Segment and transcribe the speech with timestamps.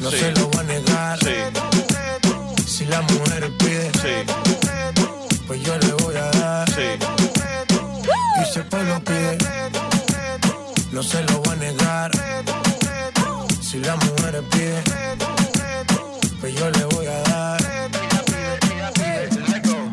[0.01, 1.19] no se lo va a negar.
[2.79, 4.33] Si la mujer pide, sí,
[5.49, 6.71] pues yo le voy a dar.
[6.71, 6.83] sí.
[8.41, 9.37] Y si el pueblo pide,
[10.93, 12.13] no se lo va a negar.
[13.61, 14.81] Si la mujer pide,
[16.41, 17.61] pues yo le voy a dar.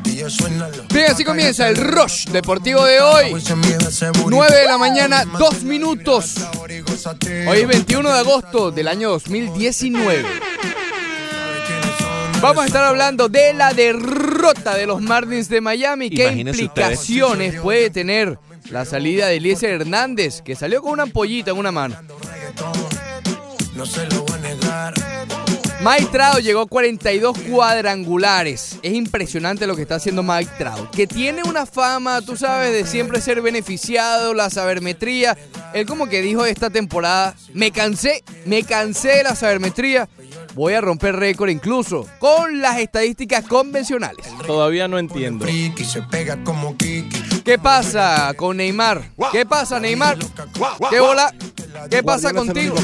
[0.04, 0.84] Y yo suénalo.
[0.94, 3.36] Bien, así comienza el Rush Deportivo de hoy.
[4.28, 6.36] 9 de la mañana, 2 minutos.
[7.48, 10.24] Hoy es 21 de agosto del año 2019.
[12.46, 16.12] Vamos a estar hablando de la derrota de los Marlins de Miami.
[16.12, 18.38] ¿Qué Imagínense implicaciones puede tener
[18.70, 21.98] la salida de Eliezer Hernández, que salió con una ampollita en una mano?
[23.74, 24.94] No se lo va a negar.
[25.82, 28.78] Mike Trout llegó a 42 cuadrangulares.
[28.84, 32.86] Es impresionante lo que está haciendo Mike Trout, que tiene una fama, tú sabes, de
[32.86, 35.36] siempre ser beneficiado, la sabermetría.
[35.74, 40.08] Él como que dijo esta temporada, me cansé, me cansé de la sabermetría.
[40.56, 44.26] Voy a romper récord incluso con las estadísticas convencionales.
[44.48, 45.46] Todavía no entiendo.
[45.46, 47.42] Friki se pega como Kiki.
[47.44, 49.12] ¿Qué pasa con Neymar?
[49.34, 50.18] ¿Qué pasa, Neymar?
[50.90, 51.34] ¿Qué bola?
[51.90, 52.76] ¿Qué pasa contigo?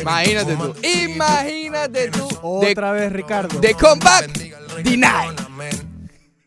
[0.00, 0.74] Imagínate tú.
[0.86, 2.28] Imagínate tú.
[2.60, 3.58] De, Otra vez, Ricardo.
[3.58, 4.30] de comeback
[4.84, 5.34] deny.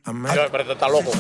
[0.04, 1.12] Pero está loco.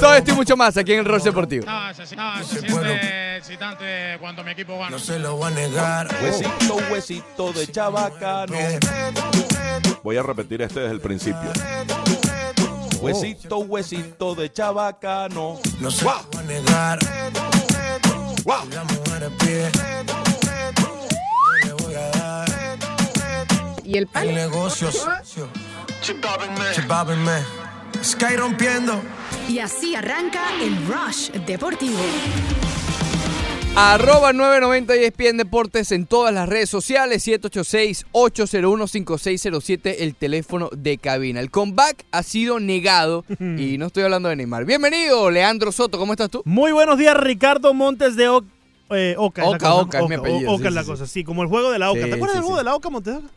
[0.00, 1.64] Todo esto y mucho más aquí en el Rol Deportivo.
[1.66, 4.90] No, se, no, se siente excitante cuando mi equipo gana.
[4.90, 6.08] No se lo va a negar.
[6.22, 8.56] Huesito, huesito de chabacano.
[10.02, 11.52] Voy a repetir este desde el principio.
[13.00, 15.58] Huesito, huesito de chabacano.
[15.80, 16.98] No se lo a negar.
[18.44, 19.70] La mujer
[21.66, 22.48] yo voy a dar.
[23.84, 24.34] ¿Y el El pan?
[24.34, 24.90] negocio
[26.00, 26.16] socio.
[26.74, 27.38] Chipápenme.
[28.02, 29.00] Sky rompiendo.
[29.48, 31.98] Y así arranca el Rush Deportivo.
[33.76, 37.24] Arroba 990 y ESPN Deportes en todas las redes sociales.
[37.28, 41.38] 786-801-5607, el teléfono de cabina.
[41.40, 44.64] El comeback ha sido negado y no estoy hablando de Neymar.
[44.64, 45.98] Bienvenido, Leandro Soto.
[45.98, 46.42] ¿Cómo estás tú?
[46.44, 48.44] Muy buenos días, Ricardo Montes de O-
[48.90, 49.42] eh, Oca.
[49.42, 49.74] es la Oca, cosa.
[49.82, 51.78] Oca es mi apellido, Oca sí, es la sí, cosa, sí, como el juego de
[51.78, 52.02] la Oca.
[52.02, 52.60] Sí, ¿Te acuerdas sí, del juego sí.
[52.60, 53.28] de la Oca, Montes Oca?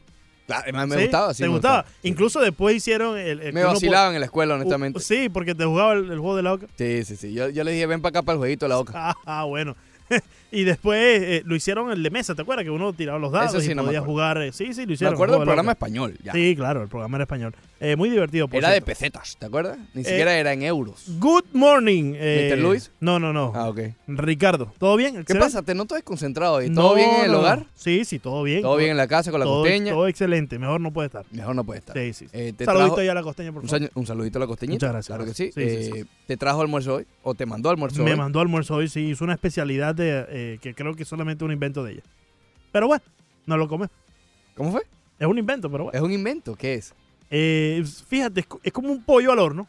[0.46, 1.44] Claro, me Sí, gustaba, sí.
[1.44, 1.86] ¿Te me gustaba?
[2.04, 3.40] Incluso después hicieron el.
[3.40, 5.00] el Me vacilaban en la escuela, honestamente.
[5.00, 6.68] Uh, sí, porque te jugaba el, el juego de la Oca.
[6.78, 7.34] Sí, sí, sí.
[7.34, 8.92] Yo, yo le dije, ven para acá para el jueguito de la Oca.
[8.96, 9.76] Ah, ah, bueno.
[10.52, 12.66] y después eh, lo hicieron el de mesa, ¿te acuerdas?
[12.66, 14.38] Que uno tiraba los dados sí y no me podía jugar.
[14.42, 15.14] eh, sí, sí, lo Me hicieron.
[15.16, 16.18] acuerdo el programa español.
[16.22, 16.34] Ya.
[16.34, 17.56] Sí, claro, el programa era español.
[17.84, 18.48] Eh, muy divertido.
[18.48, 19.78] por Era de pesetas, ¿te acuerdas?
[19.94, 21.04] Ni Eh, siquiera era en euros.
[21.20, 22.14] Good morning.
[22.16, 22.58] eh, ¿Mr.
[22.60, 22.92] Luis?
[23.02, 23.52] No, no, no.
[23.54, 23.80] Ah, ok.
[24.08, 25.26] Ricardo, ¿todo bien?
[25.26, 25.62] ¿Qué pasa?
[25.64, 26.70] ¿Te noto desconcentrado hoy?
[26.74, 27.40] ¿Todo No, bien en el no.
[27.40, 27.66] hogar?
[27.76, 28.62] Sí, sí, todo bien.
[28.62, 29.92] ¿Todo bien en la casa con la todo, costeña?
[29.92, 31.26] Todo excelente, mejor no puede estar.
[31.32, 31.98] Mejor no puede estar.
[31.98, 32.26] Sí, sí.
[32.32, 33.90] Eh, te Saludito trajo- a la costeña, por favor.
[33.96, 34.76] un saludito a la costeñita.
[34.88, 35.52] Muchas gracias, Claro que sí.
[35.54, 36.06] Sí, sí, sí.
[36.26, 37.06] ¿Te trajo almuerzo hoy?
[37.24, 38.18] ¿O te mandó almuerzo Me hoy?
[38.18, 41.84] mandó almuerzo hoy, sí, hizo una especialidad de, que creo que es solamente un invento
[41.84, 42.04] de ella.
[42.72, 43.04] Pero bueno,
[43.46, 43.88] no lo come.
[44.56, 44.84] ¿Cómo fue?
[45.20, 45.98] Es un invento, pero bueno.
[45.98, 46.56] ¿Es un invento?
[46.56, 46.94] ¿Qué es?
[47.36, 49.68] Eh, fíjate, es, co- es como un pollo al horno.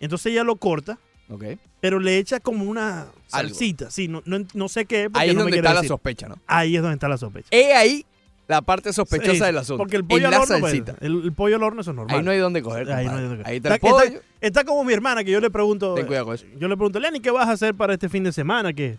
[0.00, 0.98] Entonces ella lo corta,
[1.30, 1.44] Ok.
[1.80, 3.12] pero le echa como una Algo.
[3.26, 3.90] salsita.
[3.90, 6.36] Sí, no, no, no sé qué Ahí es no donde está la sospecha, ¿no?
[6.46, 7.48] Ahí es donde está la sospecha.
[7.50, 8.04] He ahí
[8.46, 9.78] la parte sospechosa Sí, del asunto.
[9.78, 12.16] Porque el pollo en al horno, pues, el, el pollo al horno eso es normal.
[12.18, 13.46] Ahí no hay donde coger, Ahí no hay donde coger.
[13.46, 14.20] Ahí está el Está- está- pollo.
[14.40, 15.94] Está como mi hermana que yo le pregunto.
[15.94, 16.44] Ten cuidado con eso.
[16.58, 18.72] Yo le pregunto, Lenny, ¿qué vas a hacer para este fin de semana?
[18.74, 18.98] Que,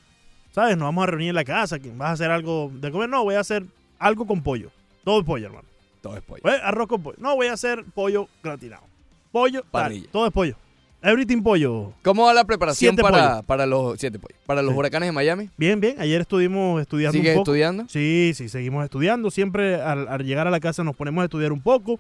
[0.53, 0.75] ¿sabes?
[0.75, 1.79] Nos vamos a reunir en la casa.
[1.79, 3.09] que ¿Vas a hacer algo de comer?
[3.09, 3.63] No, voy a hacer
[3.99, 4.69] algo con pollo.
[5.05, 5.68] Todo es pollo, hermano.
[6.01, 6.41] Todo es pollo.
[6.45, 7.17] Eh, Arroz con pollo.
[7.19, 8.83] No, voy a hacer pollo gratinado.
[9.31, 10.07] Pollo, tal, Parrilla.
[10.11, 10.55] todo es pollo.
[11.01, 11.93] Everything pollo.
[12.03, 14.37] ¿Cómo va la preparación Siete para, para los siete pollos?
[14.45, 14.77] Para los Sí.
[14.79, 15.49] huracanes de Miami?
[15.55, 15.95] Bien, bien.
[15.99, 17.51] Ayer estuvimos estudiando ¿Sigues un poco.
[17.51, 17.85] estudiando?
[17.87, 19.31] Sí, sí, seguimos estudiando.
[19.31, 21.99] Siempre al, al llegar a la casa nos ponemos a estudiar un poco.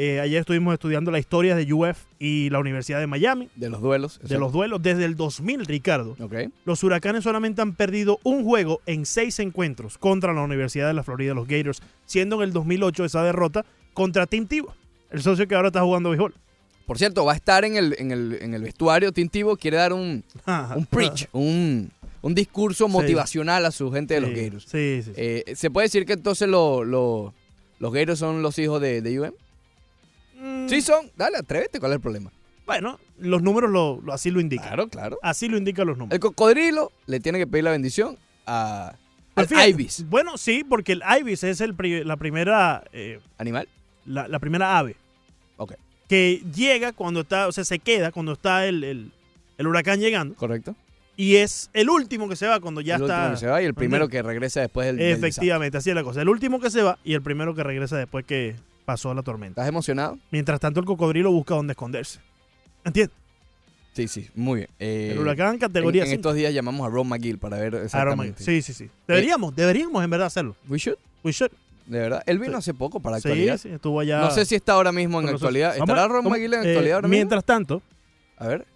[0.00, 3.80] Eh, ayer estuvimos estudiando la historia de UF y la Universidad de Miami, De los
[3.80, 4.20] duelos.
[4.22, 6.16] de los duelos desde el 2000, Ricardo.
[6.64, 11.02] Los huracanes solamente han perdido un juego en seis encuentros contra la Universidad de la
[11.02, 14.72] Florida, los Gators, siendo en el 2008 esa derrota contra Tim Tebow,
[15.10, 16.32] el socio que ahora está jugando béisbol.
[16.86, 19.10] Por cierto, va a estar en el, en el, en el vestuario.
[19.12, 20.22] Tintivo quiere dar un,
[20.76, 21.90] un preach, un,
[22.22, 22.92] un discurso Sí.
[22.92, 24.62] motivacional a su gente de los Gators.
[24.64, 25.10] Sí, sí.
[25.10, 25.12] sí.
[25.16, 27.34] Eh, ¿Se puede decir que entonces lo- lo-
[27.80, 29.32] los Gators son los hijos de, de UM?
[30.38, 31.10] Mm, Sí son.
[31.16, 31.78] Dale, atrévete.
[31.80, 32.30] ¿Cuál es el problema?
[32.66, 34.66] Bueno, los números lo, lo- así lo indican.
[34.68, 35.18] Claro, claro.
[35.22, 36.14] Así lo indican los números.
[36.14, 38.92] El cocodrilo le tiene que pedir la bendición a,
[39.34, 40.04] al fíjate, Ibis.
[40.08, 43.68] Bueno, sí, porque el Ibis es el pri- la primera eh, ¿Animal?
[44.04, 44.96] la, la primera ave.
[45.56, 45.72] Ok.
[46.08, 49.12] que llega cuando está, o sea, se queda cuando está el, el-
[49.56, 50.76] el huracán llegando Correcto.
[51.16, 53.16] y es el último que se va cuando ya el está.
[53.16, 55.00] último que se va y el primero que regresa después del.
[55.00, 56.20] Efectivamente, así es la cosa.
[56.22, 58.54] El último que se va y el primero que regresa después que
[58.88, 59.60] pasó la tormenta.
[59.60, 60.18] ¿Estás emocionado?
[60.30, 62.20] Mientras tanto, el cocodrilo busca dónde esconderse.
[62.86, 63.14] ¿Entiendes?
[63.92, 64.70] Sí, sí, muy bien.
[64.78, 66.18] Eh, El huracán en, categoría en 5.
[66.20, 68.42] estos días llamamos a Ron McGill para ver exactamente.
[68.42, 68.88] Sí, sí, sí.
[69.06, 70.56] Deberíamos, deberíamos en verdad hacerlo.
[70.70, 71.50] We should, We should.
[71.84, 72.22] de verdad.
[72.24, 72.58] Él vino Sí.
[72.60, 73.58] hace poco para Sí, actualidad.
[73.58, 74.20] sí, estuvo allá.
[74.20, 75.42] No sé si está ahora mismo en nosotros.
[75.50, 75.76] actualidad.
[75.76, 77.18] ¿Estará Ron McGill en eh, actualidad ahora mismo?
[77.18, 77.82] Mientras tanto.
[78.38, 78.66] A ver.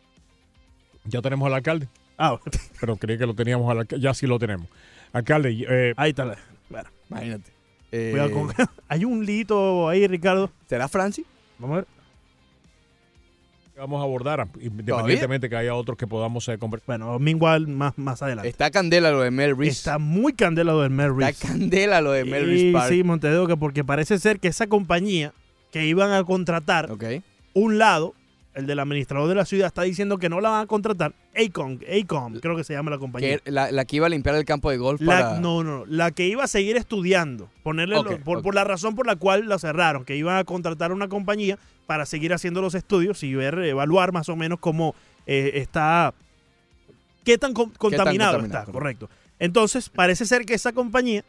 [1.05, 1.89] Ya tenemos al alcalde,
[2.19, 2.39] Ah,
[2.81, 4.03] pero creí que lo teníamos al alcalde.
[4.05, 4.67] Ya sí lo tenemos.
[5.15, 6.27] Alcalde, eh, ahí está.
[6.27, 6.37] la-
[6.69, 7.51] Bueno, Imagínate.
[7.93, 8.53] Eh, cuidado con.
[8.89, 10.51] Hay un lito ahí, Ricardo.
[10.69, 11.25] ¿Será Francis?
[11.59, 11.87] Vamos a ver.
[13.77, 16.99] vamos a abordar, independientemente que haya otros que podamos eh, conversar.
[16.99, 18.49] Bueno, Meanwhile, más, más adelante.
[18.49, 19.73] Está candela lo de Mel Reese.
[19.79, 21.47] Está muy candela lo del Mel Está Reese.
[21.49, 22.89] candela lo de Mel Sí, Reese Park.
[22.93, 25.33] sí, que porque parece ser que esa compañía
[25.71, 27.05] que iban a contratar Ok.
[27.55, 28.15] un lado,
[28.55, 31.15] el del administrador de la ciudad, está diciendo que no la van a contratar.
[31.35, 33.39] Acom, Acom, creo que se llama la compañía.
[33.47, 35.41] La, la que iba a limpiar el campo de golf La- para...
[35.41, 38.95] no, no, no, la que iba a seguir estudiando, ponerle lo- por, por la razón
[38.95, 42.75] por la cual la cerraron, que iban a contratar una compañía para seguir haciendo los
[42.75, 44.95] estudios y ver, evaluar más o menos cómo
[45.27, 46.13] eh, está,
[47.25, 49.07] qué tan con- contaminado, contaminado, está, correcto.
[49.09, 49.11] correcto.
[49.39, 51.25] Entonces, parece ser que esa compañía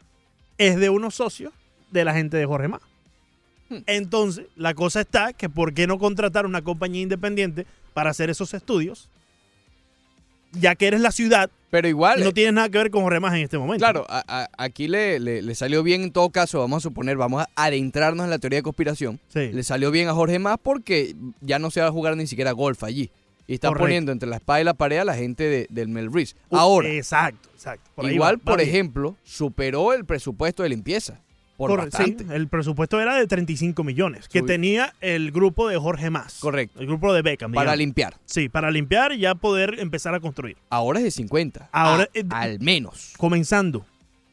[0.58, 1.52] es de unos socios
[1.90, 2.80] de la gente de Jorge Más.
[3.78, 3.82] Hmm.
[3.86, 8.54] Entonces, la cosa está que ¿por qué no contratar una compañía independiente para hacer esos
[8.54, 9.08] estudios?
[10.52, 13.18] Ya que eres la ciudad Pero igual, no eh, tienes nada que ver con Jorge
[13.18, 13.80] Más en este momento.
[13.84, 17.16] claro, a- a- aquí le, le- le salió bien en todo caso, vamos a suponer,
[17.16, 19.18] vamos a adentrarnos en la teoría de conspiración.
[19.28, 19.50] Sí.
[19.52, 22.52] Le salió bien a Jorge Más porque ya no se va a jugar ni siquiera
[22.52, 23.10] golf allí.
[23.48, 23.84] Y está Correcto.
[23.84, 26.36] poniendo entre la espada y la pared a la gente de- del Mel Reese.
[26.50, 27.90] Uh, Ahora, Exacto, exacto.
[27.96, 31.20] Por igual, va, por ejemplo, superó el presupuesto de limpieza.
[31.56, 32.34] Por sí, bastante.
[32.34, 36.40] el presupuesto era de 35 millones, que tenía el grupo de Jorge Más.
[36.40, 36.80] Correcto.
[36.80, 37.52] El grupo de Beckham.
[37.52, 37.78] Para digamos.
[37.78, 38.14] limpiar.
[38.24, 40.56] Sí, para limpiar y ya poder empezar a construir.
[40.68, 41.68] Ahora es de 50.
[41.70, 43.12] Ahora, A- eh, al menos.
[43.16, 43.86] Comenzando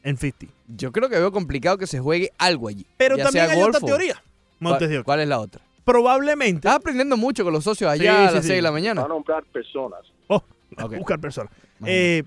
[0.04, 0.54] en 50.
[0.76, 2.86] Yo creo que veo complicado que se juegue algo allí.
[2.98, 4.24] Pero ya también sea hay golf otra teoría,
[4.60, 5.62] Montes de ¿Cuál, cuál es la otra?
[5.86, 6.56] Probablemente.
[6.68, 8.48] Estás aprendiendo mucho con los socios allá Sí, a sí, las sí.
[8.50, 9.02] 6 de la mañana.
[9.02, 10.00] Va a nombrar personas.
[10.28, 10.42] Oh,
[10.98, 11.52] buscar personas.
[11.86, 12.24] Eh,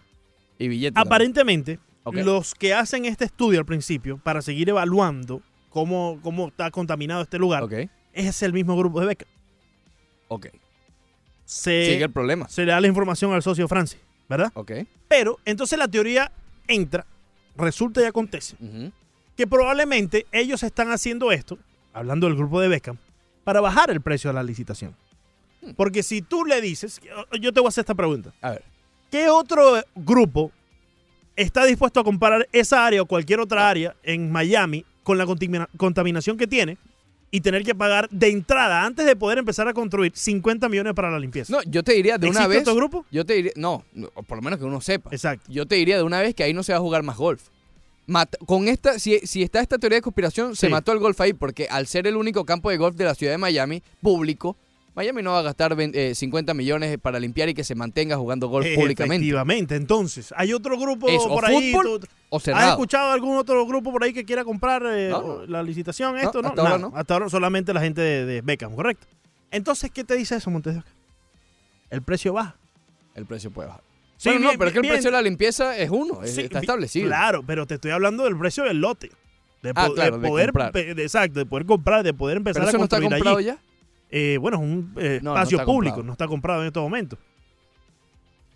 [0.58, 0.94] y billetes.
[0.94, 1.78] también.
[2.12, 7.38] Los que hacen este estudio al principio para seguir evaluando cómo, cómo está contaminado este
[7.38, 7.64] lugar
[8.12, 9.28] es el mismo grupo de Beckham.
[10.28, 10.46] ok.
[11.46, 12.48] Se, Sigue el problema.
[12.48, 14.50] se le da la información al socio Francis, ¿verdad?
[14.54, 14.72] Ok.
[15.08, 16.32] Pero entonces la teoría
[16.66, 17.04] entra,
[17.56, 18.56] resulta y acontece
[19.36, 21.58] que probablemente ellos están haciendo esto,
[21.92, 22.96] hablando del grupo de Beckham,
[23.44, 24.96] para bajar el precio de la licitación.
[25.60, 25.72] Hmm.
[25.76, 27.00] Porque si tú le dices,
[27.38, 28.64] yo te voy a hacer esta pregunta, A ver.
[29.10, 30.50] ¿qué otro grupo
[31.36, 35.68] está dispuesto a comprar esa área o cualquier otra área en Miami con la contamina-
[35.76, 36.78] contaminación que tiene
[37.30, 41.10] y tener que pagar de entrada, antes de poder empezar a construir, 50 millones para
[41.10, 41.52] la limpieza?
[41.52, 42.62] No, yo te diría de una ¿Existe vez.
[42.62, 43.04] otro grupo?
[43.10, 43.52] Yo te diría.
[43.56, 43.84] No,
[44.28, 45.10] por lo menos que uno sepa.
[45.12, 45.44] Exacto.
[45.50, 47.42] Yo te diría de una vez que ahí no se va a jugar más golf.
[48.06, 51.32] Mata- con esta, si, si está esta teoría de conspiración, se mató el golf ahí,
[51.32, 54.56] porque al ser el único campo de golf de la ciudad de Miami, público,
[54.94, 58.16] Miami no va a gastar ven- eh, 50 millones para limpiar y que se mantenga
[58.16, 59.16] jugando golf públicamente.
[59.16, 59.74] Efectivamente.
[59.74, 61.72] Entonces, hay otro grupo Es o por ahí.
[61.72, 65.44] fútbol tú- O ¿Has escuchado algún otro grupo por ahí que quiera comprar eh, No,
[65.46, 66.16] la licitación?
[66.18, 66.90] Esto no, hasta ahora Nada.
[66.90, 66.96] no.
[66.96, 69.06] Hasta ahora solamente la gente de, de Beckham, correcto.
[69.50, 70.76] Entonces, ¿qué te dice eso, Montes?
[71.90, 72.56] El precio baja.
[73.14, 73.82] El precio puede bajar.
[74.16, 76.42] Sí, Bueno, no, pero es que el precio de la limpieza es uno, es- Sí,
[76.42, 77.06] está establecido.
[77.08, 79.10] Claro, pero te estoy hablando del precio del lote.
[79.62, 82.62] De, Ah, po- claro, de de poder, de- exacto, de poder comprar, de poder empezar
[82.62, 83.46] Pero eso a no está construir comprado allí.
[83.46, 83.58] ya.
[84.16, 86.02] Eh, bueno, es un eh, No, espacio público, comprado.
[86.04, 87.18] no está comprado en estos momentos.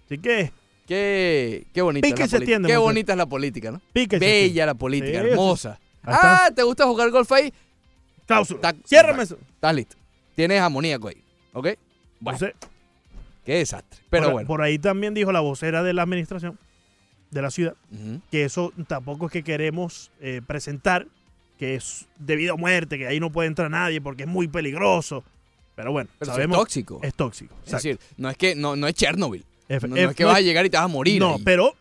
[0.07, 0.53] Así que,
[0.87, 3.81] Qué, qué bonita Pique es la entiende, Qué bonita es la política, ¿no?
[3.93, 4.25] píquese.
[4.25, 5.81] Bella la política, hermosa.
[6.05, 7.53] Ah, ¿te gusta jugar golf ahí?
[8.25, 8.75] Cláusula.
[8.87, 9.37] Ciérrame eso.
[9.55, 9.97] Estás listo.
[10.37, 11.23] Tienes amoníaco ahí,
[11.53, 11.69] ¿ok?
[12.21, 12.39] Bueno,
[13.45, 14.01] qué desastre.
[14.09, 14.47] Pero por, bueno.
[14.47, 16.57] por ahí también dijo la vocera de la administración
[17.31, 17.75] de la ciudad
[18.31, 21.07] que eso tampoco es que queremos eh, presentar,
[21.59, 25.25] que es debido a muerte, que ahí no puede entrar nadie porque es muy peligroso.
[25.79, 26.99] Pero bueno, Pero sabemos es tóxico.
[27.05, 27.55] es tóxico.
[27.65, 27.89] Es exacto.
[27.89, 29.45] decir, no es que no, no es Chernobyl.
[29.89, 31.21] No, es que vas a llegar y te vas a morir.
[31.21, 31.43] No, ahí.
[31.45, 31.73] pero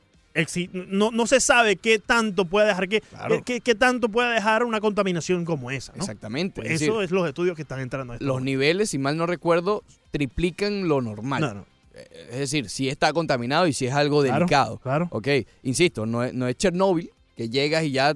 [0.72, 3.42] no, no se sabe qué tanto puede dejar que, Claro.
[3.44, 5.94] qué, qué tanto puede dejar una contaminación como esa.
[5.94, 5.98] ¿no?
[6.00, 6.62] Exactamente.
[6.62, 8.14] Pues es eso decir, es los estudios que están entrando.
[8.14, 8.46] en este los momento.
[8.46, 11.42] niveles, si mal no recuerdo, triplican lo normal.
[11.42, 14.78] No, no, Eh, Es decir, si está contaminado y si es algo Claro, delicado.
[14.78, 15.08] claro.
[15.10, 15.28] Ok,
[15.64, 18.14] insisto, no es, no es Chernobyl, que llegas y ya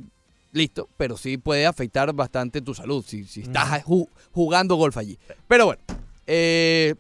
[0.52, 5.18] listo, pero sí puede afectar bastante tu salud si, si estás ju- jugando golf allí.
[5.48, 5.82] Pero bueno,
[6.28, 6.96] eh,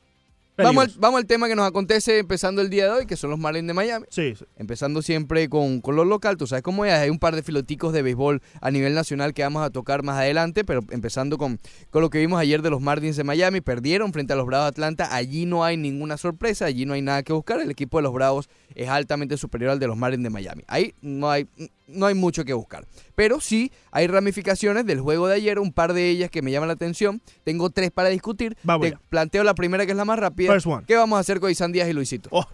[0.58, 3.31] Vamos al, vamos al tema que nos acontece empezando el día de hoy, que son
[3.31, 4.05] los Marlins de Miami.
[4.10, 4.46] Sí, sí.
[4.58, 7.93] Empezando siempre con, con lo local, tú sabes cómo es, hay un par de filoticos
[7.93, 11.58] de béisbol a nivel nacional que vamos a tocar más adelante, pero empezando con,
[11.89, 14.65] con lo que vimos ayer de los Marlins de Miami, perdieron frente a los Bravos
[14.65, 17.98] de Atlanta, allí no hay ninguna sorpresa, allí no hay nada que buscar, el equipo
[17.98, 21.48] de los Bravos es altamente superior al de los Marlins de Miami, ahí no hay,
[21.93, 25.93] no hay mucho que buscar, pero sí hay ramificaciones del juego de ayer, un par
[25.93, 29.55] de ellas que me llaman la atención, tengo tres para discutir, Vamos Te planteo la
[29.55, 30.83] primera que es la más rápida, First one.
[30.88, 32.29] ¿qué vamos a hacer con Isan Díaz y Luisito?
[32.31, 32.45] Oh.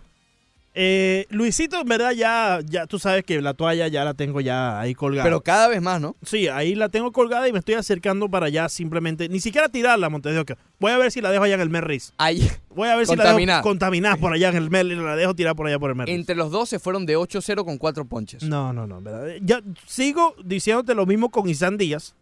[0.79, 4.79] Eh, Luisito, en verdad, ya, ya tú sabes que la toalla ya la tengo ya
[4.79, 5.23] ahí colgada.
[5.23, 6.15] Pero cada vez más, ¿no?
[6.21, 10.07] Sí, ahí la tengo colgada y me estoy acercando para ya simplemente, ni siquiera tirarla,
[10.11, 10.55] Montes de Oca.
[10.79, 12.13] Voy a ver si la dejo allá en el Merris.
[12.19, 15.33] Ahí, Voy a ver si la dejo contaminada por allá en el Merris, la dejo
[15.33, 16.13] tirar por allá por el Merris.
[16.13, 18.43] entre los dos se fueron de 8-0 con cuatro ponches.
[18.43, 19.33] No, no, no, ¿verdad?
[19.41, 22.13] Ya sigo diciéndote lo mismo con Isan Díaz,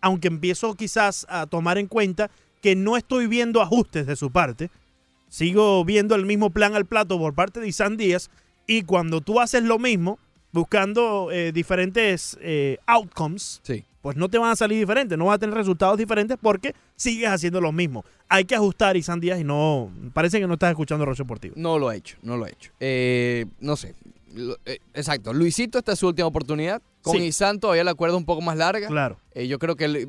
[0.00, 2.30] aunque empiezo quizás a tomar en cuenta
[2.62, 4.70] que no estoy viendo ajustes de su parte.
[5.28, 8.30] Sigo viendo el mismo plan al plato por parte de Isan Díaz
[8.66, 10.18] y cuando tú haces lo mismo,
[10.52, 13.84] buscando eh, diferentes eh, outcomes, Sí.
[14.00, 17.28] pues no te van a salir diferentes, no vas a tener resultados diferentes porque sigues
[17.28, 18.04] haciendo lo mismo.
[18.28, 21.54] Hay que ajustar Isan Díaz y no, parece que no estás escuchando Roche Deportivo.
[21.56, 22.72] No lo ha hecho, no lo ha hecho.
[22.80, 23.94] Eh, no sé.
[24.66, 25.32] Eh, exacto.
[25.32, 26.82] Luisito, esta es su última oportunidad.
[27.02, 27.24] Con Sí.
[27.24, 28.86] Isan todavía la cuerda un poco más larga.
[28.88, 29.18] Claro.
[29.34, 30.08] Yo creo que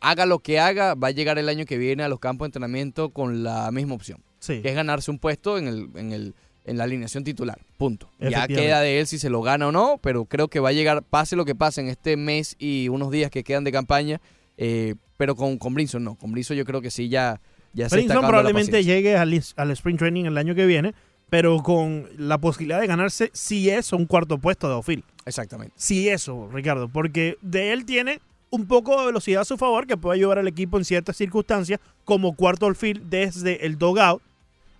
[0.00, 2.48] haga lo que haga, va a llegar el año que viene a los campos de
[2.48, 4.62] entrenamiento con la misma opción, Sí.
[4.62, 6.34] que es ganarse un puesto en, el, en, el,
[6.64, 7.58] en la alineación titular.
[7.76, 8.10] Punto.
[8.18, 10.72] Ya queda de él si se lo gana o no, pero creo que va a
[10.72, 14.20] llegar, pase lo que pase en este mes y unos días que quedan de campaña.
[14.56, 16.14] eh, pero con, con Brinson no.
[16.16, 17.40] Con Brinson yo creo que sí ya,
[17.72, 20.94] ya se está la probablemente llegue al, al Spring Training el año que viene,
[21.30, 25.04] pero con la posibilidad de ganarse si eso un cuarto puesto de outfield.
[25.24, 25.74] Exactamente.
[25.76, 29.96] Si eso, Ricardo, porque de él tiene un poco de velocidad a su favor que
[29.96, 34.22] puede ayudar al equipo en ciertas circunstancias como cuarto outfield desde el dogout.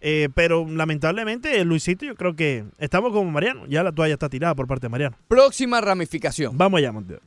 [0.08, 3.66] Eh, pero lamentablemente, Luisito, yo creo que estamos como Mariano.
[3.66, 5.16] Ya la toalla está tirada por parte de Mariano.
[5.26, 6.56] Próxima ramificación.
[6.56, 7.20] Vamos allá, Montero.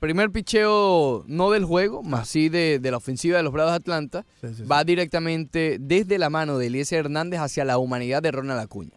[0.00, 3.76] Primer picheo no del juego, más sí de, de la ofensiva de los Bravos de
[3.76, 4.26] Atlanta.
[4.70, 8.92] Va directamente desde la mano de Eliezer Hernández hacia la humanidad de Ronald Acuña.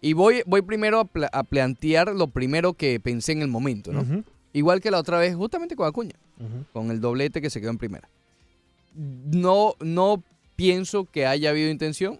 [0.00, 3.92] Y voy, voy primero a, pla- a plantear lo primero que pensé en el momento,
[3.92, 4.04] ¿no?
[4.52, 6.16] Igual que la otra vez, justamente con Acuña,
[6.72, 8.08] con el doblete que se quedó en primera.
[8.94, 10.22] No, no
[10.56, 12.18] pienso que haya habido intención.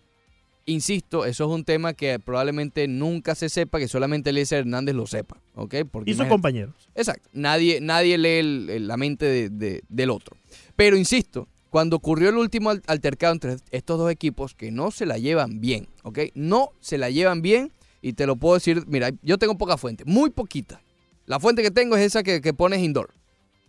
[0.65, 5.07] Insisto, eso es un tema que probablemente nunca se sepa, que solamente Eliezer Hernández lo
[5.07, 5.75] sepa, ¿ok?
[5.91, 6.75] Porque Y sus compañeros.
[6.95, 7.29] Exacto.
[7.33, 10.37] Nadie, nadie lee el- el- la mente de- de- del otro.
[10.77, 15.05] Pero insisto, cuando ocurrió el último al- altercado entre estos dos equipos que no se
[15.05, 16.19] la llevan bien, ¿ok?
[16.35, 20.05] No se la llevan bien y te lo puedo decir, mira, yo tengo poca fuente,
[20.07, 20.81] muy poquita.
[21.27, 23.15] La fuente que tengo es esa que, que pones indoor,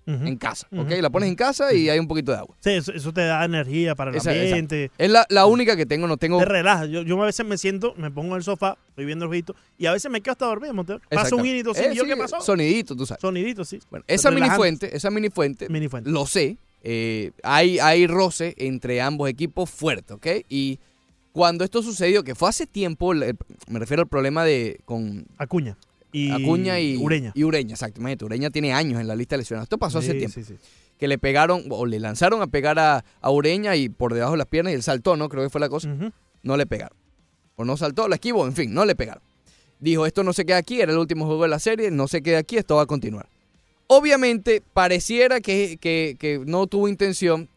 [0.06, 0.90] En casa, ¿ok?
[1.02, 2.56] La pones en casa y hay un poquito de agua.
[2.60, 4.92] Sí, eso, eso te da energía para el Esa- ambiente.
[4.98, 6.40] Es la, la única que tengo, no tengo...
[6.40, 6.86] Te relaja.
[6.88, 9.56] Yo, yo a veces me siento, me pongo en el sofá, estoy viendo el videito
[9.78, 11.00] y a veces me quedo hasta dormido, Montero.
[11.00, 11.52] Pasa un Exactamente.
[11.54, 12.42] minuto sin Eh, yo, sí, ¿qué pasó?
[12.42, 13.22] Sonidito, tú sabes.
[13.22, 13.80] Sonidito, sí.
[13.90, 16.10] Bueno, esa mini fuente, esa mini fuente, Mini fuente.
[16.10, 20.28] lo sé, eh, hay, hay roce entre ambos equipos fuerte, ¿ok?
[20.50, 20.80] Y
[21.32, 25.78] cuando esto sucedió, que fue hace tiempo, me refiero al problema de con Acuña.
[26.14, 27.32] Y Acuña y Ureña.
[27.36, 28.00] Y Ureña, exacto.
[28.00, 29.66] Imagínate, Ureña tiene años en la lista de lesionados.
[29.66, 30.34] Esto pasó hace tiempo.
[30.36, 30.56] sí, sí.
[30.98, 34.38] Que le pegaron, o le lanzaron a pegar a, a Ureña y por debajo de
[34.38, 35.28] las piernas y él saltó, ¿no?
[35.28, 35.90] Creo que fue la cosa.
[36.44, 36.98] No le pegaron.
[37.56, 39.22] O no saltó, la esquivó, en fin, no le pegaron.
[39.80, 42.22] Dijo, esto no se queda aquí, era el último juego de la serie, no se
[42.22, 43.28] queda aquí, esto va a continuar.
[43.88, 47.50] Obviamente, pareciera que, que- que no tuvo intención,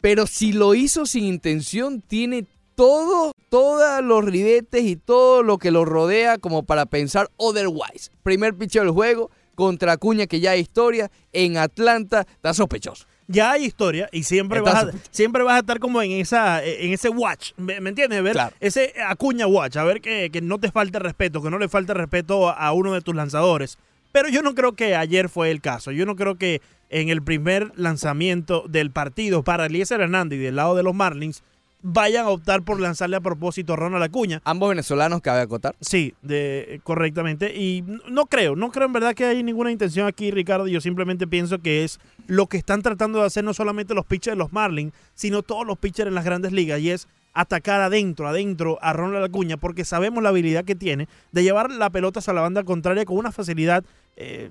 [0.00, 2.46] pero si lo hizo sin intención, tiene
[2.80, 8.10] todo, todos los ribetes y todo lo que lo rodea como para pensar otherwise.
[8.22, 13.04] Primer picheo del juego contra Acuña, que ya hay historia, en Atlanta, está sospechoso.
[13.28, 16.64] Ya hay historia y siempre Está vas, a, siempre vas a estar como en esa
[16.64, 18.22] en ese watch, ¿me, me entiendes?
[18.22, 18.56] Ver Claro.
[18.60, 21.92] ese Acuña watch, a ver que, que no te falte respeto, que no le falte
[21.92, 23.76] respeto a, a uno de tus lanzadores.
[24.10, 25.92] Pero yo no creo que ayer fue el caso.
[25.92, 30.56] Yo no creo que en el primer lanzamiento del partido para Eliezer Hernández y del
[30.56, 31.44] lado de los Marlins
[31.82, 34.40] vayan a optar por lanzarle a propósito a Ronald Acuña.
[34.44, 35.74] Ambos venezolanos, cabe acotar.
[35.80, 37.54] Sí, de, correctamente.
[37.56, 40.66] Y no- creo, no creo en verdad que hay ninguna intención aquí, Ricardo.
[40.68, 44.36] Yo simplemente pienso que es lo que están tratando de hacer no solamente los pitchers
[44.36, 46.80] de los Marlins, sino todos los pitchers en las grandes ligas.
[46.80, 51.42] Y es atacar adentro, adentro a Ronald Acuña, porque sabemos la habilidad que tiene de
[51.44, 53.84] llevar la pelota hacia la banda contraria con una facilidad
[54.16, 54.50] eh,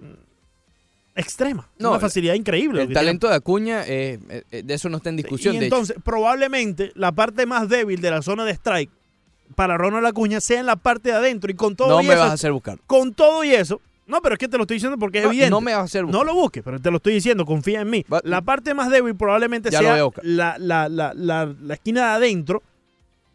[1.19, 1.67] extrema.
[1.77, 2.83] No, una facilidad increíble.
[2.83, 4.19] El talento de Acuña, eh,
[4.51, 5.55] eh, de eso no está en discusión.
[5.55, 5.75] Y de hecho.
[5.75, 8.89] entonces, probablemente la parte más débil de la zona de strike
[9.55, 12.13] para Ronald Acuña sea en la parte de adentro y con todo no y me
[12.13, 12.77] eso, vas a hacer buscar.
[12.87, 13.81] con todo y eso.
[14.07, 15.51] No, pero es que te lo estoy diciendo porque es No, evidente.
[15.51, 16.19] no me vas a hacer buscar.
[16.19, 18.03] No lo busques, pero te lo estoy diciendo, confía en mí.
[18.11, 19.81] Va- la parte más débil probablemente sea
[20.23, 22.63] la, la, la, la, esquina de adentro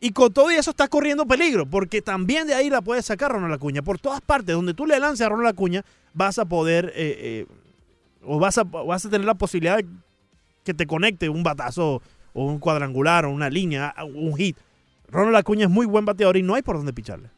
[0.01, 3.31] Y con todo y eso está corriendo peligro, porque también de ahí la puedes sacar
[3.31, 3.83] Ronald Acuña.
[3.83, 7.47] Por todas partes, donde tú le lances a Ronald Acuña, vas a poder, eh, eh,
[8.27, 9.87] o vas a, vas a tener la posibilidad de
[10.65, 12.01] que te conecte un batazo,
[12.33, 14.57] o un cuadrangular, o una línea, un hit.
[15.09, 17.31] Ronald Acuña es muy buen bateador y no hay por dónde picharle.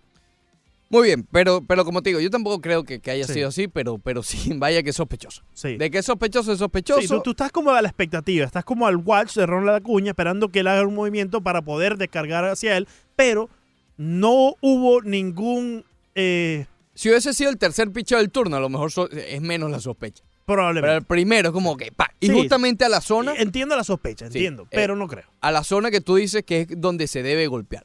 [0.89, 3.33] Muy bien, pero, pero como te digo, yo tampoco creo que, que haya Sí.
[3.35, 5.43] sido así, pero, pero sí, vaya que es sospechoso.
[5.53, 5.77] Sí.
[5.77, 7.01] De que es sospechoso, es sospechoso.
[7.01, 10.11] Sí, tú, tú estás como a la expectativa, estás como al watch de Ronald Acuña
[10.13, 13.51] esperando que él haga un movimiento para poder descargar hacia él, pero
[13.97, 18.93] no hubo ningún eh, Si hubiese sido el tercer picheo del turno, a lo mejor
[18.93, 20.23] so- es menos la sospecha.
[20.47, 20.97] Pero probablemente.
[20.97, 22.33] el primero es como que, pa, y Sí.
[22.33, 25.25] justamente a la zona, Entiendo la sospecha, Sí, entiendo, eh, pero no creo.
[25.41, 27.85] a la zona que tú dices que es donde se debe golpear.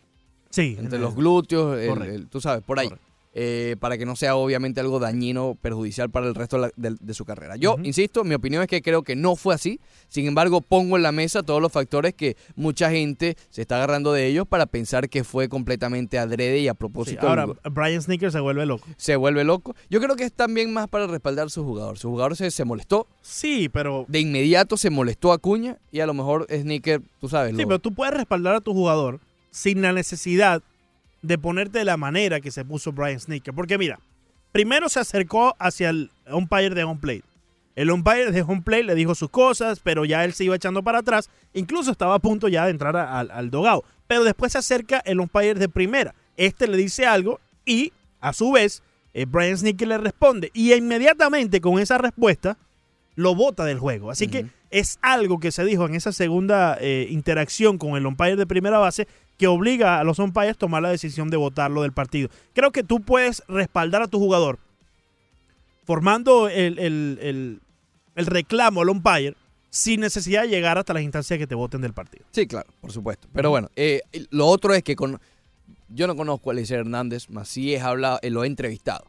[0.52, 2.88] Sí, Entre en- los glúteos, el- tú sabes, por ahí.
[2.90, 3.11] Correcto.
[3.34, 6.98] Eh, para que no sea obviamente algo dañino, perjudicial para el resto de, la- de-
[7.00, 7.56] de su carrera.
[7.56, 9.80] Yo, insisto, mi opinión es que creo que no fue así.
[10.10, 14.12] Sin embargo, pongo en la mesa todos los factores que mucha gente se está agarrando
[14.12, 17.26] de ellos para pensar que fue completamente adrede y a sí, propósito.
[17.26, 18.86] ahora, Brian Sneaker se vuelve loco.
[18.98, 19.76] se vuelve loco.
[19.90, 21.98] Yo creo que es también más para respaldar a su jugador.
[21.98, 26.06] Su jugador se, se molestó, Sí, pero, de inmediato se molestó a Cuña y a
[26.06, 29.22] lo mejor Sneaker, tú sabes, sí, lo- pero tú puedes respaldar a tu jugador
[29.52, 30.62] sin la necesidad
[31.22, 33.54] de ponerte de la manera que se puso Brian Sneaker.
[33.54, 34.00] Porque mira,
[34.52, 37.24] primero se acercó hacia el umpire de home plate.
[37.76, 40.84] El umpire de home plate le dijo sus cosas, pero ya él se iba echando
[40.84, 41.30] para atrás.
[41.54, 43.84] Incluso estaba a punto ya de entrar a- al, al dogado.
[44.08, 46.14] Pero después se acerca el umpire de primera.
[46.36, 50.52] Este le dice algo y, a su vez, eh, Brian Sneaker le responde.
[50.54, 52.58] Y inmediatamente con esa respuesta,
[53.16, 54.10] lo bota del juego.
[54.12, 58.36] Así que es algo que se dijo en esa segunda eh, interacción con el umpire
[58.38, 59.08] de primera base
[59.42, 62.30] que obliga a los umpires a tomar la decisión de votarlo del partido.
[62.54, 64.60] Creo que tú puedes respaldar a tu jugador
[65.84, 67.62] formando el, el- el-
[68.16, 69.36] el reclamo al umpire
[69.72, 72.26] sin necesidad de llegar hasta las instancias que te voten del partido.
[72.32, 73.28] Sí, claro, por supuesto.
[73.34, 75.20] Pero bueno, eh, lo otro es que con...
[75.90, 79.06] yo no conozco a Eliseo Hernández, más sí es hablado, eh, lo he entrevistado.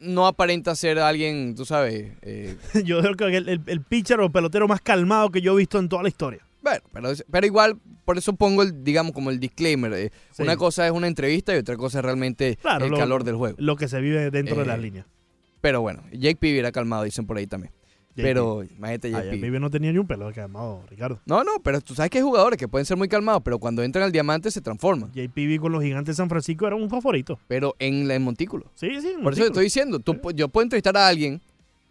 [0.00, 4.30] No aparenta ser alguien, tú sabes, eh, Yo creo que el, el, el pitcher o
[4.30, 6.45] pelotero más calmado que yo he visto en toda la historia.
[6.66, 9.92] Bueno, pero, pero igual, por eso pongo el, digamos, como el disclaimer.
[9.92, 10.42] eh, Sí.
[10.42, 13.36] Una cosa es una entrevista y otra cosa es realmente Claro, el lo- calor del
[13.36, 13.56] juego.
[13.60, 15.06] Lo que se vive dentro de Eh, las líneas.
[15.60, 17.72] Pero bueno, Jake Peavy era calmado, dicen por ahí también.
[18.14, 21.20] Pero imagínate Jake Ay, no tenía ni un pelo calmado, Ricardo.
[21.26, 23.82] No, no, pero tú sabes que hay jugadores que pueden ser muy calmados, pero cuando
[23.82, 25.12] entran al diamante se transforman.
[25.12, 27.38] JPB con los gigantes de San Francisco era un favorito.
[27.46, 28.70] Pero en el montículo.
[28.74, 29.12] Sí, sí.
[29.22, 31.42] Por eso te estoy diciendo, tú, yo puedo entrevistar a alguien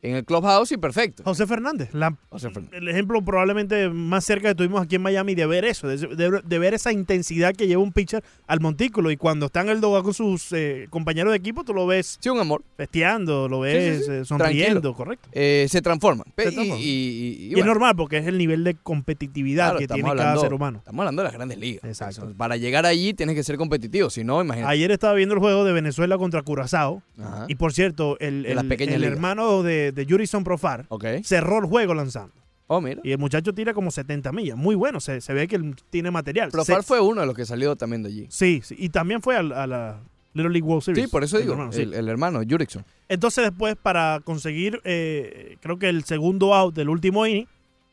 [0.10, 1.24] en el clubhouse y perfecto.
[1.24, 2.80] José Fernández, la- José Fernández.
[2.82, 6.42] el ejemplo probablemente más cerca que tuvimos aquí en Miami de ver eso, de, de-
[6.44, 9.82] de ver esa intensidad que lleva un pitcher al montículo y cuando está en el
[9.82, 12.64] doga con sus eh, compañeros de equipo, tú lo ves Sí, un amor.
[12.78, 14.12] festeando, lo ves sí, sí.
[14.12, 14.94] eh, sonriendo, Tranquilo.
[14.96, 15.30] correcto.
[15.32, 16.26] Eh, se transforman.
[16.38, 16.78] Se y- transforman.
[16.80, 20.14] Y, y- y Y, es normal porque es el nivel de competitividad claro, que tiene
[20.16, 20.80] cada ser humano.
[20.80, 21.84] Estamos hablando de las grandes ligas.
[21.84, 22.34] Exacto.
[22.38, 24.72] Para llegar allí tienes que ser competitivo, si no, imagínate.
[24.72, 27.46] Ayer estaba viendo el juego de Venezuela contra Curazao Ajá.
[27.48, 30.86] y por cierto, el, el- el hermano de, de Jurison Profar
[31.24, 32.34] cerró el juego lanzando.
[32.68, 33.00] Oh, mira.
[33.04, 34.58] Y el muchacho tira como 70 millas.
[34.58, 36.50] Muy bueno, se, se ve que él tiene material.
[36.50, 38.26] Profar Se- fue uno de los que salió también de allí.
[38.30, 40.00] Sí, sí, y también fue a, la
[40.34, 41.06] Little League World Series.
[41.06, 41.82] Sí, por eso el digo, hermano, sí.
[41.84, 42.84] el, el hermano, Jurickson.
[43.08, 47.46] Entonces después para conseguir, eh, creo que el segundo out del último inning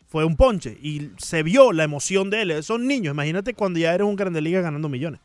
[0.08, 2.62] fue un ponche y se vio la emoción de él.
[2.62, 5.20] Son niños, imagínate cuando ya eres un grande liga ganando millones.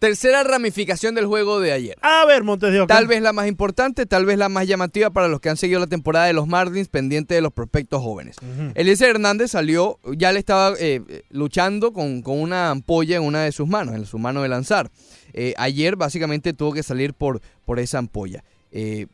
[0.00, 1.98] Tercera ramificación del juego de ayer.
[2.00, 2.94] A ver, Montes de Oca.
[2.94, 5.78] Tal vez la más importante, tal vez la más llamativa para los que han seguido
[5.78, 8.36] la temporada de los Marlins pendiente de los prospectos jóvenes.
[8.74, 13.42] Eliezer Hernández salió, ya le estaba eh, eh, luchando con, con una ampolla en una
[13.42, 14.90] de sus manos, en su mano de lanzar.
[15.34, 18.42] Eh, ayer básicamente tuvo que salir por, por esa ampolla.
[18.72, 19.06] Eh,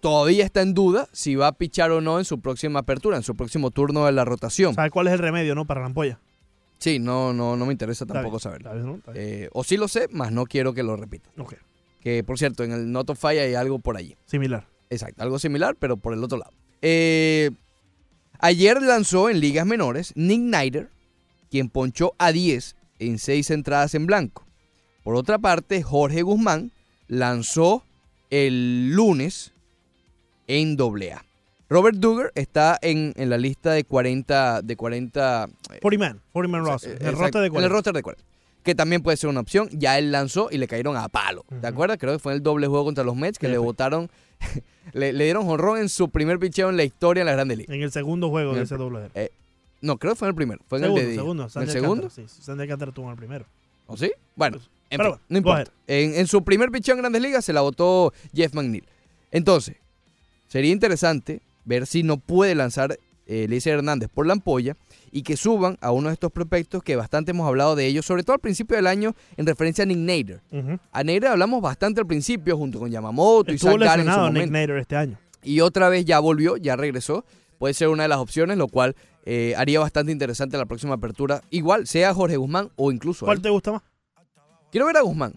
[0.00, 3.22] todavía está en duda si va a pichar o no en su próxima apertura, en
[3.22, 4.74] su próximo turno de la rotación.
[4.74, 5.66] ¿Sabes cuál es el remedio, no?
[5.66, 6.18] Para la ampolla.
[6.80, 8.72] Sí, no, no, no me interesa tampoco bien, saberlo.
[8.72, 9.12] bien, ¿no?
[9.14, 11.30] Eh, o sí lo sé, más no quiero que lo repita.
[11.38, 11.54] Ok,
[12.00, 14.16] Que por cierto, en el Not of Fire hay algo por allí.
[14.26, 14.66] Similar.
[14.88, 16.52] Exacto, algo similar, pero por el otro lado.
[16.82, 17.50] Eh,
[18.38, 20.88] ayer lanzó en ligas menores Nick Snyder,
[21.50, 24.46] quien ponchó a 10 en 6 entradas en blanco.
[25.04, 26.72] Por otra parte, Jorge Guzmán
[27.08, 27.84] lanzó
[28.30, 29.52] el lunes
[30.46, 31.24] en AA.
[31.70, 36.50] Robert Duggar está en, en la lista de 40, de 40 eh, 40 man, 40
[36.58, 36.90] man roster.
[36.92, 37.68] eh, El roster de en el 40.
[37.72, 38.24] roster de 40.
[38.64, 39.68] Que también puede ser una opción.
[39.72, 41.44] Ya él lanzó y le cayeron a palo.
[41.48, 41.66] ¿Te Ujú.
[41.66, 41.96] acuerdas?
[41.98, 43.64] Creo que fue en el doble juego contra los Mets que Sí, le fue.
[43.66, 44.10] votaron.
[44.92, 47.72] le, le dieron jonrón en su primer picheo en la historia en la Grande Liga.
[47.74, 49.08] En el segundo juego En de el ese doble.
[49.14, 49.30] Eh,
[49.80, 50.60] no, creo que fue en el primero.
[50.68, 51.48] Fue en segundo, el de segundo.
[51.54, 52.10] ¿En el segundo?
[52.10, 53.46] Sí, Sandy Alcántara tuvo en el primero.
[53.86, 54.12] ¿O sí?
[54.36, 54.58] Bueno,
[54.90, 55.70] en Pero fin, no importa.
[55.86, 58.84] En, en su primer picheo en Grandes Ligas se la votó Jeff McNeil.
[59.30, 59.76] Entonces,
[60.48, 64.76] sería interesante ver si no puede lanzar eh, Hernández por la ampolla
[65.12, 68.24] y que suban a uno de estos prospectos que bastante hemos hablado de ellos, sobre
[68.24, 70.42] todo al principio del año en referencia a Nick Nader.
[70.90, 74.50] A Nader hablamos bastante al principio junto con Yamamoto y Estuvo Gallen en su Nick.
[74.50, 75.18] Nader este año.
[75.44, 77.24] Y otra vez ya volvió, ya regresó.
[77.58, 81.40] Puede ser una de las opciones, lo cual eh, haría bastante interesante la próxima apertura.
[81.50, 83.42] Igual, sea Jorge Guzmán o incluso ¿Cuál él.
[83.42, 83.82] te gusta más?
[84.72, 85.34] Quiero ver a Guzmán.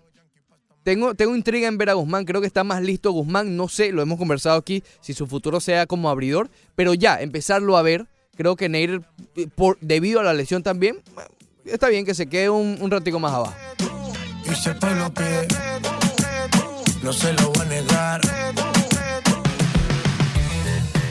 [0.83, 2.25] Tengo, tengo intriga en ver a Guzmán.
[2.25, 3.55] Creo que está más listo Guzmán.
[3.55, 6.49] No sé, lo hemos conversado aquí, si su futuro sea como abridor.
[6.75, 8.07] Pero ya, empezarlo a ver.
[8.35, 9.01] Creo que Nader,
[9.35, 12.91] eh, por, debido a la lesión también, eh, está bien que se quede un, un
[12.91, 13.55] ratico más abajo.
[14.51, 15.47] Y si el pueblo pide,
[17.03, 18.21] no se lo voy a negar.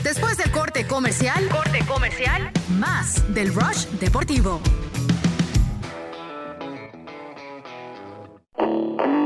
[0.03, 4.61] Después del corte comercial, corte comercial, más del Rush Deportivo.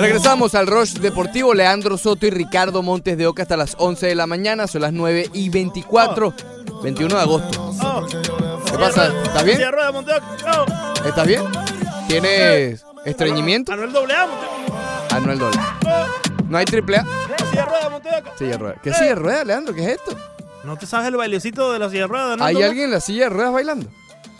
[0.00, 1.54] Regresamos al Rush Deportivo.
[1.54, 4.66] Leandro Soto y Ricardo Montes de Oca hasta las 11 de la mañana.
[4.66, 6.34] Son las 9 y 24.
[6.82, 7.74] 21 de agosto.
[7.82, 9.12] Oh, ¿Qué pasa?
[9.24, 9.60] ¿Estás bien?
[9.62, 11.42] Oh, ¿Estás bien?
[12.08, 13.72] ¿Tienes estreñimiento?
[13.72, 14.26] Anuel doble A.
[15.10, 15.60] Anuel Doble.
[16.48, 17.04] ¿No hay triple A?
[17.50, 18.38] silla de ruedas, Monteoc.
[18.38, 18.78] Silla de ruedas.
[18.82, 19.74] ¿Qué silla de ruedas, Leandro?
[19.74, 20.16] ¿Qué es esto?
[20.64, 22.40] ¿No te sabes el bailecito de la silla de ruedas?
[22.40, 23.86] ¿Hay alguien en la silla de ruedas bailando?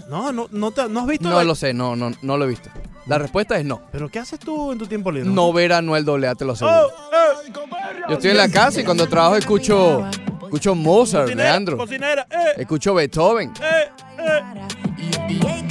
[0.09, 1.29] No, no, no, te- ¿no has visto.
[1.29, 2.69] No lo sé, no, no, no lo he visto.
[3.11, 3.81] La respuesta es no.
[3.91, 5.29] ¿Pero qué haces tú en tu tiempo libre?
[5.29, 6.87] No ver a Anuel Doble A, te lo Oh, aseguro.
[6.87, 10.07] eh, Yo estoy en la casa y cuando trabajo escucho,
[10.45, 11.77] escucho Mozart, cocinera, Leandro.
[11.77, 13.53] Cocinera, eh, Escucho Beethoven.
[13.61, 14.41] eh, eh.
[14.47, 15.71] Eh.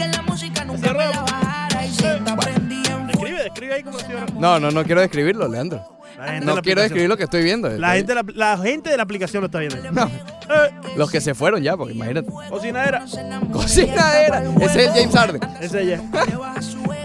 [3.07, 5.98] Describe, describe ahí como si fuera- No, no, no quiero describirlo, Leandro.
[6.43, 7.69] No quiero describir lo que estoy viendo.
[7.69, 9.77] La gente, de la, la gente de la aplicación lo está viendo.
[9.91, 12.29] No, Eh, los que se fueron ya, porque imagínate.
[12.49, 13.05] cocinadera.
[13.51, 14.43] Cocinadera.
[14.61, 15.41] Ese es el James Harden.
[15.61, 16.01] Ese ella.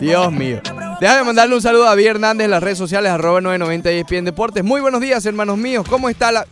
[0.00, 0.60] Dios mío.
[1.00, 4.64] Déjame mandarle un saludo a David Hernández en las redes sociales, arroba 990 ESPN Deportes.
[4.64, 5.84] Muy buenos días, hermanos míos.
[5.88, 6.46] ¿Cómo está la...?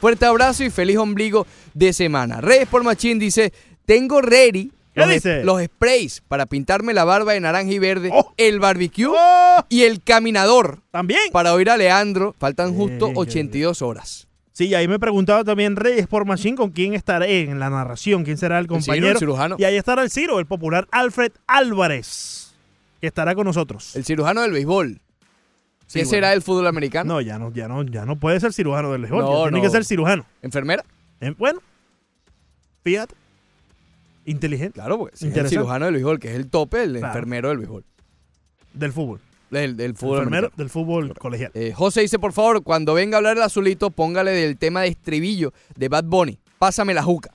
[0.00, 2.40] Fuerte abrazo y feliz ombligo de semana.
[2.40, 3.52] Reyes por Machín dice,
[3.86, 5.44] tengo ready ¿Qué los, dice?
[5.44, 8.32] los sprays para pintarme la barba de naranja y verde, Oh.
[8.36, 11.20] el barbecue Oh, y el caminador También.
[11.32, 12.34] para oír a Leandro.
[12.38, 14.28] Faltan justo Bien, 82 horas.
[14.52, 18.36] Sí, ahí me preguntaba también Reyes por Machine con quién estaré en la narración, quién
[18.38, 19.18] será el Ciro, el compañero.
[19.18, 19.56] cirujano.
[19.58, 22.54] y ahí estará el Ciro, el popular Alfred Álvarez,
[23.00, 23.96] que estará con nosotros.
[23.96, 25.00] El cirujano del béisbol.
[25.86, 26.10] Sí, ¿Qué bueno.
[26.10, 27.14] será del fútbol americano?
[27.14, 29.58] No, ya no, ya no, ya no puede ser cirujano del béisbol, No, ya tiene
[29.58, 29.62] no.
[29.64, 30.24] que ser cirujano.
[30.40, 30.84] ¿Enfermera?
[31.20, 31.60] Eh, Bueno,
[32.84, 33.14] fíjate.
[34.26, 34.74] Inteligente.
[34.74, 37.06] Claro, porque si es el cirujano del béisbol, que es el tope, el Claro.
[37.08, 37.84] enfermero del béisbol.
[38.72, 39.20] Del fútbol.
[39.50, 41.50] Del, del fútbol Enfermero del fútbol colegial.
[41.54, 44.88] Eh, José dice, por favor, cuando venga a hablar el azulito, póngale del tema de
[44.88, 46.38] estribillo de Bad Bunny.
[46.58, 47.30] Pásame la juca.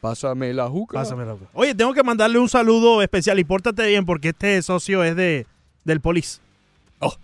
[0.00, 0.94] Pásame la juca.
[0.98, 1.46] Pásame la boca.
[1.52, 5.46] Oye, tengo que mandarle un saludo especial y pórtate bien porque este socio es de
[5.84, 6.40] del Polis.
[6.98, 7.14] Oh.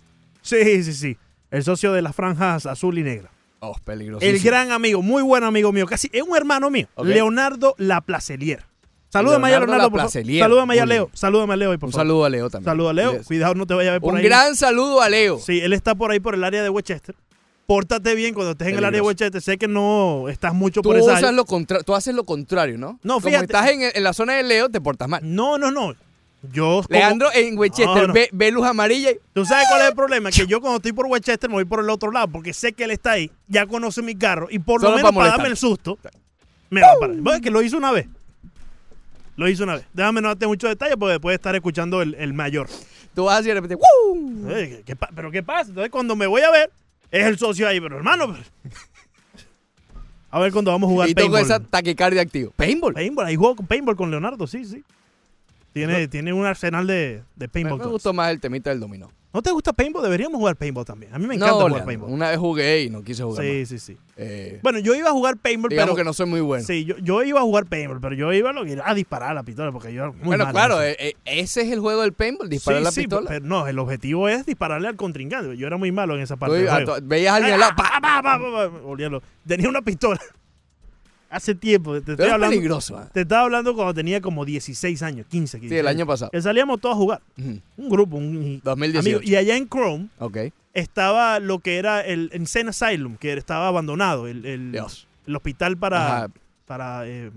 [0.41, 1.17] Sí, sí, sí.
[1.51, 3.29] El socio de las franjas azul y negra.
[3.59, 4.25] Oh, peligroso.
[4.25, 7.05] El gran amigo, muy buen amigo mío, casi es un hermano mío, Ok.
[7.07, 8.65] Leonardo Laplacelier.
[9.13, 10.17] Ahí a Leonardo Leonardo, por favor.
[10.17, 11.09] Ahí a Muy Leo.
[11.13, 12.05] Salúdame a Leo por Un favor.
[12.05, 12.65] saludo a Leo también.
[12.71, 13.17] Saludo a Leo.
[13.17, 13.27] Yes.
[13.27, 14.23] Cuidado, no te vaya a ver por Un ahí.
[14.25, 15.39] gran saludo a Leo.
[15.39, 17.15] Sí, él está por ahí por el área de Westchester.
[17.65, 19.07] Pórtate bien cuando estés en el área de.
[19.07, 19.41] Westchester.
[19.41, 21.31] Sé que no estás mucho Tú, por esa área.
[21.31, 22.99] lo contra- tú haces lo contrario, ¿no?
[23.03, 23.45] No, Como fíjate.
[23.45, 25.21] estás en, en la zona de Leo, te portas mal.
[25.23, 25.93] No, no, no.
[26.51, 28.13] Yo como- Leandro en Westchester No, no.
[28.13, 29.15] Ve, ve luz amarilla y...
[29.31, 30.29] ¿Tú sabes cuál es el problema?
[30.29, 32.83] Que yo cuando estoy por Westchester me voy por el otro lado porque sé que
[32.83, 35.37] él está ahí, ya conoce mi carro y por lo menos pa' para molestar.
[35.39, 35.97] darme el susto,
[36.69, 37.15] me va a parar.
[37.15, 38.07] Bueno, es que lo hizo una vez.
[39.35, 39.85] Lo hizo una vez.
[39.93, 42.67] Déjame no darte muchos detalles porque después estar escuchando el, el mayor.
[43.15, 43.75] Tú vas así de repente...
[43.75, 44.47] ¡Woo!
[44.85, 45.69] ¿qué- pa- ¿Pero qué pasa?
[45.69, 46.71] Entonces cuando me voy a ver,
[47.11, 47.79] es el socio ahí.
[47.81, 48.35] Pero hermano,
[50.31, 51.41] a ver cuando vamos a jugar Y con paintball.
[51.41, 52.51] esa taquicardia activo.
[52.55, 52.93] Paintball.
[52.93, 54.83] Paintball, ahí juego con paintball con Leonardo, sí, sí.
[55.73, 57.77] Tiene, tiene un arsenal de, de Me, paintball.
[57.79, 57.93] me guns.
[57.93, 59.11] gustó más el temita del dominó.
[59.33, 60.03] ¿No te gusta paintball?
[60.03, 61.11] Deberíamos jugar paintball también.
[61.13, 62.11] A mí me encanta no, jugar Leandro, paintball.
[62.11, 63.67] una vez jugué y no quise jugar Sí, más.
[63.69, 63.97] sí, sí.
[64.15, 65.95] Eh, Bueno, yo iba a jugar paintball, digamos pero.
[65.95, 66.63] que no soy muy bueno.
[66.63, 68.51] Sí, yo, yo iba a jugar paintball, pero yo iba
[68.85, 71.71] a, disparar a la pistola porque yo era muy bueno, claro, eh, eh, ese es
[71.71, 73.27] el juego del paintball, disparar Sí, la sí, pistola.
[73.27, 75.57] Pero no, el objetivo es dispararle al contrincante.
[75.57, 76.57] Yo era muy malo en esa Tú parte.
[76.57, 76.95] del juego.
[77.01, 79.23] veías a alguien al lado, pa, Ah, pa, pa, pa, pa, olvídalo.
[79.47, 80.19] Tenía una pistola.
[81.33, 81.99] Hace tiempo.
[82.01, 82.55] Te estoy es hablando.
[82.55, 82.97] peligroso.
[82.97, 83.09] ah.
[83.11, 86.31] Te estaba hablando cuando tenía como 16 años, 15, 15 Sí, el año pasado.
[86.31, 87.21] Que salíamos todos a jugar.
[87.37, 88.99] Un grupo, un 2018.
[89.17, 89.19] amigo.
[89.31, 90.09] Y allá en Chrome
[90.73, 94.27] estaba lo que era el Insane Asylum, que estaba abandonado.
[94.27, 95.07] El, el- Dios.
[95.27, 96.17] el hospital para.
[96.17, 96.27] Ajá.
[96.65, 97.31] para eh,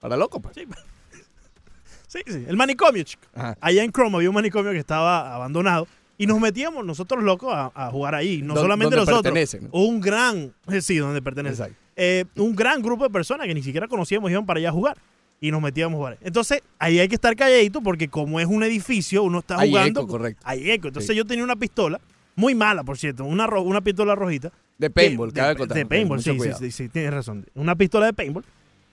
[0.00, 0.54] Para loco, pues.
[0.54, 0.64] sí,
[2.08, 3.22] sí, sí, el manicomio, chico.
[3.34, 3.56] Ajá.
[3.60, 5.86] Allá en Chrome había un manicomio que estaba abandonado
[6.18, 8.40] Y nos metíamos nosotros locos a, a jugar ahí.
[8.42, 9.56] No solamente nosotros.
[9.72, 11.62] Un gran, eh, sí, donde pertenece.
[11.64, 11.85] Exacto.
[11.96, 14.98] Eh, un gran grupo de personas que ni siquiera conocíamos iban para allá a jugar.
[15.40, 16.18] Y nos metíamos a jugar.
[16.22, 20.00] Entonces, ahí hay que estar calladito porque como es un edificio, uno está Hay jugando.
[20.00, 20.42] eco, correcto.
[20.46, 20.88] Hay eco.
[20.88, 21.16] Entonces Sí.
[21.16, 22.00] yo tenía una pistola,
[22.36, 24.50] muy mala, por cierto, una, ro- una pistola rojita.
[24.78, 27.46] De paintball, que- de, contar, de paintball, sí, sí, sí, sí, tienes razón.
[27.54, 28.44] Una pistola de paintball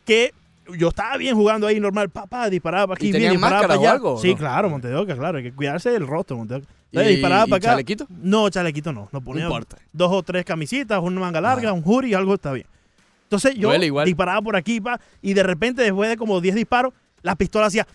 [0.06, 0.34] que
[0.78, 3.80] yo estaba bien jugando ahí normal, papá, disparaba para aquí, ¿Y bien, disparaba para o
[3.82, 3.92] allá.
[3.92, 4.38] algo, Sí, no?
[4.38, 6.66] claro, Montedoca, claro, hay que cuidarse del rostro, Montedoca.
[6.68, 7.68] ¿Y- Entonces, disparaba para acá.
[7.70, 8.08] chalequito?
[8.10, 9.10] No, chalequito no.
[9.12, 9.48] Nos ponía
[9.94, 12.68] dos o tres camisitas, una manga larga, un hoodie, algo está bien.
[13.36, 14.06] Entonces yo Duele igual.
[14.06, 17.88] disparaba por aquí, pa, y de repente, después de como 10 disparos, la pistola hacía.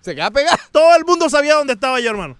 [0.00, 0.56] Se queda pegado.
[0.72, 2.36] Todo el mundo sabía dónde estaba yo, hermano.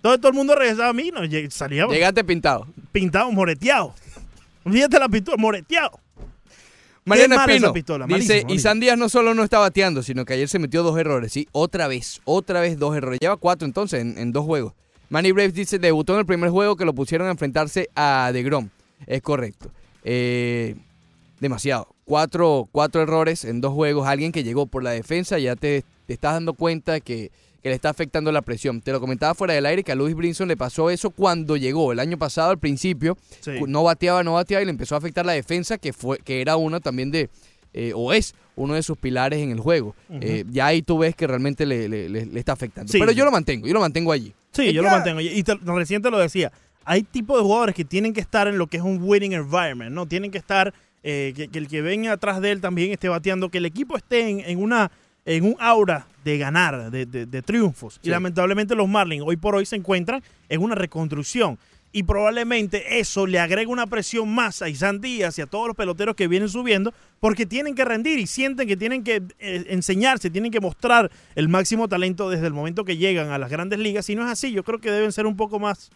[0.00, 2.66] Todo, todo el mundo regresaba a mí, no, lleg- salía Llegaste pintado.
[2.92, 3.94] pintado, moreteado.
[4.70, 5.98] Fíjate la pistola, moreteado.
[7.04, 8.60] Mariano mala esa Espino pistola, dice, y malísimo".
[8.60, 11.48] San Díaz no solo no está bateando, sino que ayer se metió dos errores, ¿sí?
[11.52, 13.18] Otra vez, otra vez dos errores.
[13.20, 14.74] Lleva cuatro entonces en, en dos juegos.
[15.08, 18.68] Manny Braves dice, debutó en el primer juego que lo pusieron a enfrentarse a DeGrom.
[19.06, 19.70] Es correcto.
[20.04, 20.76] Eh,
[21.40, 21.88] demasiado.
[22.04, 24.06] Cuatro, cuatro errores en dos juegos.
[24.06, 27.30] Alguien que llegó por la defensa, ya te, te estás dando cuenta que,
[27.62, 28.80] que le está afectando la presión.
[28.80, 31.92] Te lo comentaba fuera del aire que a Luis Brinson le pasó eso cuando llegó.
[31.92, 33.52] El año pasado, al principio, Sí.
[33.66, 36.56] no bateaba, no bateaba y le empezó a afectar la defensa, que fue que era
[36.56, 37.28] uno también de,
[37.74, 39.94] eh, o es uno de sus pilares en el juego.
[40.20, 42.90] Eh, ya ahí tú ves que realmente le, le- le- le está afectando.
[42.90, 42.98] Sí.
[42.98, 44.32] Pero yo lo mantengo, yo lo mantengo allí.
[44.50, 45.20] Sí, Es yo lo mantengo.
[45.20, 46.50] Y te, reciente lo decía.
[46.84, 49.92] Hay tipos de jugadores que tienen que estar en lo que es un winning environment,
[49.92, 50.06] ¿no?
[50.06, 53.48] Tienen que estar, eh, que, que el que venga atrás de él también esté bateando,
[53.48, 54.90] que el equipo esté en, en una
[55.24, 58.00] en un aura de ganar, de, de- de triunfos.
[58.02, 61.58] Y lamentablemente los Marlins hoy por hoy se encuentran en una reconstrucción.
[61.92, 65.76] Y probablemente eso le agrega una presión más a Isan Díaz y a todos los
[65.76, 70.30] peloteros que vienen subiendo porque tienen que rendir y sienten que tienen que eh, enseñarse,
[70.30, 74.06] tienen que mostrar el máximo talento desde el momento que llegan a las grandes ligas.
[74.06, 75.90] Si no es así, yo creo que deben ser un poco más,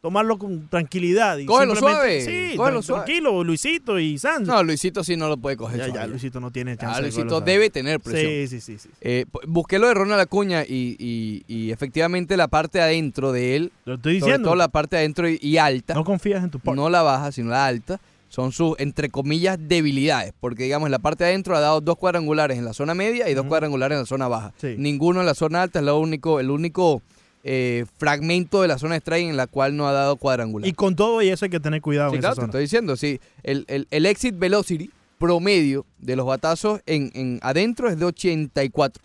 [0.00, 1.38] tomarlo con tranquilidad.
[1.38, 3.04] Y Cógelo simplemente- suave, Sí, cógelo suave.
[3.04, 4.46] tranquilo, Luisito y Sanz.
[4.46, 5.78] No, Luisito sí no lo puede coger.
[5.78, 6.06] ya, ya.
[6.06, 7.02] Luisito no tiene chance.
[7.02, 8.30] Luisito debe tener presión.
[8.30, 8.78] Sí, sí, sí.
[8.78, 8.88] sí.
[9.00, 13.72] Eh, busqué lo de Ronald Acuña y, y- y efectivamente la parte adentro de él,
[13.84, 14.48] Lo estoy sobre diciendo.
[14.50, 16.76] todo la parte adentro y, y alta, No confías en tu partner.
[16.84, 20.32] no la baja, sino la alta, son sus, entre comillas, debilidades.
[20.38, 23.34] Porque, digamos, la parte de adentro ha dado dos cuadrangulares en la zona media y
[23.34, 24.52] dos cuadrangulares en la zona baja.
[24.60, 24.74] Sí.
[24.78, 27.00] Ninguno en la zona alta, es lo único, el único
[27.44, 30.68] eh, fragmento de la zona de strike en la cual no ha dado cuadrangular.
[30.68, 32.50] Y con todo y eso hay que tener cuidado Sí, en claro, esa te zona.
[32.50, 33.20] estoy diciendo, sí.
[33.42, 39.02] El, el- el exit velocity promedio de los batazos en, en adentro es de 84.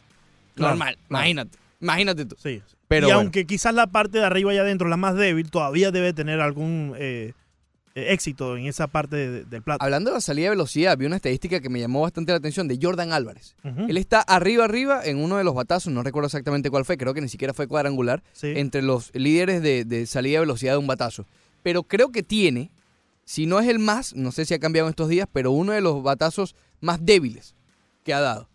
[0.56, 1.08] Claro, Normal, claro.
[1.10, 1.58] imagínate.
[1.82, 2.36] Imagínate tú.
[2.42, 2.62] Sí.
[2.88, 3.20] Pero y bueno.
[3.22, 6.94] aunque quizás la parte de arriba y adentro, la más débil, todavía debe tener algún
[6.98, 7.34] eh, eh,
[7.96, 9.84] éxito en esa parte de- del plato.
[9.84, 12.68] Hablando de la salida de velocidad, vi una estadística que me llamó bastante la atención
[12.68, 13.56] de Jordan Álvarez.
[13.64, 17.14] Él está arriba, arriba en uno de los batazos, no recuerdo exactamente cuál fue, creo
[17.14, 18.54] que ni siquiera fue cuadrangular, Sí.
[18.56, 21.26] entre los líderes de, de salida de velocidad de un batazo.
[21.62, 22.72] Pero creo que tiene,
[23.26, 25.72] si no es el más, no sé si ha cambiado en estos días, pero uno
[25.72, 27.56] de los batazos más débiles
[28.04, 28.50] que ha dado.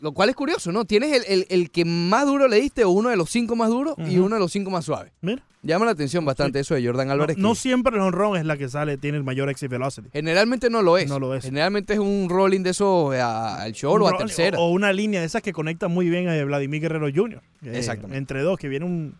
[0.00, 0.84] Lo cual es curioso, ¿no?
[0.84, 3.68] Tienes el, el- el que más duro le diste, o uno de los cinco más
[3.68, 5.12] duros, y uno de los cinco más suaves.
[5.20, 5.42] Mira.
[5.62, 7.36] Llama la atención bastante eso de Jordan Álvarez.
[7.36, 10.08] no siempre el honrón es la que sale, tiene el mayor exit velocity.
[10.10, 11.06] generalmente no lo es.
[11.06, 11.44] No lo es.
[11.44, 14.58] Generalmente es un rolling de eso eh, al short o a tercera.
[14.58, 17.42] O, una línea de esas que conecta muy bien a Vladimir Guerrero Jr.
[17.62, 18.16] Eh, Exactamente.
[18.16, 19.14] Entre dos, que viene un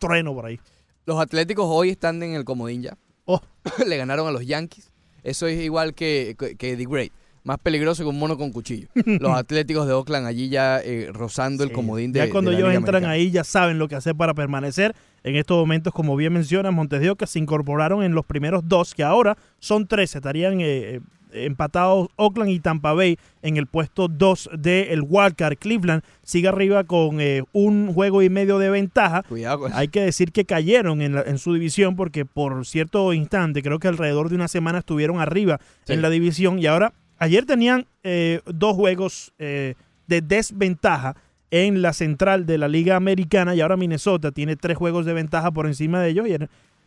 [0.00, 0.58] trueno por ahí.
[1.04, 2.98] Los Atléticos hoy están en el comodín ya.
[3.24, 3.40] Oh.
[3.86, 4.90] Le ganaron a los Yankees.
[5.22, 7.12] Eso es igual que, que, que The Great.
[7.46, 8.88] Más peligroso que un mono con cuchillo.
[8.94, 12.58] Los Atléticos de Oakland allí ya eh, rozando el comodín de Ya cuando de la
[12.60, 13.12] ellos Liga entran Americana.
[13.14, 14.94] ahí ya saben lo que hacer para permanecer.
[15.22, 18.94] En estos momentos, como bien menciona Montes de Oca, se incorporaron en los primeros dos,
[18.94, 20.14] que ahora son tres.
[20.16, 21.00] Estarían eh, eh,
[21.32, 25.56] empatados Oakland y Tampa Bay en el puesto 2 del Wildcard.
[25.58, 29.22] Cleveland sigue arriba con eh, un juego y medio de ventaja.
[29.22, 33.62] Cuidado Hay que decir que cayeron en, la- en su división porque por cierto instante,
[33.62, 35.92] creo que alrededor de una semana estuvieron arriba Sí.
[35.92, 39.74] en la división y ahora, ayer tenían eh, dos juegos eh,
[40.06, 41.16] de desventaja
[41.50, 45.50] en la central de la Liga Americana y ahora Minnesota tiene tres juegos de ventaja
[45.52, 46.34] por encima de ellos y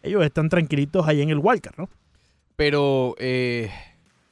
[0.03, 1.89] ellos están tranquilitos ahí en el Wildcard, ¿no?
[2.55, 3.71] Pero eh,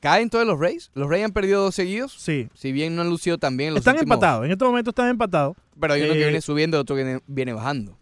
[0.01, 0.91] caen todos los Rays.
[0.95, 2.13] Los Rays han perdido dos seguidos.
[2.13, 2.49] Sí.
[2.53, 5.55] Si bien no han lucido en los Están últimos- empatados, en este momento están empatados.
[5.79, 7.97] Pero hay uno que Eh, viene subiendo y otro que viene, bajando.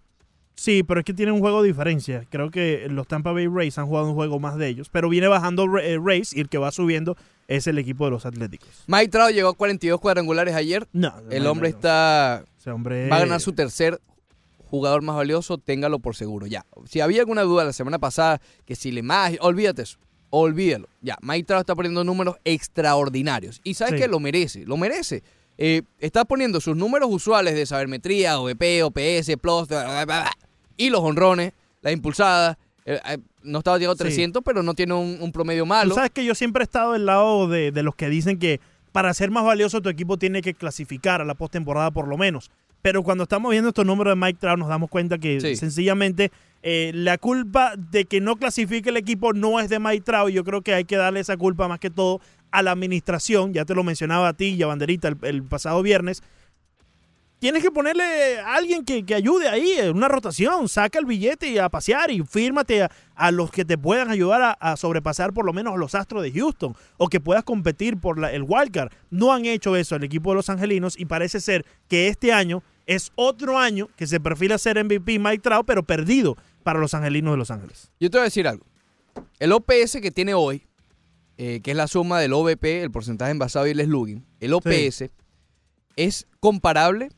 [0.55, 2.23] Sí, pero es que tienen un juego de diferencia.
[2.29, 4.89] Creo que los Tampa Bay Rays han jugado un juego más de ellos.
[4.89, 8.25] Pero viene bajando Ra- Rays y el que va subiendo es el equipo de los
[8.25, 8.69] Atléticos.
[8.87, 10.87] Mike Trout llegó a 42 cuadrangulares ayer.
[10.93, 13.99] No, El hombre no, está Ese hombre va a ganar su tercer
[14.69, 16.47] jugador más valioso, téngalo por seguro.
[16.47, 16.65] Ya.
[16.89, 19.97] Si había alguna duda la semana pasada, que si le más, olvídate eso.
[20.31, 20.89] Olvídalo.
[21.01, 23.61] Ya, Mike Trout está poniendo números extraordinarios.
[23.63, 24.01] Y sabes Sí.
[24.01, 25.23] que lo merece, lo merece.
[25.57, 30.31] Eh, está poniendo sus números usuales de sabermetría, OVP, OPS, plus, bla, bla, bla, bla.
[30.77, 32.57] y los honrones, las impulsadas.
[32.87, 34.03] eh, eh, no estaba llegando a Sí.
[34.15, 35.95] 300, pero no tiene un, un promedio Tú malo.
[35.95, 38.59] sabes que yo siempre he estado del lado de, de los que dicen que
[38.91, 42.49] para ser más valioso tu equipo tiene que clasificar a la postemporada por lo menos.
[42.81, 45.55] Pero cuando estamos viendo estos números de Mike Trout nos damos cuenta que Sí.
[45.55, 46.31] sencillamente
[46.61, 50.31] eh, la culpa de que no clasifique el equipo no es de Mike Trout.
[50.31, 53.53] Yo creo que hay que darle esa culpa más que todo a la administración.
[53.53, 56.23] Ya te lo mencionaba a ti y a Banderita el, el pasado viernes.
[57.39, 61.57] Tienes que ponerle a alguien que, que ayude ahí, una rotación, saca el billete y
[61.57, 65.45] a pasear y fírmate a, a los que te puedan ayudar a, a sobrepasar por
[65.45, 68.91] lo menos a los Astros de Houston o que puedas competir por la- el wildcard.
[69.11, 72.63] No han hecho eso el equipo de los Angelinos y parece ser que este año
[72.87, 77.33] es otro año que se perfila ser MVP Mike Trout, pero perdido para los Angelinos
[77.33, 77.91] de Los Ángeles.
[77.99, 78.65] Yo te voy a decir algo.
[79.39, 80.65] El OPS que tiene hoy,
[81.37, 85.09] eh, que es la suma del OVP, el porcentaje envasado y el slugging, el OPS
[85.97, 87.09] es comparable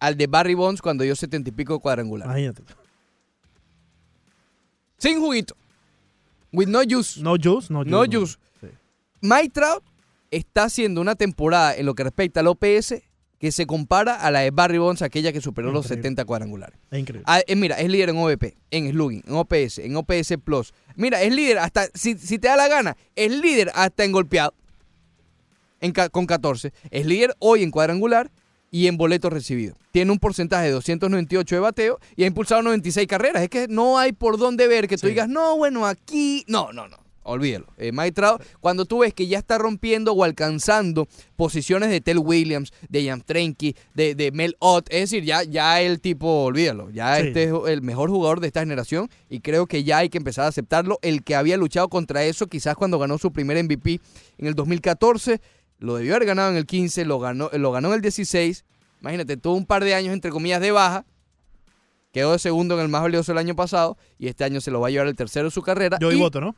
[0.00, 2.26] al de Barry Bonds cuando dio 70 y pico cuadrangular.
[2.26, 2.62] Imagínate.
[4.98, 5.56] Sin juguito.
[6.52, 7.20] With no juice.
[7.20, 7.90] No juice, no juice.
[7.90, 8.36] No juice.
[8.60, 8.68] Sí.
[9.20, 9.84] Mike Trout
[10.30, 12.94] está haciendo una temporada en lo que respecta al OPS
[13.38, 16.02] que se compara a la de Barry Bonds, aquella que superó los Increíble.
[16.02, 16.78] 70 cuadrangulares.
[16.90, 17.24] Es increíble.
[17.28, 20.74] Ah, eh, mira, es líder en OVP, en slugging, en OPS, en OPS Plus.
[20.96, 24.54] Mira, es líder hasta, si, si te da la gana, es líder hasta en golpeado,
[25.80, 26.72] en con 14.
[26.90, 28.32] Es líder hoy en cuadrangular
[28.70, 29.76] y en boletos recibidos.
[29.92, 33.42] Tiene un porcentaje de 298 de bateo y ha impulsado 96 carreras.
[33.42, 35.08] Es que no hay por dónde ver que tú Sí.
[35.12, 36.44] digas, no, bueno, aquí.
[36.48, 36.96] No, no, no.
[37.24, 37.66] Olvídalo.
[37.76, 42.18] Eh, Mike Trout, cuando tú ves que ya está rompiendo o alcanzando posiciones de Tel
[42.18, 46.88] Williams, de Jan Trenky, de, de Mel Ott, es decir, ya, ya el tipo, olvídalo,
[46.88, 47.26] ya Sí.
[47.28, 50.46] este es el mejor jugador de esta generación y creo que ya hay que empezar
[50.46, 50.98] a aceptarlo.
[51.02, 54.00] El que había luchado contra eso, quizás cuando ganó su primer MVP
[54.38, 55.42] en el 2014,
[55.78, 58.64] lo debió haber ganado en el 15, lo ganó, lo ganó en el 16.
[59.00, 61.04] Imagínate, tuvo un par de años, entre comillas, de baja.
[62.12, 64.80] Quedó de segundo en el más valioso el año pasado y este año se lo
[64.80, 65.98] va a llevar el tercero de su carrera.
[66.00, 66.56] Yo y voto, ¿no?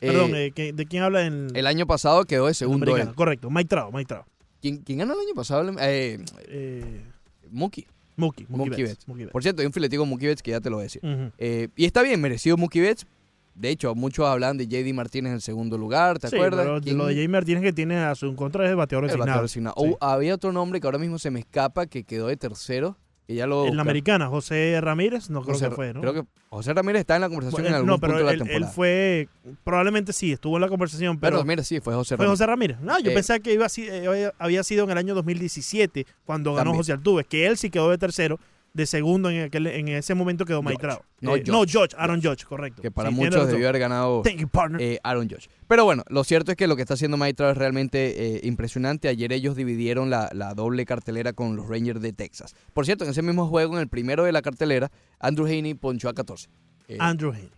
[0.00, 3.14] eh, Perdón, eh, ¿qué- ¿de quién habla en el año pasado quedó de segundo él.
[3.14, 4.26] Correcto, Mike Trout, Mike Trout.
[4.60, 5.70] ¿Quién, quién ganó el año pasado?
[5.80, 6.18] Eh,
[6.48, 7.04] Eh,
[7.50, 7.86] Mookie.
[8.16, 9.08] Mookie, Mookie, Mookie Betts, Betts.
[9.08, 9.32] Mookie Betts.
[9.32, 11.00] Por cierto, hay un filetico Mookie Betts que ya te lo voy a decir.
[11.38, 13.06] Eh, y está bien, merecido Mookie Betts.
[13.54, 16.64] De hecho, muchos hablan de JD Martínez en segundo lugar, ¿te Sí, acuerdas?
[16.64, 19.08] pero ¿Quién- lo de Jamie Martínez que tiene a su contra es el bateador el
[19.08, 19.26] designado.
[19.26, 19.74] bateador designado.
[19.78, 19.90] Sí.
[20.00, 22.96] Oh, había otro nombre que ahora mismo se me escapa que quedó de tercero.
[23.26, 26.00] Que ya lo en la americana, José Ramírez, no creo José, que fue, ¿no?
[26.00, 28.26] Creo que José Ramírez está en la conversación Bueno, en él- algún no, pero punto
[28.26, 28.72] de él, la él temporada.
[28.72, 29.28] fue,
[29.62, 32.38] probablemente sí, estuvo en la conversación, pero, pero, mira, sí, fue José fue Ramírez.
[32.40, 32.80] José Ramírez.
[32.80, 36.50] No, yo Eh, pensaba que iba eh, había- había sido en el año 2017 cuando
[36.54, 36.76] ganó También.
[36.78, 38.40] José Altuve, que él sí quedó de tercero,
[38.72, 40.86] de segundo en, aquel, en ese momento quedó George.
[40.96, 41.02] Trout.
[41.20, 41.50] No, Eh, George.
[41.66, 42.80] George, Aaron George, correcto.
[42.82, 44.80] Que para Sí, muchos debió haber ganado Thank you, partner.
[44.80, 45.48] eh, Aaron Judge.
[45.66, 49.08] Pero bueno, lo cierto es que lo que está haciendo Trout es realmente eh, impresionante.
[49.08, 52.54] Ayer ellos dividieron la, la doble cartelera con los Rangers de Texas.
[52.72, 56.08] Por cierto, en ese mismo juego, en el primero de la cartelera, Andrew Heaney ponchó
[56.08, 56.48] a 14.
[56.88, 57.50] Eh, Andrew Heaney.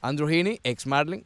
[0.00, 1.24] Andrew Heaney, ex Marlin.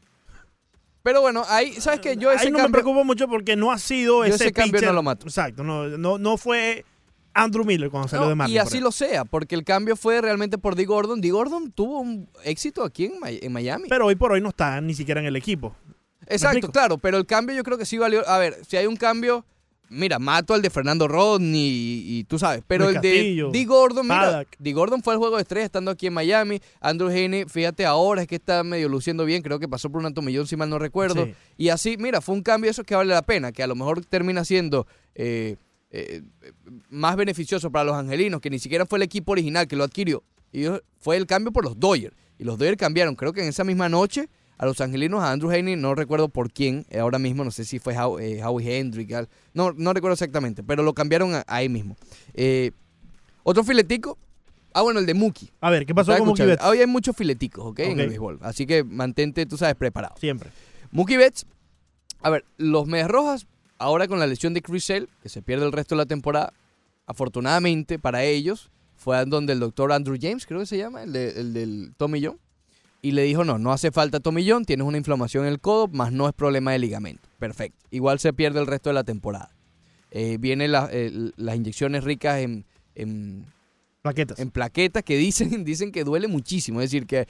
[1.03, 2.17] Pero bueno, ahí, ¿sabes qué?
[2.17, 2.83] Yo ese Ahí no me cambio...
[2.83, 5.27] preocupa mucho porque no ha sido Yo ese, ese cambio pitcher- no lo mato.
[5.27, 6.85] Exacto, no, no, no fue
[7.37, 8.55] Andrew Miller cuando salió No, de Marlins.
[8.55, 11.21] y así lo sea, porque el cambio fue realmente por Dee Gordon.
[11.21, 13.89] Dee Gordon tuvo un éxito aquí en, Mi- en Miami.
[13.89, 15.75] Pero hoy por hoy no está ni siquiera en el equipo.
[16.27, 18.29] Exacto, claro, pero el cambio yo creo que sí valió.
[18.29, 19.45] A ver, si hay un cambio,
[19.89, 23.65] mira, mato al de Fernando Rodney y, y tú sabes, pero Luis el de Dee
[23.65, 24.49] Gordon, mira, Paddock.
[24.59, 26.61] Dee Gordon fue el juego de estrella estando aquí en Miami.
[26.81, 30.13] Andrew Heaney, fíjate ahora es que está medio luciendo bien, creo que pasó por un
[30.15, 31.27] tomillón si mal no recuerdo.
[31.27, 31.35] Sí.
[31.59, 34.05] Y así, mira, fue un cambio eso que vale la pena, que a lo mejor
[34.05, 35.57] termina siendo eh,
[35.99, 36.23] eh,
[36.91, 40.23] más beneficioso para los angelinos, que ni siquiera fue el equipo original que lo adquirió.
[40.53, 40.65] Y
[40.99, 42.15] fue el cambio por los Dodgers.
[42.39, 44.29] Y los Dodgers cambiaron, creo que en esa misma noche,
[44.59, 47.65] a los angelinos, a Andrew Heaney, no recuerdo por quién, eh, ahora mismo, no sé
[47.65, 51.69] si fue How- eh, Howie Hendrick, no, no recuerdo exactamente, pero lo cambiaron a- ahí
[51.69, 51.97] mismo.
[52.35, 52.71] Eh,
[53.43, 54.19] otro filetico,
[54.73, 55.51] ah bueno, el de Mookie.
[55.61, 56.53] A ver, ¿qué pasó con Mookie escuchando.
[56.53, 56.65] Betts?
[56.65, 57.79] Hoy hay muchos fileticos, ¿ok?
[57.81, 58.39] En el béisbol.
[58.43, 60.15] Así que mantente, tú sabes, preparado.
[60.19, 60.51] Siempre.
[60.91, 61.47] Mookie Betts,
[62.21, 63.47] a ver, los Medias Rojas,
[63.79, 64.87] ahora con la lesión de Chris
[65.23, 66.53] que se pierde el resto de la temporada,
[67.07, 71.41] afortunadamente para ellos, fue donde el doctor Andrew James, creo que se llama, el, de-
[71.41, 72.39] el del Tommy John,
[73.03, 75.87] y le dijo, no, no hace falta Tommy John, tienes una inflamación en el codo,
[75.89, 77.29] más no es problema de ligamento.
[77.39, 77.87] Perfecto.
[77.91, 79.51] Igual se pierde el resto de la temporada.
[80.11, 83.45] Eh, vienen la- eh, las inyecciones ricas en, en
[84.03, 84.39] Plaquetas.
[84.39, 86.81] en plaquetas que dicen, dicen que duele muchísimo.
[86.81, 87.29] Es decir, que,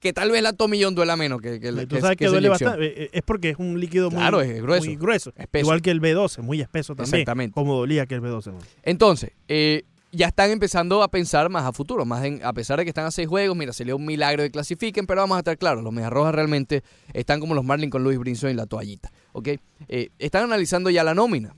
[0.00, 2.70] que tal vez la Tomillón duela menos que, que, Tú que- sabes que, duele inyección.
[2.70, 3.04] bastante.
[3.04, 4.84] eh, Es porque es un líquido muy, Claro, es grueso.
[4.86, 5.32] muy grueso.
[5.54, 7.14] Igual que el B12, muy espeso también.
[7.14, 7.54] Exactamente.
[7.54, 8.52] Como dolía que el B12.
[8.52, 8.58] ¿no?
[8.82, 9.82] Entonces, eh,
[10.12, 13.06] ya están empezando a pensar más a futuro, más en- a pesar de que están
[13.06, 15.92] a seis juegos, mira, sería un milagro que clasifiquen, pero vamos a estar claros, los
[15.92, 16.82] Medias Rojas realmente
[17.12, 19.48] están como los Marlins con Luis Brinson y la toallita, ¿ok?
[19.88, 21.54] Eh, están analizando ya la nómina.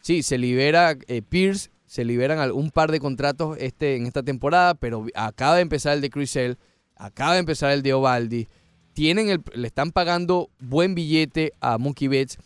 [0.00, 4.74] Sí, se libera eh, Pierce, se liberan un par de contratos este, en esta temporada,
[4.74, 6.56] pero acaba de empezar el de Cruisel,
[7.00, 8.46] acaba de empezar el de Ovaldi.
[8.92, 12.38] Tienen el, le están pagando buen billete a Mookie Betts.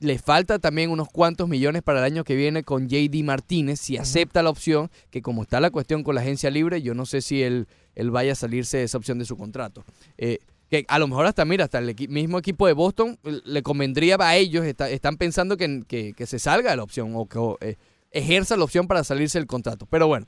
[0.00, 3.96] Le falta también unos cuantos millones para el año que viene con JD Martínez, si
[3.96, 7.20] acepta la opción, que como está la cuestión con la agencia libre, yo no sé
[7.22, 9.84] si él, él vaya a salirse de esa opción de su contrato.
[10.18, 10.38] Eh,
[10.68, 13.62] que a lo mejor hasta, mira, hasta el equi- mismo equipo de Boston eh, le
[13.62, 17.26] convendría a ellos, está- están pensando que, que- que se salga de la opción o
[17.26, 17.76] que o, eh,
[18.10, 19.86] ejerza la opción para salirse del contrato.
[19.88, 20.26] Pero bueno,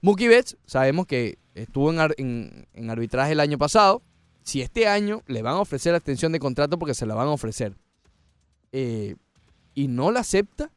[0.00, 4.02] Mookie Betts, sabemos que estuvo en, ar- en- en arbitraje el año pasado.
[4.42, 7.28] Si este año le van a ofrecer la extensión de contrato porque se la van
[7.28, 7.76] a ofrecer
[8.72, 9.16] eh,
[9.74, 10.70] y no la acepta,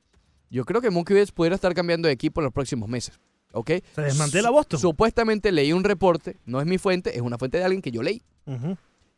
[0.49, 3.19] yo creo que Mookie Betts pudiera estar cambiando de equipo en los próximos meses.
[3.53, 3.69] ¿Ok?
[3.95, 4.79] Se desmantela Boston.
[4.79, 8.01] Supuestamente leí un reporte, no es mi fuente, es una fuente de alguien que yo
[8.01, 8.21] leí,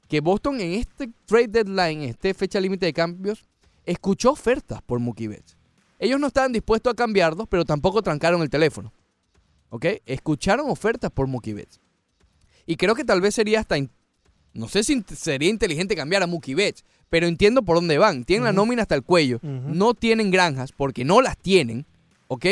[0.10, 3.45] que Boston en este trade deadline, en este fecha límite de cambios,
[3.86, 5.56] escuchó ofertas por Mookie Betts.
[5.99, 8.91] Ellos no estaban dispuestos a cambiarlos, pero tampoco trancaron el teléfono.
[9.70, 9.86] ¿Ok?
[10.05, 11.80] Escucharon ofertas por Mookie Betts.
[12.66, 13.76] Y creo que tal vez sería hasta...
[14.53, 18.24] No sé si sería inteligente cambiar a Mookie Betts, pero entiendo por dónde van.
[18.24, 19.39] Tienen la nómina hasta el cuello.
[19.41, 21.86] No tienen granjas porque no las tienen.
[22.28, 22.45] ¿Ok?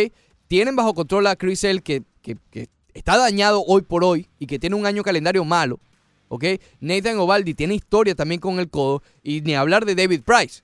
[0.47, 4.45] Tienen bajo control a Chris Sale que, que- que está dañado hoy por hoy y
[4.47, 5.79] que tiene un año calendario malo.
[6.27, 6.43] ¿Ok?
[6.81, 9.01] Nathan Ovaldi tiene historia también con el codo.
[9.23, 10.61] Y ni hablar de David Price.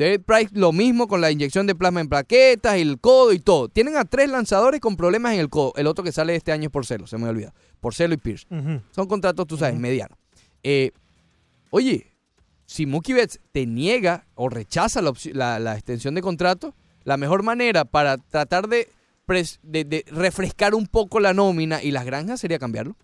[0.00, 3.68] David Price lo mismo con la inyección de plasma en plaquetas el codo y todo.
[3.68, 5.72] Tienen a tres lanzadores con problemas en el codo.
[5.76, 7.52] El otro que sale este año es Porcelo, se me olvida.
[7.80, 8.46] Porcelo y Pierce.
[8.92, 10.16] Son contratos, tú sabes, medianos.
[10.62, 10.90] Eh,
[11.70, 12.06] oye,
[12.66, 16.74] si Mookie Betts te niega o rechaza la, opci- la- la extensión de contrato,
[17.04, 18.88] la mejor manera para tratar de,
[19.26, 22.96] pres- de- de refrescar un poco la nómina y las granjas sería cambiarlo.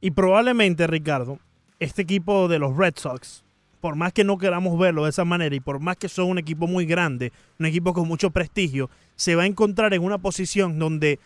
[0.00, 1.38] Y probablemente, Ricardo,
[1.78, 3.43] este equipo de los Red Sox,
[3.84, 6.38] por más que no queramos verlo de esa manera y por más que son un
[6.38, 10.78] equipo muy grande, un equipo con mucho prestigio, se va a encontrar en una posición
[10.78, 11.18] donde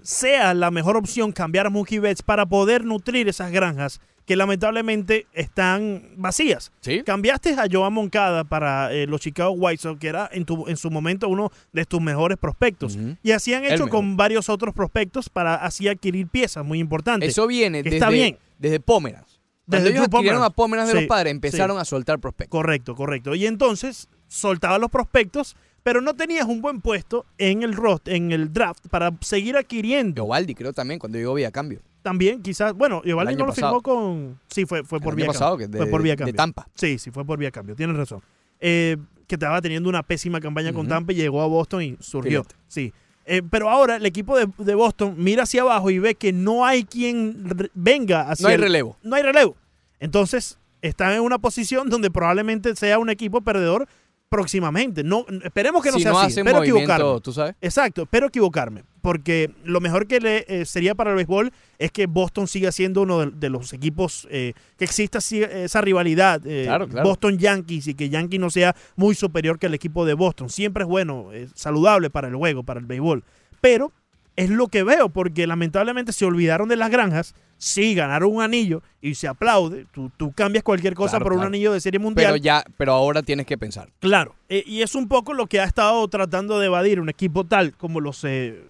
[0.00, 5.26] sea la mejor opción cambiar a Mookie Betts para poder nutrir esas granjas que lamentablemente
[5.32, 6.70] están vacías.
[6.82, 7.02] ¿Sí?
[7.04, 10.76] Cambiaste a Joan Moncada para eh, los Chicago White Sox, que era en, tu- en
[10.76, 12.96] su momento uno de tus mejores prospectos.
[13.24, 17.28] Y así han hecho con varios otros prospectos para así adquirir piezas muy importantes.
[17.30, 18.38] Eso viene que desde, está bien.
[18.60, 19.33] desde Pomeranz.
[19.66, 21.80] Cuando Desde ellos Drew adquirieron a Pomeranz de Sí, los padres, empezaron sí.
[21.80, 22.50] a soltar prospectos.
[22.58, 23.34] Correcto, correcto.
[23.34, 28.32] Y entonces soltaba los prospectos, pero no tenías un buen puesto en el rost, en
[28.32, 30.24] el draft para seguir adquiriendo.
[30.24, 31.80] Ovaldi creo también, cuando llegó vía cambio.
[32.02, 33.80] También quizás, bueno, año no lo pasado.
[33.80, 35.66] firmó con sí, fue fue El por año vía pasado, cambio.
[35.68, 36.34] que de, fue por vía de cambio.
[36.34, 36.68] Tampa.
[36.74, 38.20] Sí, sí, fue por vía cambio, tienes razón.
[38.60, 40.86] Eh, que estaba teniendo una pésima campaña con.
[40.86, 42.42] Tampa y llegó a Boston y surgió.
[42.44, 42.56] Fíjate.
[42.68, 42.92] Sí.
[43.26, 46.66] Eh, pero ahora el equipo de, de Boston mira hacia abajo y ve que no
[46.66, 48.96] hay quien venga hacia No hay el- relevo.
[49.02, 49.56] no hay relevo.
[49.98, 53.88] Entonces, están en una posición donde probablemente sea un equipo perdedor
[54.28, 55.02] próximamente.
[55.04, 56.38] No, esperemos que no si sea no así.
[56.40, 57.20] Espero equivocarme.
[57.22, 57.54] tú sabes.
[57.60, 58.84] Exacto, espero equivocarme.
[59.04, 63.02] Porque lo mejor que le eh, sería para el béisbol es que Boston siga siendo
[63.02, 66.40] uno de, de los equipos eh, que exista esa rivalidad.
[66.46, 67.06] eh, Claro, claro.
[67.06, 70.48] Boston Yankees y que Yankees no sea muy superior que el equipo de Boston.
[70.48, 73.24] Siempre es bueno, es saludable para el juego, para el béisbol.
[73.60, 73.92] Pero
[74.36, 77.34] es lo que veo, porque lamentablemente se olvidaron de las granjas.
[77.58, 79.84] Sí, ganaron un anillo y se aplaude.
[79.92, 82.32] Tú, tú cambias cualquier cosa Claro, por un anillo de serie mundial.
[82.32, 83.90] Pero ya, pero ahora tienes que pensar.
[84.00, 87.44] Claro, eh, y es un poco lo que ha estado tratando de evadir un equipo
[87.44, 88.64] tal como los eh,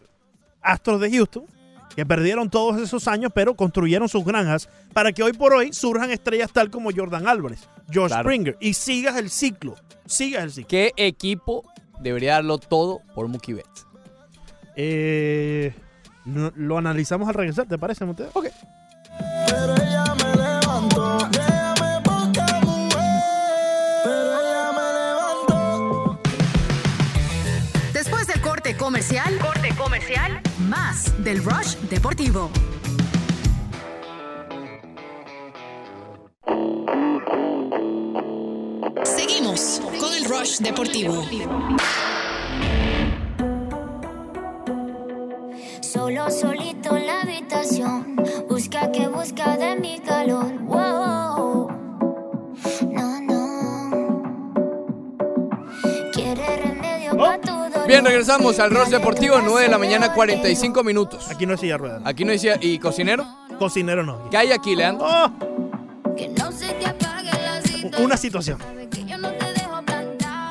[0.65, 1.45] Astros de Houston,
[1.95, 6.11] que perdieron todos esos años, pero construyeron sus granjas para que hoy por hoy surjan
[6.11, 8.29] estrellas tal como Jordan Álvarez, George Claro.
[8.29, 10.69] Springer, y sigas el ciclo, sigas el ciclo.
[10.69, 11.63] ¿Qué equipo
[12.01, 13.87] debería darlo todo por Mookie Betts?
[14.77, 15.73] Eh,
[16.25, 18.31] no- lo analizamos al regresar, ¿te parece, Montero?
[18.33, 18.47] Ok.
[31.25, 32.51] Del Rush Deportivo.
[39.03, 41.25] Seguimos con el Rush Deportivo.
[45.81, 48.17] Solo solito en la habitación.
[48.49, 50.14] Busca que busca de mi calor.
[57.87, 61.29] Bien, regresamos al Ross Deportivo, 9 de la mañana, 45 minutos.
[61.31, 62.01] Aquí no es silla rueda.
[62.05, 63.27] Aquí no decía, ¿y cocinero?
[63.59, 64.29] Cocinero no.
[64.31, 65.07] ¿Qué hay aquí, Leandro?
[65.07, 68.59] Oh, Que no se te apague la una situación.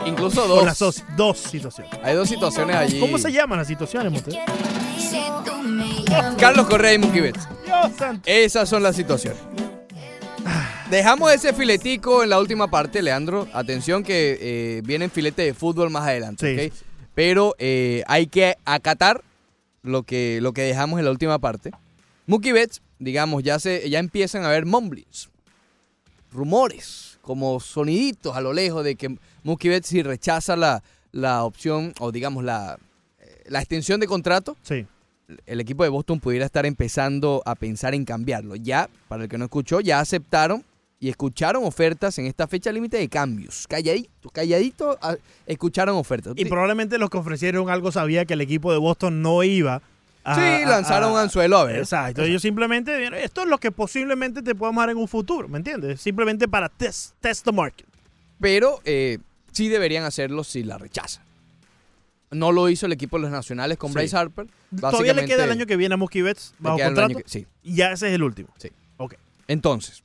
[0.06, 0.66] Incluso Con dos.
[0.66, 1.92] las dos, dos situaciones.
[2.04, 3.00] Hay dos situaciones allí.
[3.00, 4.46] ¿Cómo se llaman las situaciones, llamas.
[6.38, 7.48] Carlos Correa y Mookie Betts.
[7.66, 8.22] Dios santo.
[8.30, 9.40] Esas son las situaciones.
[10.90, 13.48] Dejamos ese filetico en la última parte, Leandro.
[13.54, 16.84] Atención que eh, vienen filete de fútbol más adelante, Sí.
[17.16, 19.22] Pero eh, hay que acatar
[19.84, 21.72] lo que, lo que dejamos en la última parte.
[22.26, 25.30] Mookie Betts, digamos, ya, se, ya empiezan a haber mumblings,
[26.32, 31.94] rumores, como soniditos a lo lejos de que Mookie Betts si rechaza la, la opción
[32.00, 32.78] o digamos la,
[33.20, 34.86] eh, la extensión de contrato, Sí.
[35.46, 38.56] el equipo de Boston pudiera estar empezando a pensar en cambiarlo.
[38.56, 40.64] Ya, para el que no escuchó, ya aceptaron
[41.04, 43.68] y escucharon ofertas en esta fecha límite de cambios.
[43.68, 46.32] Calladito, calladito, a- escucharon ofertas.
[46.38, 49.82] Y probablemente los que ofrecieron algo sabía que el equipo de Boston no iba
[50.24, 50.36] a.
[50.36, 51.80] Sí, lanzaron un anzuelo a ver.
[51.80, 52.22] Exacto.
[52.24, 56.00] Ellos simplemente esto es lo que posiblemente te podemos dar en un futuro, ¿me entiendes?
[56.00, 57.86] Simplemente para test, test the market.
[58.40, 59.18] Pero eh,
[59.52, 61.22] sí deberían hacerlo si la rechaza.
[62.32, 63.96] No lo hizo el equipo de los nacionales con Sí.
[63.96, 64.48] Bryce Harper.
[64.80, 67.18] Todavía le queda el año que viene a le bajo contrato.
[67.18, 67.46] que- sí.
[67.62, 68.48] Y ya ese es el último.
[68.58, 68.70] Sí.
[68.96, 69.16] Ok.
[69.50, 70.02] Entonces,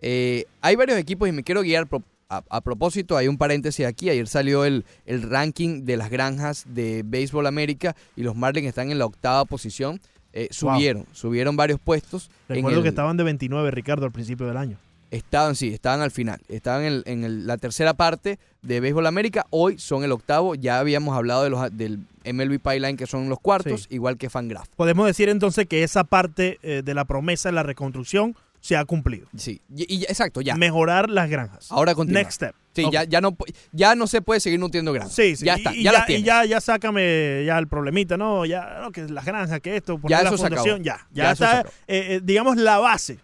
[0.00, 3.86] eh, hay varios equipos y me quiero guiar pro- a, a propósito, hay un paréntesis
[3.86, 8.66] aquí, ayer salió el, el ranking de las granjas de Béisbol América y los Marlins
[8.68, 10.00] están en la octava posición.
[10.32, 12.30] Eh, subieron, subieron varios puestos.
[12.48, 14.76] Recuerdo el- que estaban de 29, Ricardo, al principio del año.
[15.12, 16.40] Estaban, sí, estaban al final.
[16.48, 19.46] Estaban en, el- en el- la tercera parte de Béisbol América.
[19.50, 20.56] Hoy son el octavo.
[20.56, 23.94] Ya habíamos hablado de los, del MLB Pipeline, que son los cuartos, Sí.
[23.94, 24.66] igual que Fangraph.
[24.76, 28.84] Podemos decir entonces que esa parte eh, de la promesa de la reconstrucción se ha
[28.84, 29.26] cumplido.
[29.36, 30.54] Sí, y, y- exacto, ya.
[30.56, 31.70] Mejorar las granjas.
[31.70, 32.22] Ahora continúa.
[32.22, 32.54] Next step.
[32.74, 33.34] Sí, ya, ya, no,
[33.72, 35.14] ya no se puede seguir nutriendo granjas.
[35.14, 35.46] Sí, sí.
[35.46, 36.24] Ya está, y, ya, las y tienes.
[36.26, 38.44] ya, ya sácame ya el problemita, ¿no?
[38.44, 40.60] Ya, no, que las granjas, que esto, poner Ya la eso se acabó.
[40.62, 41.06] fundación, ya.
[41.12, 41.74] Ya, Ya eso se está, acabó.
[41.88, 43.18] eh, eh, digamos, la base.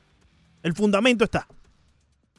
[0.62, 1.46] El fundamento está.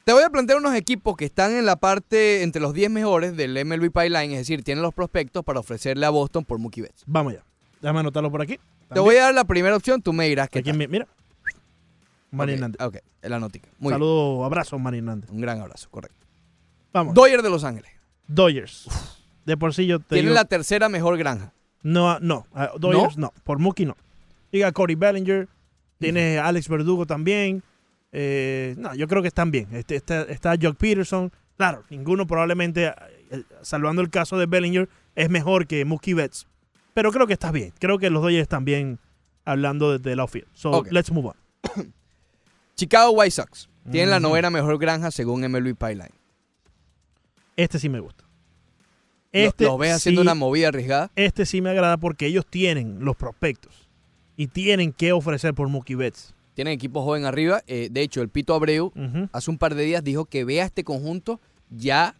[0.06, 3.38] Te voy a plantear unos equipos que están en la parte entre los 10 mejores
[3.38, 7.04] del MLB Pipeline, es decir, tienen los prospectos para ofrecerle a Boston por Mookie Betts.
[7.06, 7.44] Vamos ya.
[7.82, 8.60] Déjame anotarlo por aquí.
[8.94, 11.08] Te voy a dar la primera opción, tú me dirás que mira.
[12.34, 12.82] María Hernández.
[12.82, 13.70] Ok, la notica.
[13.80, 13.96] Muy bien.
[13.96, 15.30] Saludo, abrazo, María Hernández.
[15.30, 16.26] Un gran abrazo, correcto.
[16.92, 17.14] Vamos.
[17.14, 17.92] Dodgers de Los Ángeles.
[18.28, 18.88] Dodgers.
[19.46, 21.54] De por sí yo te Tienen digo- la tercera mejor granja.
[21.82, 22.48] No, no.
[22.54, 23.34] ah, Dodgers no.
[23.44, 23.98] Por Mookie no.
[24.52, 25.48] Diga Corey Bellinger.
[26.00, 27.64] Tiene Alex Verdugo también.
[28.12, 29.68] Eh, no, yo creo que están bien.
[29.72, 31.32] Este, está, está Jock Peterson.
[31.58, 32.94] Claro, ninguno probablemente,
[33.32, 36.48] eh, salvando el caso de Bellinger, es mejor que Mookie Betts.
[36.94, 37.74] Pero creo que estás bien.
[37.80, 39.00] Creo que los Dodgers están bien
[39.46, 40.48] hablando de, de la outfield.
[40.54, 41.94] So, let's move on.
[42.76, 43.70] Chicago White Sox.
[43.92, 44.28] Tienen la Ujú.
[44.30, 46.12] novena mejor granja según MLB Pipeline.
[47.58, 48.24] Este sí me gusta.
[48.24, 51.12] Lo- Este ¿Los ves haciendo sí- una movida arriesgada?
[51.16, 53.90] Este sí me agrada porque ellos tienen los prospectos
[54.38, 56.34] y tienen que ofrecer por Mookie Betts.
[56.54, 57.64] Tienen equipo joven arriba.
[57.68, 58.92] Eh, de hecho, el Pito Abreu
[59.32, 62.16] hace un par de días dijo que vea este conjunto ya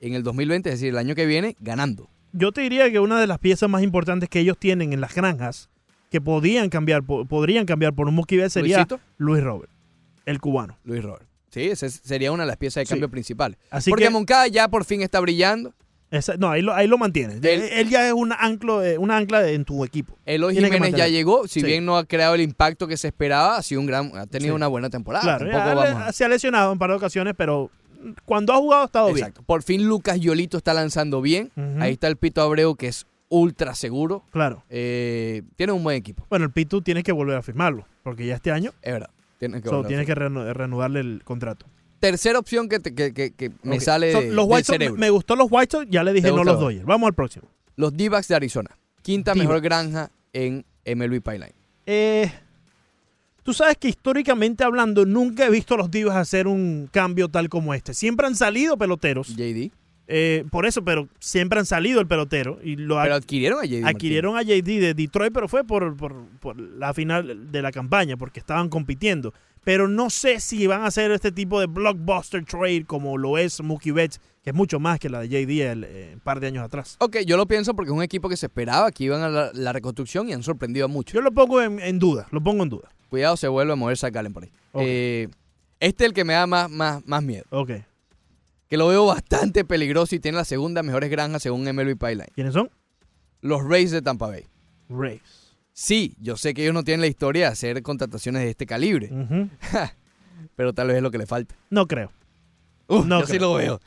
[0.00, 2.08] en el 2020, es decir, el año que viene, ganando.
[2.32, 5.14] Yo te diría que una de las piezas más importantes que ellos tienen en las
[5.14, 5.68] granjas
[6.10, 9.00] que podían cambiar, po- podrían cambiar por un Mookie Betts sería Luisito.
[9.16, 9.69] Luis Robert,
[10.30, 10.78] el cubano.
[10.84, 11.26] Luis Robert.
[11.50, 12.90] Sí, esa es- sería una de las piezas de Sí.
[12.90, 13.58] cambio principales.
[13.70, 15.74] Así Porque que Moncada ya por fin está brillando.
[16.12, 17.34] esa- no, ahí lo, ahí lo mantiene.
[17.34, 20.16] Él- Él, ya es un anclo, una ancla en tu equipo.
[20.26, 21.66] Eloy Tiene Jiménez ya llegó, si Sí.
[21.66, 24.52] bien no ha creado el impacto que se esperaba, ha sido un gran, ha tenido
[24.52, 24.56] Sí.
[24.56, 25.22] una buena temporada.
[25.22, 27.70] claro, Tampoco ya vamos a- le- se ha lesionado en un par de ocasiones, pero
[28.24, 29.42] cuando ha jugado ha estado Exacto.
[29.42, 31.50] Por fin Lucas Yolito está lanzando bien.
[31.80, 34.20] Ahí está el Pito Abreu que es ultra seguro.
[34.20, 34.30] bien.
[34.32, 34.64] Claro.
[34.68, 38.34] Eh, tiene un buen equipo, Bueno, el Pitu tiene que volver a firmarlo, porque ya
[38.34, 39.10] este año es verdad.
[39.40, 41.66] Tiene que so, volver a tiene que reanudarle el contrato.
[41.98, 45.10] Tercera opción que, te- que, que- que me sale So, los del White Sox, me,
[45.10, 46.84] gustó los White Sox, ya le dije ¿Te no los Dodgers.
[46.84, 47.48] Vamos al próximo.
[47.76, 48.70] Los D-backs de Arizona.
[49.02, 51.54] Quinta mejor granja en MLB Pipeline.
[51.86, 52.30] Eh,
[53.42, 57.48] tú sabes que históricamente hablando, nunca he visto a los Divas hacer un cambio tal
[57.48, 57.94] como este.
[57.94, 59.34] Siempre han salido peloteros.
[59.36, 59.72] JD.
[60.12, 62.58] Eh, por eso, pero siempre han salido el pelotero.
[62.64, 63.84] Y lo Pero adquirieron a JD.
[63.84, 68.16] Adquirieron a JD de Detroit, pero fue por, por, por la final de la campaña,
[68.16, 69.32] porque estaban compitiendo.
[69.62, 73.62] Pero no sé si van a hacer este tipo de blockbuster trade como lo es
[73.62, 76.48] Mookie Betts, que es mucho más que la de JD el, eh, un par de
[76.48, 76.96] años atrás.
[76.98, 79.50] Ok, yo lo pienso porque es un equipo que se esperaba que iban a la,
[79.54, 81.14] la reconstrucción y han sorprendido a muchos.
[81.14, 82.88] Yo lo pongo en, en duda, lo pongo en duda.
[83.10, 84.50] Cuidado, se vuelve a mover Zach Gallen por ahí.
[84.74, 85.28] Eh,
[85.78, 87.44] este es el que me da más, más, más miedo.
[87.50, 87.70] Ok.
[88.70, 92.28] Que lo veo bastante peligroso y tiene la segunda mejores granjas según MLB Pipeline.
[92.34, 92.70] ¿Quiénes son?
[93.42, 94.44] Los Rays de Tampa Bay.
[94.88, 95.20] Rays.
[95.72, 99.10] Sí, yo sé que ellos no tienen la historia de hacer contrataciones de este calibre,
[100.56, 101.54] pero tal vez es lo que le falta.
[101.70, 102.10] No creo.
[102.88, 103.80] Uh, No yo sí lo veo.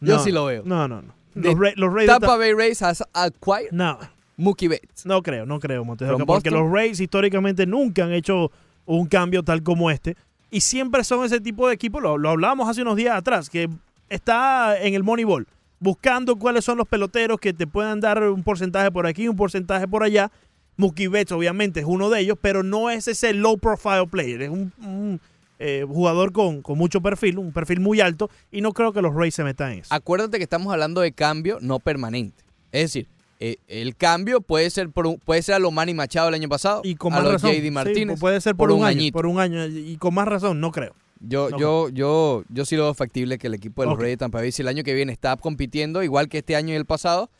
[0.00, 0.62] Yo No, sí lo veo.
[0.64, 1.14] No, no, no.
[1.34, 3.98] De Los, Ra- los Rays de Tampa Ta- Bay Rays has acquired No,
[4.36, 5.04] Mookie Betts.
[5.06, 5.84] no creo, no creo.
[5.84, 6.54] From Porque Boston?
[6.54, 8.52] los Rays históricamente nunca han hecho
[8.86, 10.16] un cambio tal como este.
[10.50, 13.68] Y siempre son ese tipo de equipos, lo, lo hablábamos hace unos días atrás, que
[14.08, 15.46] está en el Moneyball,
[15.80, 19.86] buscando cuáles son los peloteros que te puedan dar un porcentaje por aquí, un porcentaje
[19.88, 20.30] por allá.
[20.76, 24.50] Mookie Betts obviamente es uno de ellos, pero no es ese low profile player, es
[24.50, 25.20] un, un,
[25.60, 29.14] eh, jugador con, con mucho perfil, un perfil muy alto, y no creo que los
[29.14, 29.94] Rays se metan en eso.
[29.94, 32.42] Acuérdate que estamos hablando de cambio no permanente.
[32.72, 33.06] Es decir,
[33.38, 36.48] eh, el cambio puede ser por un- puede ser a lo Manny Machado el año
[36.48, 37.50] pasado, Y con a más lo razón.
[37.52, 38.86] JD Sí, Martínez, puede ser por, un, año.
[38.98, 39.12] añito.
[39.12, 39.64] Por un año.
[39.66, 40.94] Y con más razón, no creo.
[41.26, 44.00] Yo, No, yo, yo, yo sí lo veo factible que el equipo de los Ok.
[44.02, 46.72] Reyes de Tampa Bay, si el año que viene está compitiendo igual que este año
[46.72, 47.30] y el pasado,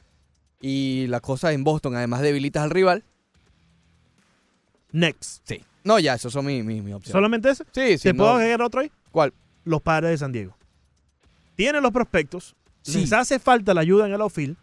[0.60, 3.04] y las cosas en Boston además debilitas al rival,
[4.92, 5.40] Next.
[5.44, 5.60] sí.
[5.82, 7.12] No, ya, esos son mis mi, mi opciones.
[7.12, 7.64] ¿Solamente ese?
[7.72, 8.04] Sí, sí.
[8.04, 8.90] ¿Te puedo agregar otro ahí?
[9.10, 9.34] ¿Cuál?
[9.64, 10.56] Los padres de San Diego.
[11.56, 12.54] Tienen los prospectos.
[12.80, 13.00] Sí.
[13.00, 14.56] Les hace falta la ayuda en el outfield.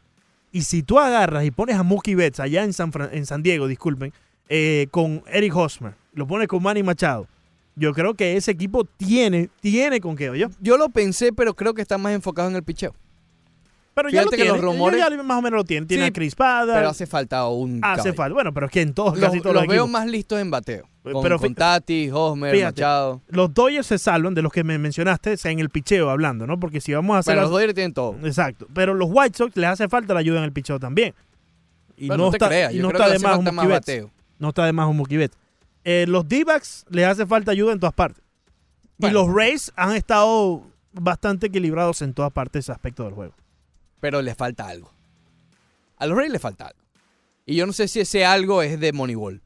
[0.51, 3.43] Y si tú agarras y pones a Mookie Betts allá en San, Fran- en San
[3.43, 4.11] Diego, disculpen,
[4.49, 7.27] eh, con Eric Hosmer, lo pones con Manny Machado,
[7.75, 10.47] yo creo que ese equipo tiene, tiene con qué, yo.
[10.59, 12.93] Yo lo pensé, pero creo que está más enfocado en el picheo.
[13.93, 14.51] Pero ya lo que tiene.
[14.51, 15.85] los rumores- ellos ya más o menos lo tienen.
[15.85, 16.33] Tiene Sí, a Chris.
[16.35, 18.13] Pero hace falta un hace caballo.
[18.15, 18.33] falta.
[18.35, 19.91] Bueno, pero es que en todos, Los, casi todos los los veo equipos.
[19.91, 20.87] más listos en bateo.
[21.03, 23.21] Con, Pero con Tati, Hosmer, fíjate, Machado.
[23.27, 26.47] Los Dodgers se salvan de los que me mencionaste, o sea, en el picheo hablando,
[26.47, 26.57] ¿no?
[26.59, 27.33] Porque si vamos a hacer...
[27.35, 28.15] Bueno, los Dodgers tienen todo.
[28.23, 28.67] Exacto.
[28.73, 31.13] Pero los White Sox les hace falta la ayuda en el picheo también.
[31.97, 34.09] Y no, no te está, creas, y no está de más un bateo.
[34.39, 35.37] No está de más un Mookie Betts.
[35.83, 38.23] Eh, los D-backs les hace falta ayuda en todas partes.
[38.99, 40.63] Y los Rays han estado
[40.93, 43.33] bastante equilibrados en todas partes ese aspecto del juego.
[43.99, 44.91] Pero les falta algo.
[45.97, 46.79] A los Reyes les falta algo.
[47.45, 49.41] Y yo no sé si ese algo es de Moneyball.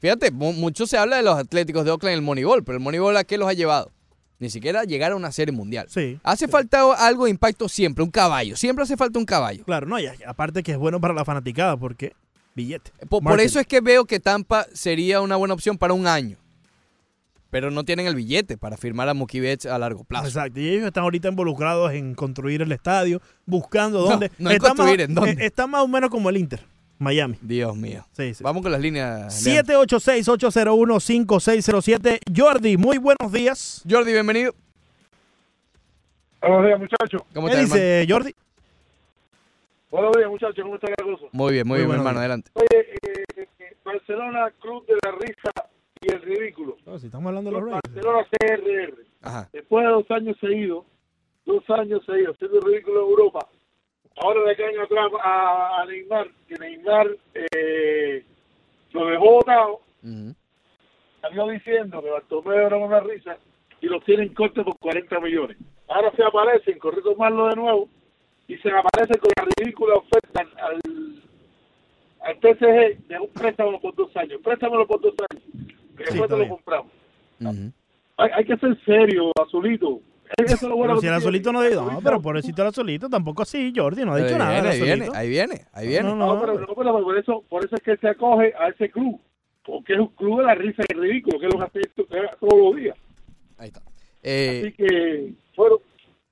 [0.00, 2.82] Fíjate, mu- mucho se habla de los Atléticos de Oakland en el Moneyball, pero el
[2.84, 3.90] Moneyball a qué los ha llevado?
[4.38, 5.86] Ni siquiera llegar a una serie mundial.
[5.90, 6.18] Sí.
[6.22, 8.56] Hace falta algo de impacto siempre, un caballo.
[8.56, 9.64] Siempre hace falta un caballo.
[9.64, 12.14] Claro, no, y aparte que es bueno para la fanaticada porque
[12.58, 12.90] billete.
[13.08, 16.36] Por, por eso es que veo que Tampa sería una buena opción para un año.
[17.50, 20.26] Pero no tienen el billete para firmar a Mookie Betts a largo plazo.
[20.26, 24.30] Exacto, y ellos están ahorita involucrados en construir el estadio, buscando No, dónde.
[24.38, 25.30] no en está construir, más, ¿en dónde?
[25.32, 26.60] eh, Está más o menos como el Inter,
[26.98, 27.38] Miami.
[27.40, 28.06] Dios mío.
[28.14, 28.44] Sí, sí.
[28.44, 29.42] Vamos con las líneas.
[29.46, 29.82] Leandro.
[29.86, 32.18] 786-801-5607.
[32.36, 33.82] Jordi, muy buenos días.
[33.88, 34.54] Jordi, bienvenido.
[36.42, 37.22] Buenos días, muchachos.
[37.34, 37.74] ¿Cómo ¿Qué hermano?
[37.74, 38.34] dice Jordi?
[39.90, 40.62] Buenos días, muchachos.
[40.62, 41.26] ¿Cómo está la cosa?
[41.32, 42.18] Muy bien, muy, Muy bien, hermano.
[42.18, 42.50] Adelante.
[42.54, 43.24] Oye, eh,
[43.58, 45.50] eh, Barcelona, Club de la Risa
[46.02, 46.76] y el Ridículo.
[46.98, 47.80] si estamos hablando de los Rays.
[47.84, 48.94] Barcelona CRR.
[49.22, 49.48] Ajá.
[49.52, 50.84] Después de dos años seguidos,
[51.46, 53.48] dos años seguidos, siendo ridículo en Europa.
[54.20, 58.24] Ahora le caen atrás a, a Neymar, que Neymar eh,
[58.92, 60.34] lo dejó botado, Ujú.
[61.22, 63.38] salió diciendo que Bartomeu era una risa
[63.80, 65.56] y los tienen corte por 40 millones.
[65.88, 67.88] Ahora se aparecen, corre tomarlo de nuevo
[68.48, 70.80] y se aparecen con la ridícula oferta al,
[72.22, 74.40] al PSG de un préstamo por dos años.
[74.42, 75.44] Préstamelo por dos años.
[75.96, 76.92] Que Sí, después te lo compramos.
[77.40, 77.72] Ujú.
[78.16, 80.00] Hay, hay que ser serio, Azulito.
[80.36, 81.24] Eso es lo bueno Pero si era tiene.
[81.24, 84.24] solito no digo, no, Azulito- pero pobrecito era solito, tampoco así, Jordi, no ha Ahí
[84.24, 84.50] dicho nada.
[84.52, 86.08] viene, ahí viene, ahí viene, ahí viene.
[86.08, 88.52] No, No, no, pero, no, pero por eso, por eso es que él se acoge
[88.58, 89.20] a ese club.
[89.64, 91.80] Porque es un club de la risa y el ridículo, que es lo que hace
[92.40, 92.96] todos los días.
[93.58, 93.82] Ahí está.
[94.22, 95.76] Eh, Así que, bueno,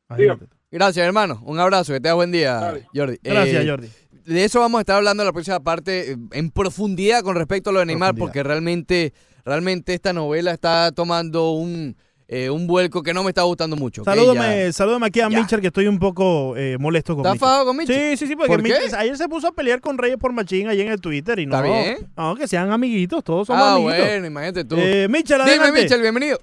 [0.09, 0.47] Imagínate.
[0.77, 1.41] Gracias, hermano.
[1.45, 1.93] Un abrazo.
[1.93, 2.87] Que tengas buen día, Dale.
[2.95, 3.19] Jordi.
[3.23, 3.89] Gracias, Eh, Jordi.
[4.25, 7.71] De eso vamos a estar hablando en la próxima parte eh, en profundidad con respecto
[7.71, 9.13] a lo de Neymar, porque realmente,
[9.45, 11.97] realmente esta novela está tomando un,
[12.27, 14.03] eh, un vuelco que no me está gustando mucho.
[14.03, 14.73] Salúdame, Ya.
[14.73, 15.39] salúdame aquí a Ya.
[15.39, 17.47] Mitchell, que estoy un poco eh, molesto con ¿Estás Mitchell.
[17.47, 18.11] enfadado con Mitchell?
[18.11, 18.69] Sí, sí, sí, porque ¿Por qué?
[18.73, 21.47] Mitchell ayer se puso a pelear con Reyes por Machín ahí en el Twitter y
[21.47, 21.55] no.
[21.57, 21.97] Está bien.
[22.17, 23.99] No, que sean amiguitos, todos somos Ah, amiguitos.
[24.07, 24.75] bueno, imagínate tú.
[24.77, 25.83] Eh, Mitchell, Dime, adelante.
[25.83, 26.39] Mitchell, bienvenido.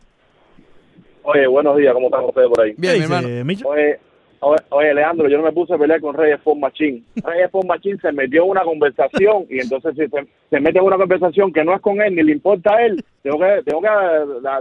[1.23, 2.73] Oye, buenos días, ¿cómo están ustedes por ahí?
[2.77, 3.27] Bien, ¿Qué mi hermano.
[3.45, 3.67] Mitchell?
[3.67, 3.99] Oye,
[4.69, 7.05] oye, Leandro, yo no me puse a pelear con Reyes por Machín.
[7.23, 10.85] Reyes por Machín se metió en una conversación y entonces si se, se mete en
[10.85, 13.81] una conversación que no es con él ni le importa a él, tengo que tengo
[13.81, 13.89] que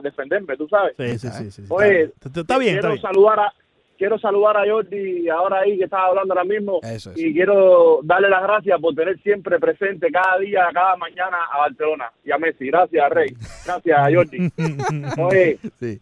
[0.02, 0.94] defenderme, tú sabes.
[0.98, 1.62] Sí, sí, sí.
[1.68, 3.00] Oye, está, bien, está quiero bien.
[3.02, 3.52] saludar a
[3.98, 7.18] quiero saludar a Jordi ahora ahí que estaba hablando ahora mismo Eso es.
[7.18, 12.10] y quiero darle las gracias por tener siempre presente cada día, cada mañana a Barcelona
[12.24, 12.66] y a Messi.
[12.66, 13.28] Gracias, Rey.
[13.64, 14.50] Gracias, Jordi.
[15.22, 16.00] Oye, Sí.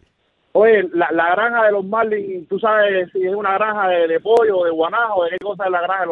[0.53, 4.19] Oye, la, la granja de los Marlins, tú sabes si es una granja de, de
[4.19, 6.05] pollo, de guanajo, de qué cosa es la granja.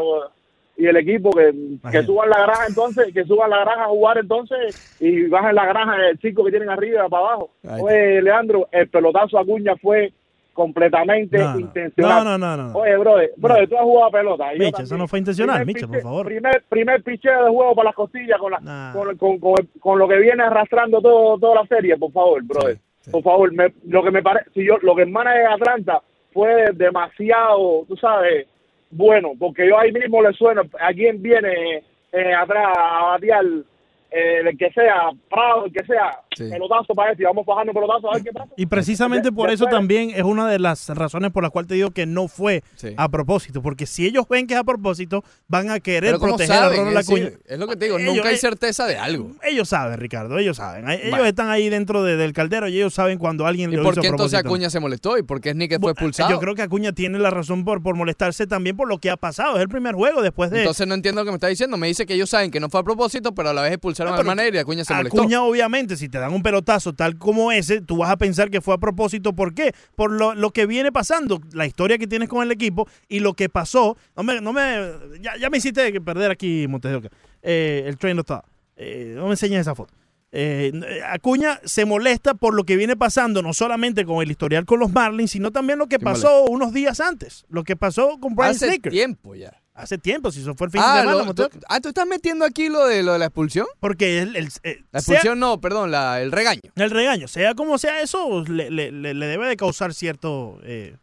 [0.78, 1.54] y el equipo que,
[1.92, 5.66] que suban la granja entonces, que suban la granja a jugar entonces y bajen la
[5.66, 7.50] granja del circo que tienen arriba para abajo.
[7.82, 10.14] Oye, Leandro, el pelotazo a Acuña fue
[10.54, 12.24] completamente No, intencional.
[12.24, 12.80] No, no, no, no.
[12.80, 14.46] Oye, brother, brother, tú has jugado pelota.
[14.50, 14.74] también.
[14.78, 16.26] eso no fue intencional, Miche, por favor.
[16.26, 18.94] Primer, primer picheo de juego para las costillas con, la, Nah.
[18.94, 22.76] con, con, con, con lo que viene arrastrando todo, toda la serie, por favor, brother.
[22.76, 22.82] Sí.
[23.12, 26.01] Por favor, me- lo que me parece, si yo, lo que emana de Atlanta
[26.32, 28.47] fue demasiado, tú sabes,
[28.91, 33.45] bueno, porque yo ahí mismo le sueno a quién viene eh, atrás a batear
[34.12, 36.49] eh, el que sea, Prado, el que sea, Sí.
[36.49, 38.49] pelotazo para eso y vamos bajando pelotazo a ver qué pasa.
[38.55, 41.91] Y precisamente por eso también es una de las razones por las cuales te digo
[41.91, 42.93] que no fue Sí.
[42.95, 43.62] a propósito.
[43.62, 46.80] Porque si ellos ven que es a propósito, van a querer Pero ¿cómo proteger saben?
[46.80, 47.30] a Ronald Es Acuña.
[47.45, 49.32] es lo que te digo, Ellos- nunca hay eh, certeza de algo.
[49.43, 50.89] Ellos saben, Ricardo, ellos saben.
[50.89, 53.93] Ellos están ahí dentro de- del caldero y ellos saben cuando alguien ¿Y lo por
[53.93, 54.49] hizo qué a entonces propósito.
[54.49, 55.18] Acuña se molestó?
[55.18, 56.30] ¿Y por qué Snicket fue expulsado?
[56.30, 59.18] Yo creo que Acuña tiene la razón por, por molestarse también por lo que ha
[59.18, 59.57] pasado.
[59.57, 60.60] Es el primer juego después de...
[60.60, 61.76] Entonces no entiendo lo que me está diciendo.
[61.76, 63.72] Me dice que ellos saben que no fue a propósito, pero a la vez
[64.04, 65.22] expulsaron No, al pero manager y Acuña se molestó.
[65.22, 68.62] Acuña, obviamente, si te dan un pelotazo tal como ese, tú vas a pensar que
[68.62, 69.34] fue a propósito.
[69.34, 69.74] ¿Por qué?
[69.95, 73.34] Por lo, lo que viene pasando, la historia que tienes con el equipo y lo
[73.34, 73.97] que pasó.
[74.16, 74.62] No me, no me,
[75.22, 77.10] ya, ya me hiciste perder aquí, Montes de Oca.
[77.41, 78.43] Eh, el tren no está.
[78.76, 79.93] Eh, no me enseñes esa foto.
[80.32, 80.72] Eh,
[81.08, 84.91] Acuña se molesta por lo que viene pasando, no solamente con el historial con los
[84.91, 87.45] Marlins, sino también lo que pasó unos días antes.
[87.50, 88.91] Lo que pasó con Brian Hace Snitker.
[88.91, 89.59] tiempo ya.
[89.80, 91.23] Hace tiempo, si eso fue el fin Ah, de semana.
[91.25, 93.65] lo- tú, ah, ¿tú estás metiendo aquí lo de, lo de la expulsión?
[93.80, 96.61] Porque el, el- eh, La sea- expulsión no, perdón, la, el regaño.
[96.75, 100.97] el regaño, sea como sea eso, le, le- le- le debe de causar cierto eh,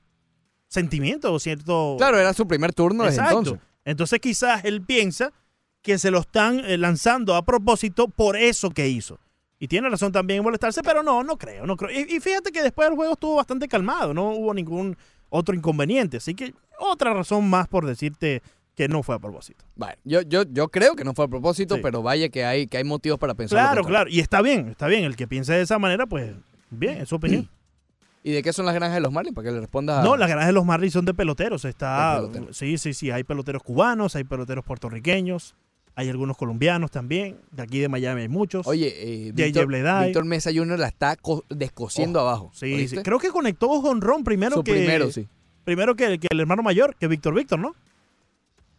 [0.68, 1.96] sentimiento o cierto...
[1.98, 3.38] Claro, era su primer turno desde Exacto.
[3.38, 3.62] entonces.
[3.84, 5.32] Entonces quizás él piensa
[5.82, 9.18] que se lo están eh, lanzando a propósito por eso que hizo.
[9.58, 11.90] Y tiene razón también en molestarse, pero no, no creo, no creo.
[11.98, 14.96] Y, y fíjate que después del juego estuvo bastante calmado, no hubo ningún
[15.30, 16.18] otro inconveniente.
[16.18, 18.42] Así que otra razón más por decirte
[18.76, 19.64] que no fue a propósito.
[19.74, 21.80] Bueno, yo, yo, yo creo que no fue a propósito, Sí.
[21.82, 23.58] pero vaya que hay, que hay motivos para pensar.
[23.58, 24.08] Claro, claro.
[24.10, 25.04] Y está bien, está bien.
[25.04, 26.32] El que piense de esa manera, pues
[26.70, 27.48] bien, es su opinión.
[28.22, 29.34] ¿Y de qué son las granjas de los Marlins?
[29.34, 30.04] Para que le respondas.
[30.04, 31.64] No, las granjas de los Marlins son de peloteros.
[31.64, 32.20] Está,
[32.50, 33.10] sí, sí, sí.
[33.10, 35.54] Hay peloteros cubanos, hay peloteros puertorriqueños,
[35.94, 37.36] hay algunos colombianos también.
[37.52, 38.66] De aquí de Miami hay muchos.
[38.66, 38.92] Oye,
[39.28, 39.32] eh.
[39.32, 39.68] Víctor.
[39.68, 40.76] Víctor Mesa Jr.
[40.78, 42.50] la está co- descosiendo abajo.
[42.52, 42.96] sí, ¿oíste?
[42.96, 43.02] sí.
[43.04, 45.28] Creo que conectó honrón primero Su que primero, sí.
[45.64, 47.76] primero que, que el hermano mayor, que Víctor Víctor, ¿no?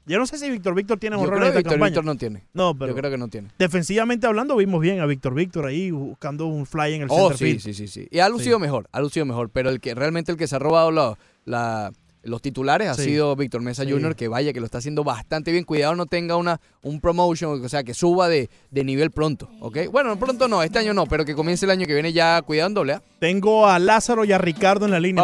[0.07, 1.89] Yo no sé si Víctor Víctor tiene honrón creo en esta Víctor campaña.
[1.89, 2.43] Víctor no tiene.
[2.53, 3.49] No, pero Yo creo que no tiene.
[3.59, 7.37] defensivamente hablando vimos bien a Víctor Víctor ahí buscando un fly en el Oh, center
[7.37, 7.59] sí, field.
[7.61, 8.07] sí, sí, sí.
[8.09, 9.49] Y ha lucido mejor, ha lucido mejor.
[9.49, 11.91] Pero el que realmente el que se ha robado la- la-
[12.23, 13.03] los titulares ha Sí.
[13.03, 13.91] sido Víctor Mesa Sí.
[13.91, 15.63] Jr., que vaya, que lo está haciendo bastante bien.
[15.63, 19.77] Cuidado no tenga una un promotion, o sea, que suba de, de nivel pronto, ¿ok?
[19.91, 22.93] Bueno, pronto no, este año no, pero que comience el año que viene ya doble
[22.93, 23.03] A.
[23.19, 25.23] Tengo a Lázaro y a Ricardo en la línea.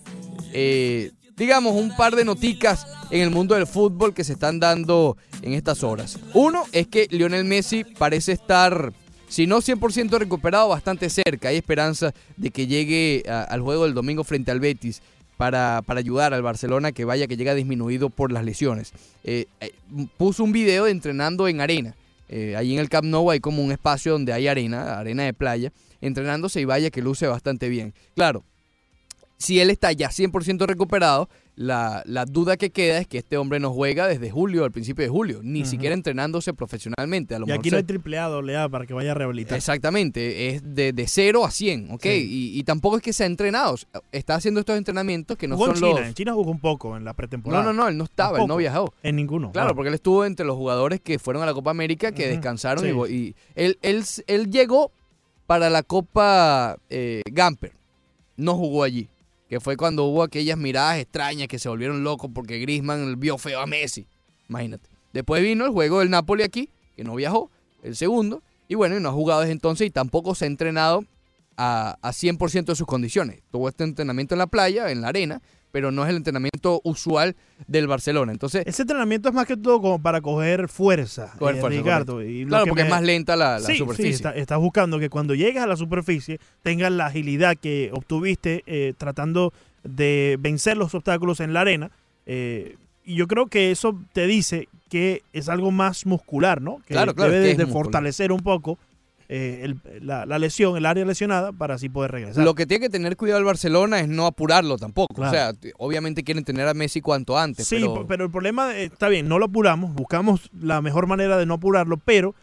[0.53, 5.17] eh, digamos, un par de noticas en el mundo del fútbol que se están dando
[5.41, 6.19] en estas horas.
[6.35, 8.93] Uno es que Lionel Messi parece estar
[9.27, 11.49] si no 100% recuperado, bastante cerca.
[11.49, 15.01] Hay esperanza de que llegue al juego del domingo frente al Betis
[15.37, 18.91] para, para ayudar al Barcelona que vaya que llega disminuido por las lesiones.
[19.23, 19.71] Eh, eh,
[20.17, 21.95] puso un video de entrenando en arena.
[22.29, 25.33] Eh, ahí en el Camp Nou hay como un espacio donde hay arena, arena de
[25.33, 25.71] playa,
[26.01, 27.93] entrenándose y vaya que luce bastante bien.
[28.15, 28.43] Claro,
[29.37, 33.59] si él está ya 100% recuperado, la, la duda que queda es que este hombre
[33.59, 37.33] no juega desde julio, al principio de julio, ni siquiera entrenándose profesionalmente.
[37.33, 39.11] A lo Y mejor aquí se- no hay triple A, doble A para que vaya
[39.11, 39.57] a rehabilitar.
[39.57, 42.01] Exactamente, es de, de 0 a 100, ¿ok?
[42.03, 42.09] Sí.
[42.53, 43.75] Y, y tampoco es que se ha entrenado,
[44.11, 46.07] está haciendo estos entrenamientos que no jugó son en China, los...
[46.09, 47.63] en China jugó un poco en la No, pretemporada.
[47.63, 48.93] no, no, él no estaba, él no viajó.
[49.01, 49.51] En ninguno.
[49.51, 49.73] Claro, Ah.
[49.73, 52.91] porque él estuvo entre los jugadores que fueron a la Copa América, que descansaron sí.
[53.13, 54.91] y, y él, él, él llegó
[55.47, 57.71] para la Copa eh, Gamper,
[58.35, 59.09] no jugó allí,
[59.49, 63.61] que fue cuando hubo aquellas miradas extrañas que se volvieron locos porque Griezmann vio feo
[63.61, 64.07] a Messi,
[64.49, 64.89] imagínate.
[65.13, 67.49] Después vino el juego del Napoli aquí, que no viajó,
[67.83, 71.05] el segundo, y bueno, y no ha jugado desde entonces y tampoco se ha entrenado
[71.55, 73.41] a, a 100% de sus condiciones.
[73.51, 75.41] Tuvo este entrenamiento en la playa, en la arena,
[75.71, 77.35] pero no es el entrenamiento usual
[77.67, 78.31] del Barcelona.
[78.31, 82.23] Entonces, Ese entrenamiento es más que todo como para coger fuerza, Coger eh, fuerza, Ricardo.
[82.23, 84.11] y Claro, que porque me- es más lenta la, la Sí, sí, superficie.
[84.11, 88.93] está- estás buscando que cuando llegues a la superficie tengas la agilidad que obtuviste eh,
[88.97, 89.53] tratando
[89.83, 91.91] de vencer los obstáculos en la arena.
[92.25, 92.75] eh,
[93.09, 96.79] y yo creo que eso te dice que es algo más muscular, ¿no?
[96.85, 97.83] Que Claro, claro, debe que de, es de muscular.
[97.85, 98.77] fortalecer un poco
[99.29, 102.43] eh, el- la, la lesión, el área lesionada, para así poder regresar.
[102.43, 105.13] Lo que tiene que tener cuidado el Barcelona es no apurarlo tampoco.
[105.15, 105.29] Claro.
[105.29, 107.67] O sea, obviamente quieren tener a Messi cuanto antes.
[107.67, 108.25] Sí, pero...
[108.25, 111.97] el problema eh, está bien, no lo apuramos, buscamos la mejor manera de no apurarlo,
[111.97, 112.35] pero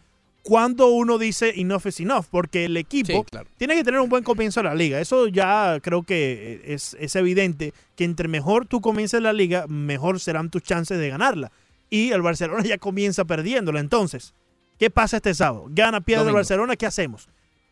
[0.43, 3.49] cuando uno dice enough is enough, porque el equipo Sí, claro.
[3.57, 5.01] tiene que tener un buen comienzo de la liga.
[5.01, 9.67] Eso ya creo que eh, es, es evidente que entre mejor tú comiences la liga,
[9.69, 11.51] mejor serán tus chances de ganarla.
[11.89, 13.81] Y el Barcelona ya comienza perdiéndola.
[13.81, 14.35] Entonces,
[14.79, 15.67] ¿qué pasa este sábado?
[15.71, 16.37] Gana, pierde Domingo.
[16.39, 17.29] Barcelona, ¿qué hacemos?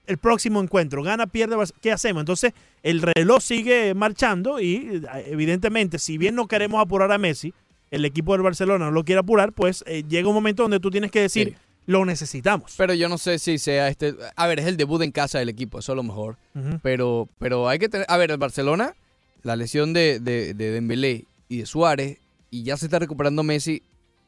[0.07, 2.23] El próximo encuentro, gana, pierde, Barce- ¿qué hacemos?
[2.23, 7.55] Entonces, el reloj sigue marchando y eh, evidentemente, si bien no queremos apurar a Messi,
[7.93, 10.91] el equipo del Barcelona no lo quiere apurar, pues eh, llega un momento donde tú
[10.91, 11.57] tienes que decir, Sí.
[11.87, 12.75] lo necesitamos.
[12.77, 14.15] Pero yo no sé si sea este.
[14.35, 16.37] A ver, es el debut en casa del equipo, eso es lo mejor.
[16.83, 18.07] Pero, pero hay que tener.
[18.09, 18.95] A ver, el Barcelona,
[19.43, 22.19] la lesión de, de, de Dembélé y de Suárez,
[22.51, 23.83] y ya se está recuperando Messi.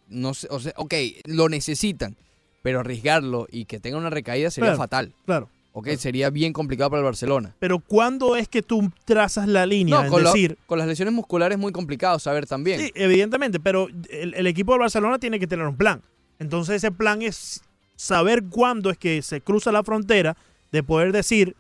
[0.09, 0.95] No sé, o sea, ok,
[1.25, 2.17] lo necesitan,
[2.65, 5.13] pero arriesgarlo y que tenga una recaída sería Claro, fatal.
[5.27, 5.51] Claro.
[5.75, 7.55] Ok, sería bien complicado para el Barcelona.
[7.59, 10.03] Pero ¿cuándo es que tú trazas la línea?
[10.03, 12.81] No, con, decir, con las lesiones musculares es muy complicado saber también.
[12.81, 16.01] sí, evidentemente, pero el, el equipo del Barcelona tiene que tener un plan.
[16.39, 17.61] Entonces ese plan es
[17.97, 20.35] saber cuándo es que se cruza la frontera
[20.73, 21.55] de poder decir,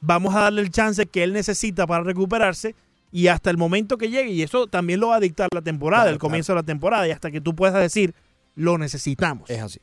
[0.00, 2.74] vamos a darle el chance que él necesita para recuperarse
[3.12, 6.02] y hasta el momento que llegue, y eso también lo va a dictar la temporada,
[6.02, 8.12] Claro, el comienzo de la temporada, y hasta que tú puedas decir,
[8.56, 9.48] lo necesitamos.
[9.48, 9.78] Es así.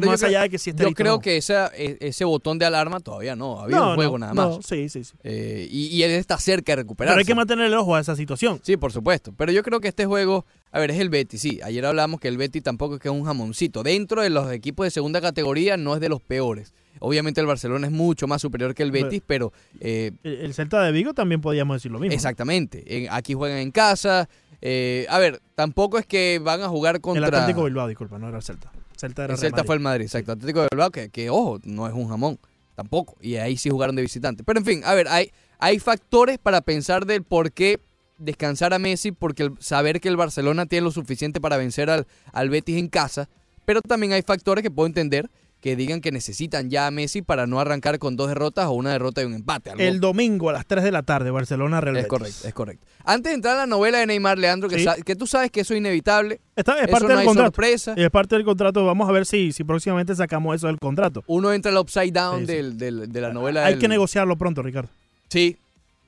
[0.00, 1.18] Pero Más yo, allá creo- de que si esté yo listo creo no.
[1.20, 3.60] que esa, e- ese botón de alarma todavía no.
[3.60, 4.66] Había No, un juego no, nada más.
[4.66, 5.14] sí, sí, sí.
[5.24, 7.12] Eh, y, y él está cerca de recuperarse.
[7.14, 8.60] Pero hay que mantener el ojo a esa situación.
[8.62, 9.32] Sí, por supuesto.
[9.36, 11.60] Pero yo creo que este juego, a ver, es el Betis, sí.
[11.62, 13.82] Ayer hablamos que el Betis tampoco es que es un jamoncito.
[13.82, 16.72] Dentro de los equipos de segunda categoría no es de los peores.
[16.98, 18.90] Obviamente el Barcelona es mucho más superior que el.
[18.90, 22.14] Betis, pero eh, El, el Celta de Vigo también podíamos decir lo mismo.
[22.14, 22.84] exactamente.
[23.04, 24.28] En- aquí juegan en casa.
[24.62, 27.28] Eh, a ver, tampoco es que van a jugar contra...
[27.28, 28.72] El Atlético Bilbao, disculpa, no era el Celta.
[28.96, 30.32] Celta era El Celta fue el Madrid, exacto.
[30.32, 32.38] Atlético de Bilbao, que, que, ojo, no es un jamón,
[32.74, 33.16] tampoco.
[33.20, 34.42] Y ahí sí jugaron de visitante.
[34.44, 37.80] Pero en fin, a ver, hay, hay factores para pensar del por qué
[38.18, 42.06] descansar a Messi, porque el- saber que el Barcelona tiene lo suficiente para vencer al,
[42.32, 43.28] al Betis en casa.
[43.64, 45.28] Pero también hay factores que puedo entender
[45.66, 48.92] que digan que necesitan ya a Messi para no arrancar con dos derrotas o una
[48.92, 49.70] derrota y un empate.
[49.70, 52.86] algo- El domingo a las 3 de la tarde, Barcelona Real es correcto, es correcto.
[53.04, 54.84] Antes de entrar a la novela de Neymar, Leandro, que, Sí.
[54.84, 56.40] sa- que tú sabes que eso es inevitable.
[56.54, 57.46] Está, es Eso parte no del hay contrato.
[57.48, 57.94] sorpresa.
[57.96, 58.84] Es parte del contrato.
[58.86, 61.24] Vamos a ver si, si próximamente sacamos eso del contrato.
[61.26, 62.52] Uno entra al upside down Sí, sí.
[62.52, 63.64] del- del- de la novela.
[63.66, 64.88] Hay del- que negociarlo pronto, Ricardo.
[65.28, 65.56] Sí,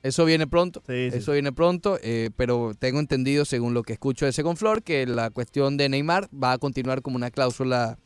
[0.03, 0.81] eso viene pronto.
[0.87, 4.57] Sí, sí, eso viene pronto, eh, pero tengo entendido, según lo que escucho de Second
[4.57, 7.97] Floor, que la cuestión de Neymar va a continuar como una cláusula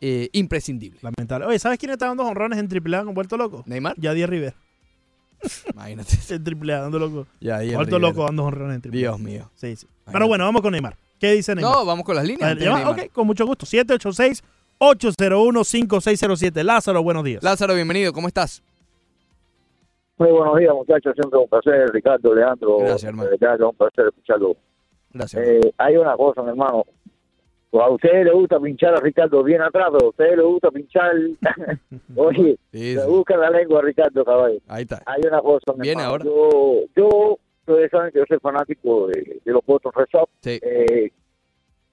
[0.00, 0.98] eh, imprescindible.
[1.02, 1.46] Lamentable.
[1.46, 3.62] Oye, ¿sabes quién está dando honrones en AAA con Vuelto Loco?
[3.66, 4.54] Neymar, Yadier River.
[5.72, 6.16] imagínate.
[6.34, 7.26] En AAA dando loco.
[7.40, 8.10] Ya, ahí Vuelto River.
[8.10, 8.98] Loco dando honrones en AAA.
[8.98, 9.50] Dios mío.
[9.54, 9.86] Sí, sí.
[10.10, 10.96] Pero bueno, vamos con Neymar.
[11.18, 11.72] ¿Qué dice Neymar?
[11.74, 12.54] No, vamos con las líneas.
[12.54, 13.66] Ver, llama- ok, con mucho gusto.
[13.66, 16.62] 786-801-5607.
[16.62, 17.42] Lázaro, buenos días.
[17.42, 18.62] Lázaro, bienvenido, ¿cómo estás?
[20.18, 21.12] Muy buenos días, muchachos.
[21.14, 22.78] Siempre un placer, Ricardo, Leandro.
[22.78, 23.30] Gracias, hermano.
[23.30, 24.56] Que es un placer escucharlo.
[25.12, 25.46] Gracias.
[25.46, 26.84] Eh, hay una cosa, mi hermano.
[27.70, 30.70] Pues a ustedes les gusta pinchar a Ricardo bien atrás, pero a ustedes les gusta
[30.70, 31.12] pinchar.
[32.16, 33.00] Oye, Sí, sí.
[33.06, 34.58] busca la lengua a Ricardo, caballo.
[34.68, 35.02] Ahí está.
[35.06, 36.24] Hay una cosa, Viene ahora.
[36.24, 40.32] Yo, yo, ustedes saben que yo soy fanático de, de los Boston Red Sox.
[40.40, 40.58] Sí.
[40.62, 41.12] Eh,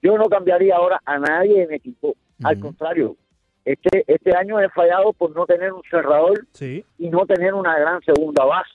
[0.02, 2.14] yo no cambiaría ahora a nadie en equipo.
[2.42, 3.16] Al contrario,
[3.64, 6.84] este, este año he fallado por no tener un cerrador Sí.
[6.98, 8.70] y no tener una gran segunda base.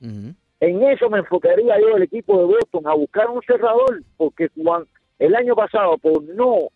[0.00, 4.86] En eso me enfocaría yo el equipo de Boston a buscar un cerrador, porque cuan-
[5.18, 6.68] el año pasado por no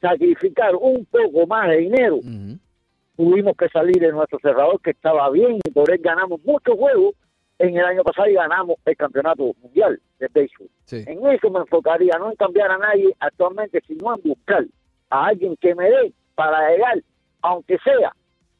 [0.00, 2.18] sacrificar un poco más de dinero,
[3.16, 7.14] tuvimos que salir de nuestro cerrador que estaba bien y por él ganamos muchos juegos
[7.58, 10.68] en el año pasado y ganamos el campeonato mundial de béisbol.
[10.84, 11.04] Sí.
[11.06, 14.64] En eso me enfocaría, no en cambiar a nadie actualmente, sino en buscar
[15.10, 17.02] a alguien que me dé para llegar,
[17.42, 18.12] aunque sea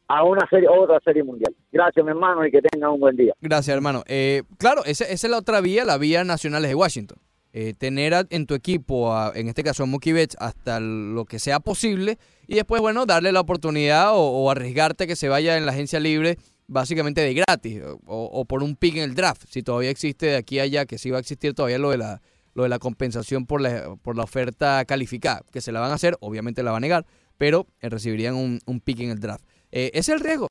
[0.06, 1.54] a una serie, otra serie mundial.
[1.72, 3.34] Gracias, mi hermano, y que tengan un buen día.
[3.40, 4.04] Gracias, hermano.
[4.06, 7.18] Eh, claro, esa, esa es la otra vía, la vía nacionales de Washington.
[7.56, 11.24] Eh, tener a- en tu equipo, a- en este caso a Mookie Betts, hasta lo
[11.24, 15.64] que sea posible y después, bueno, darle la oportunidad o, arriesgarte que se vaya en
[15.64, 16.36] la agencia libre
[16.66, 20.36] básicamente de gratis o, o por un pick en el draft, si todavía existe de
[20.36, 22.20] aquí a allá, que sí va a existir todavía lo de la,
[22.54, 25.94] lo de la compensación por la, por la oferta calificada, que se la van a
[25.94, 27.06] hacer, obviamente la va a negar,
[27.38, 29.44] pero eh, recibirían un, un pick en el draft.
[29.76, 30.46] Eh, es el riesgo.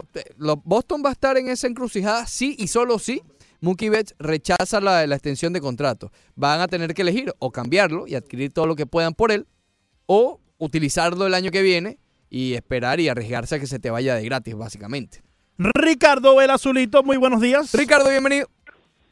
[0.65, 3.21] Boston va a estar en esa encrucijada, sí y solo sí.
[3.63, 6.11] Mookie Betts rechaza la, la extensión de contrato.
[6.35, 9.47] Van a tener que elegir o cambiarlo y adquirir todo lo que puedan por él,
[10.05, 11.97] o utilizarlo el año que viene
[12.29, 15.21] y esperar y arriesgarse a que se te vaya de gratis, básicamente.
[15.57, 17.73] Ricardo El Azulito, muy buenos días.
[17.73, 18.47] Ricardo, bienvenido.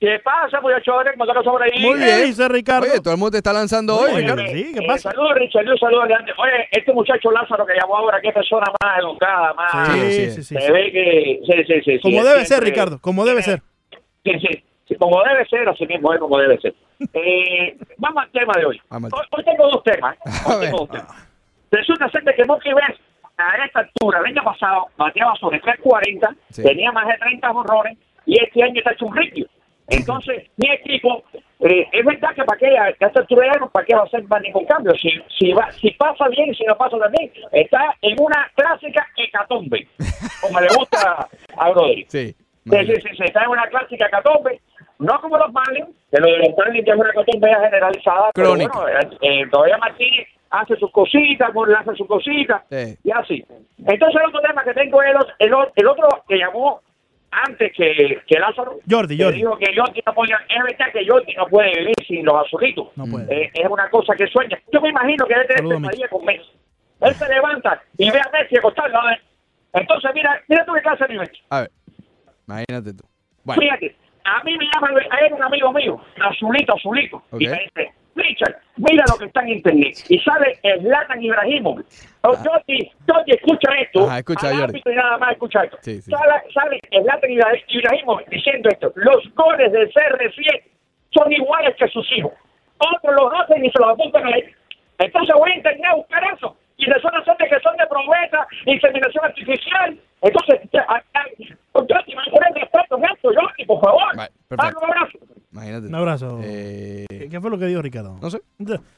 [0.01, 0.95] ¿Qué pasa, muchachos?
[1.13, 1.79] ¿Cómo están sobre ahí?
[1.79, 2.25] Muy bien.
[2.25, 2.87] dice Ricardo.
[2.91, 4.41] Oye, todo el mundo te está lanzando hoy, Ricardo.
[4.47, 5.11] sí, ¿qué Eh, pasa?
[5.11, 5.69] saludos, Richard.
[5.69, 6.31] Un saludo grande.
[6.39, 9.93] Oye, este muchacho Lázaro que llamó ahora, qué persona más educada, más.
[9.93, 10.55] Sí, sí, sí, sí.
[10.55, 11.39] Se ve que.
[11.45, 11.91] Sí, sí, sí.
[11.97, 13.61] sí, Como debe ser, Ricardo, como debe ser.
[14.23, 16.73] Sí, sí, sí, como debe ser, así mismo es como debe ser.
[17.13, 18.81] Eh, vamos al tema de hoy.
[18.89, 20.15] Vamos Hoy, tengo dos temas.
[20.17, 20.19] ¿eh?
[20.45, 21.29] Hoy tengo dos temas.
[21.71, 22.99] Resulta ser de que Mookie Betts
[23.37, 26.61] a esta altura, el año pasado, bateaba sobre 340, Sí.
[26.61, 27.97] tenía más de 30 horrores
[28.27, 29.45] y este año está hecho un ritmo.
[29.87, 31.23] Entonces, mi equipo,
[31.61, 34.41] eh, es verdad que para qué, a esta altura para qué va a hacer más
[34.43, 34.93] ningún cambio.
[35.01, 35.09] Si,
[35.39, 39.87] si, va, si pasa bien y si no pasa también, está en una clásica hecatombe,
[40.41, 42.05] como le gusta a Brody.
[42.09, 42.35] Sí.
[42.63, 44.61] Sí, sí, sí, sí, está en una clásica hecatombe,
[44.99, 48.31] no como los Marlins, que lo de los Marlins ya es una hecatombe ya generalizada,
[48.33, 48.71] Crónica.
[48.71, 52.97] pero bueno, eh, todavía Martínez hace sus cositas, Morel hace sus cositas, Sí.
[53.03, 53.43] y así.
[53.85, 56.81] Entonces el otro tema que tengo es el, otro- el, el otro que llamó
[57.31, 59.37] antes que, que Lázaro, Jordi, que Jordi.
[59.37, 62.89] dijo que Jordi no podía, es verdad que Jordi no puede vivir sin los azulitos,
[62.97, 63.43] No puede.
[63.45, 64.59] Eh, es una cosa que sueña.
[64.71, 66.51] Yo me imagino que debe tener pesadilla con Messi.
[66.99, 69.21] Él se levanta y ve a Messi acostado, a ver.
[69.73, 71.31] Entonces mira, mira tú qué clase de nivel.
[71.49, 71.71] A ver,
[72.47, 73.03] imagínate tú.
[73.43, 77.51] Bueno, Fíjate, a mí me llama, a él un amigo mío, Azulito, Azulito, y Ok.
[77.53, 79.95] me dice, Richard, mira lo que está en internet.
[80.09, 81.85] Y sale Zlatan Ibrahimovic.
[82.23, 84.05] Oh, Jordi, Jordi, escucha esto.
[84.05, 84.81] Ajá, escucha, Jordi.
[84.85, 85.77] y nada más escucha esto.
[85.81, 86.11] Sí, sí.
[86.11, 88.91] Sale, sale Zlatan Ibra- Ibrahimovic diciendo esto.
[88.95, 90.63] Los goles del CR7
[91.11, 92.33] son iguales que sus hijos.
[92.77, 94.53] Otros los hacen y se los apuntan a él.
[94.99, 96.57] Entonces voy a internet a buscar eso.
[96.81, 97.01] Y de que
[97.61, 99.95] son de promesa, inseminación artificial.
[100.19, 100.59] Entonces,
[101.73, 104.15] Jordi, me ponen respeto en esto, Jordi, por favor.
[104.15, 105.19] Vale, Dale un abrazo.
[105.51, 105.85] imagínate.
[105.87, 106.39] Un abrazo.
[106.43, 108.17] Eh, ¿Qué fue lo que dijo Ricardo?
[108.19, 108.41] no sé.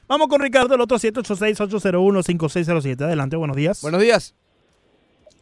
[0.07, 3.01] Vamos con Ricardo, el otro 786-801-5607.
[3.01, 3.81] Adelante, buenos días.
[3.81, 4.33] Buenos días.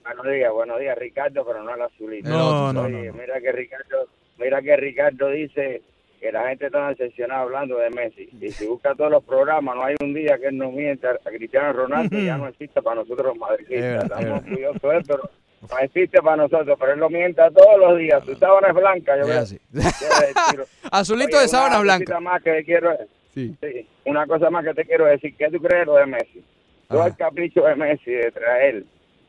[0.03, 2.27] Buenos días, buenos días, Ricardo, pero no el azulito.
[2.27, 3.13] No, no, no, no.
[3.13, 4.07] mira que Ricardo,
[4.39, 5.83] mira que Ricardo dice
[6.21, 8.29] que la gente está decepcionada hablando de Messi.
[8.39, 11.17] Y si busca todos los programas, no hay un día que él no miente a
[11.17, 14.03] Cristiano Ronaldo, ya no existe para nosotros los madridistas.
[14.03, 15.29] Estamos orgullosos de él, pero
[15.69, 18.23] no existe para nosotros, pero él lo mienta todos los días.
[18.23, 19.61] Su sábana es blanca, yo decir,
[20.91, 22.19] Azulito oye, de sábana una blanca.
[22.19, 22.95] más que quiero
[23.33, 23.55] Sí.
[23.61, 26.43] Sí, una cosa más que te quiero decir, ¿qué tú crees lo de Messi?
[26.87, 28.83] Todo el capricho de Messi de traer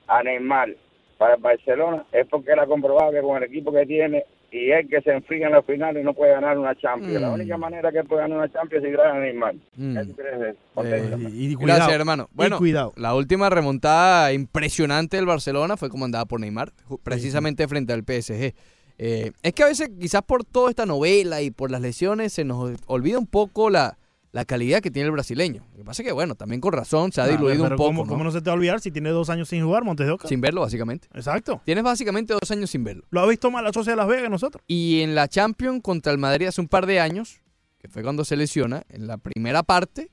[0.08, 0.74] a Neymar
[1.16, 4.70] para el Barcelona es porque él ha comprobado que con el equipo que tiene y
[4.70, 7.20] él que se enfría en la final y no puede ganar una Champions.
[7.20, 7.34] La Mm.
[7.34, 9.54] única manera que él puede ganar una Champions es si trae a Neymar.
[9.76, 9.96] Mm.
[9.96, 11.30] Eh, Contéstame.
[11.30, 11.78] Y, y cuidado.
[11.78, 12.28] Gracias, hermano.
[12.32, 12.92] Y Bueno, cuidado.
[12.96, 16.72] la última remontada impresionante del Barcelona fue comandada por Neymar,
[17.02, 18.52] precisamente frente al PSG.
[18.98, 22.44] Eh, es que a veces, quizás por toda esta novela y por las lesiones, se
[22.44, 23.96] nos olvida un poco la,
[24.32, 25.64] la calidad que tiene el brasileño.
[25.72, 28.02] Lo que pasa es que, bueno, también con razón se ha diluido un poco, ¿cómo,
[28.04, 28.08] ¿no?
[28.08, 30.12] cómo no se te va a olvidar si tiene dos años sin jugar Montes de
[30.12, 30.26] Oca?
[30.26, 31.06] Sin verlo, básicamente.
[31.12, 31.60] Exacto.
[31.64, 33.04] Tienes básicamente dos años sin verlo.
[33.10, 34.64] Lo ha visto más la Sociedad de Las Vegas nosotros.
[34.66, 37.40] Y en la Champions contra el Madrid hace un par de años,
[37.78, 40.10] que fue cuando se lesiona, en la primera parte,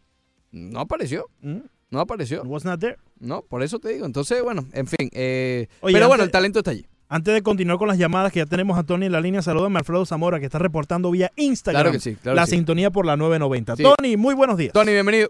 [0.52, 1.30] no apareció.
[1.42, 1.60] Mm.
[1.92, 2.44] No apareció.
[2.44, 2.98] Was not there.
[3.20, 4.06] No, por eso te digo.
[4.06, 5.10] Entonces, bueno, en fin.
[5.12, 6.86] eh, Oye, pero bueno, el talento está allí.
[7.12, 9.78] Antes de continuar con las llamadas que ya tenemos a Tony en la línea, salúdame
[9.78, 12.56] a Alfredo Zamora que está reportando vía Instagram Claro que sí, claro la que sí.
[12.58, 13.78] sintonía por la 990.
[13.78, 13.84] Sí.
[13.84, 14.74] Tony, muy buenos días.
[14.74, 15.30] Tony, bienvenido.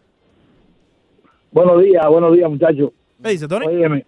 [1.54, 2.92] Buenos días, buenos días, muchachos.
[3.24, 3.66] ¿Qué dice Tony?
[3.66, 4.06] Óyeme,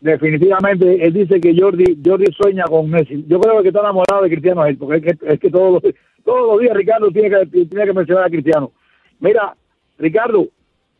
[0.00, 3.24] definitivamente él dice que Jordi Jordi sueña con Messi.
[3.28, 5.94] Yo creo que está enamorado de Cristiano él, porque es que, es que todos, los,
[6.24, 8.72] todos los días Ricardo tiene que, tiene que mencionar a Cristiano.
[9.20, 9.54] Mira,
[9.98, 10.48] Ricardo,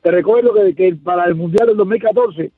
[0.01, 2.53] te recuerdo que, que para el Mundial del 2014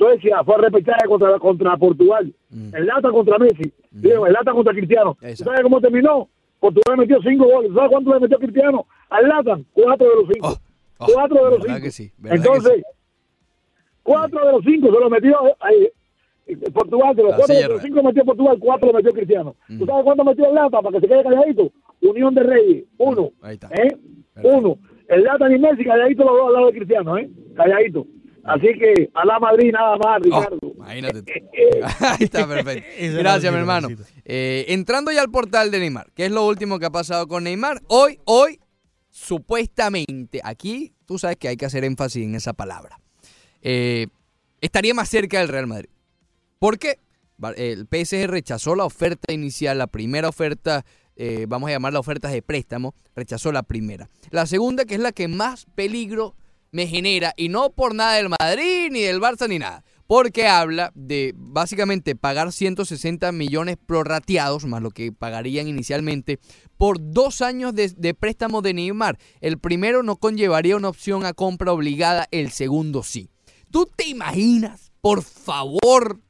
[0.00, 2.32] Suecia fue a repechaje contra, contra Portugal.
[2.72, 3.70] El Lata contra Messi.
[3.90, 5.14] Digo, el Lata contra Cristiano.
[5.20, 5.44] ¿Tú Exacto.
[5.44, 6.26] ¿Sabes cómo terminó?
[6.58, 7.70] Portugal metió cinco goles.
[7.74, 8.86] ¿Sabes cuánto le metió Cristiano?
[9.10, 10.48] Al Lata, cuatro de los cinco.
[10.98, 11.80] Oh, cuatro de los cinco.
[11.82, 12.84] que sí, Entonces, que sí.
[14.02, 15.36] cuatro de los cinco se lo metió
[15.70, 15.92] eh,
[16.46, 17.14] eh, Portugal.
[17.14, 19.54] De los cuatro de los cinco metió Portugal, cuatro lo metió Cristiano.
[19.68, 19.78] Mm.
[19.80, 21.72] ¿Tú sabes cuánto metió el Lata para que se quede calladito?
[22.00, 23.32] Unión de Reyes, uno.
[23.42, 23.68] Ahí está.
[23.68, 23.94] ¿eh?
[24.44, 24.78] Uno.
[25.08, 27.28] El Lata ni Messi, calladito los dos al lado de Cristiano, ¿eh?
[27.54, 28.06] Calladito.
[28.50, 30.58] Así que a la Madrid nada más, Ricardo.
[30.62, 31.32] Oh, imagínate tú.
[31.52, 32.88] Eh, Ahí está, perfecto.
[33.18, 33.88] Gracias, mi hermano.
[34.24, 37.44] Eh, entrando ya al portal de Neymar, ¿qué es lo último que ha pasado con
[37.44, 37.80] Neymar?
[37.88, 38.58] Hoy, hoy,
[39.08, 42.98] supuestamente, aquí tú sabes que hay que hacer énfasis en esa palabra.
[43.62, 44.06] Eh,
[44.60, 45.90] estaría más cerca del Real Madrid.
[46.58, 46.98] ¿Por qué?
[47.56, 50.84] El PSG rechazó la oferta inicial, la primera oferta,
[51.16, 54.08] eh, vamos a llamarla oferta de préstamo, rechazó la primera.
[54.30, 56.34] La segunda, que es la que más peligro
[56.72, 60.92] me genera, y no por nada del Madrid, ni del Barça, ni nada, porque habla
[60.94, 66.38] de básicamente pagar 160 millones prorrateados, más lo que pagarían inicialmente,
[66.76, 69.18] por dos años de, préstamo de Neymar.
[69.40, 73.30] El primero no conllevaría una opción a compra obligada, el segundo sí.
[73.70, 76.20] ¿Tú te imaginas, por favor,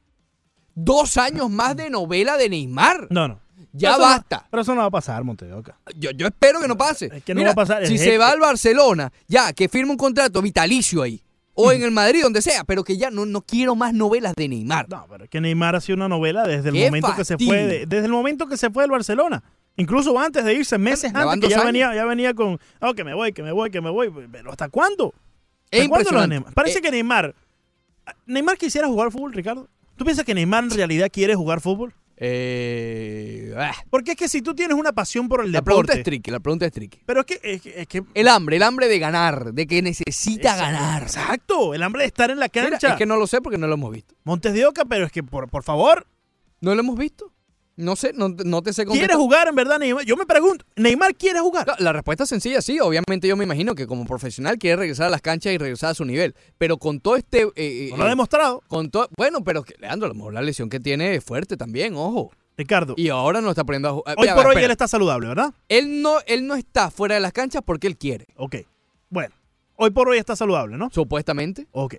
[0.74, 3.07] dos años más de novela de Neymar?
[3.11, 3.41] No, no.
[3.73, 4.47] Ya Pero eso no- basta.
[4.51, 5.77] pero eso no va a pasar, Montedoca.
[5.97, 7.09] Yo, yo espero que no pase.
[7.25, 9.93] que no Mira, va a pasar, Si es se va al Barcelona, ya, que firme
[9.93, 11.23] un contrato vitalicio ahí.
[11.55, 14.49] O en el Madrid, donde sea, pero que ya no, no quiero más novelas de
[14.49, 14.89] Neymar.
[14.89, 17.66] No, pero es que Neymar ha sido una novela desde el momento que se fue,
[17.66, 19.43] de- desde el momento que se fue del Barcelona.
[19.77, 21.66] Incluso antes de irse, meses antes, que ya años.
[21.66, 24.11] venía, ya venía con, oh, que me voy, que me voy, que me voy.
[24.33, 25.12] Pero ¿hasta cuándo?
[25.71, 26.35] Es ¿Hasta cuándo lo de impresionante.
[26.35, 26.55] Neymar?
[26.55, 27.35] Parece Eh, que Neymar,
[28.27, 29.68] Neymar quisiera jugar fútbol, Ricardo.
[29.97, 31.93] ¿Tú piensas que Neymar en realidad quiere jugar fútbol?
[32.23, 36.01] Eh, ah, Porque es que si tú tienes una pasión por el la pregunta deporte,
[36.01, 36.99] es tricky, la pregunta es tricky.
[37.07, 39.81] pero es que, es que, es que- El hambre, el hambre de ganar, de que
[39.81, 41.03] necesita ganar.
[41.03, 42.91] exacto, el hambre de estar en la Mira, cancha.
[42.91, 44.14] es que no lo sé porque no lo hemos visto.
[44.25, 46.07] Montes de Oca, pero es que por, por favor,
[46.61, 47.33] ¿No lo hemos visto?
[47.81, 49.16] No sé, no, no te sé ¿quiere contestar.
[49.18, 50.05] jugar en verdad Neymar?
[50.05, 51.66] Yo me pregunto, ¿Neymar quiere jugar?
[51.66, 52.78] No, La respuesta es sencilla, sí.
[52.81, 55.95] Obviamente yo me imagino que como profesional quiere regresar a las canchas y regresar a
[55.95, 56.35] su nivel.
[56.59, 57.43] Pero con todo este...
[57.43, 58.62] eh, eh, No lo ha eh, demostrado.
[58.68, 61.57] Con todo, bueno, pero que, Leandro, a lo mejor la lesión que tiene es fuerte
[61.57, 62.31] también, ojo.
[62.57, 64.16] Ricardo, Y ahora no está poniendo a jugar.
[64.18, 65.55] hoy por hoy él está saludable, ¿verdad?
[65.70, 68.57] Él no, él no está fuera de las canchas porque él quiere, Ok.
[69.09, 69.35] Bueno,
[69.76, 70.91] hoy por hoy está saludable, ¿no?
[70.93, 71.66] supuestamente.
[71.72, 71.95] Ok.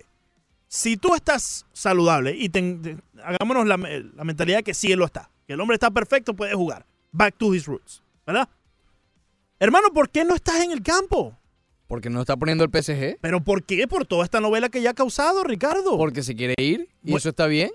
[0.68, 5.28] Si tú estás saludable y te- hagámonos la, la mentalidad que sí él lo está,
[5.46, 6.86] que el hombre está perfecto, puede jugar.
[7.12, 8.48] Back to his roots, ¿verdad?
[9.58, 11.36] Hermano, ¿por qué no estás en el campo?
[11.86, 13.18] Porque no está poniendo el PSG.
[13.20, 13.86] ¿Pero por qué?
[13.86, 15.96] Por toda esta novela que ya ha causado, Ricardo.
[15.98, 16.88] Porque se quiere ir.
[17.04, 17.70] Y eso está bien.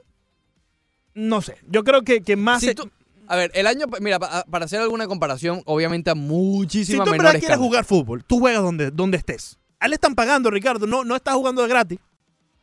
[1.13, 1.57] No sé.
[1.68, 2.59] Yo creo que, que más.
[2.61, 2.89] Si se- tú-
[3.28, 7.11] a ver, el año, mira, pa- para hacer alguna comparación, obviamente a si muchísima tú
[7.11, 9.57] en verdad quieres jugar fútbol, tú juegas donde, donde estés.
[9.80, 10.88] A él le están pagando, Ricardo.
[10.88, 11.99] No, no estás jugando de gratis.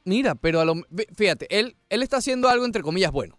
[0.05, 0.75] Mira, pero a lo,
[1.17, 3.39] fíjate, él, él está haciendo algo entre comillas bueno.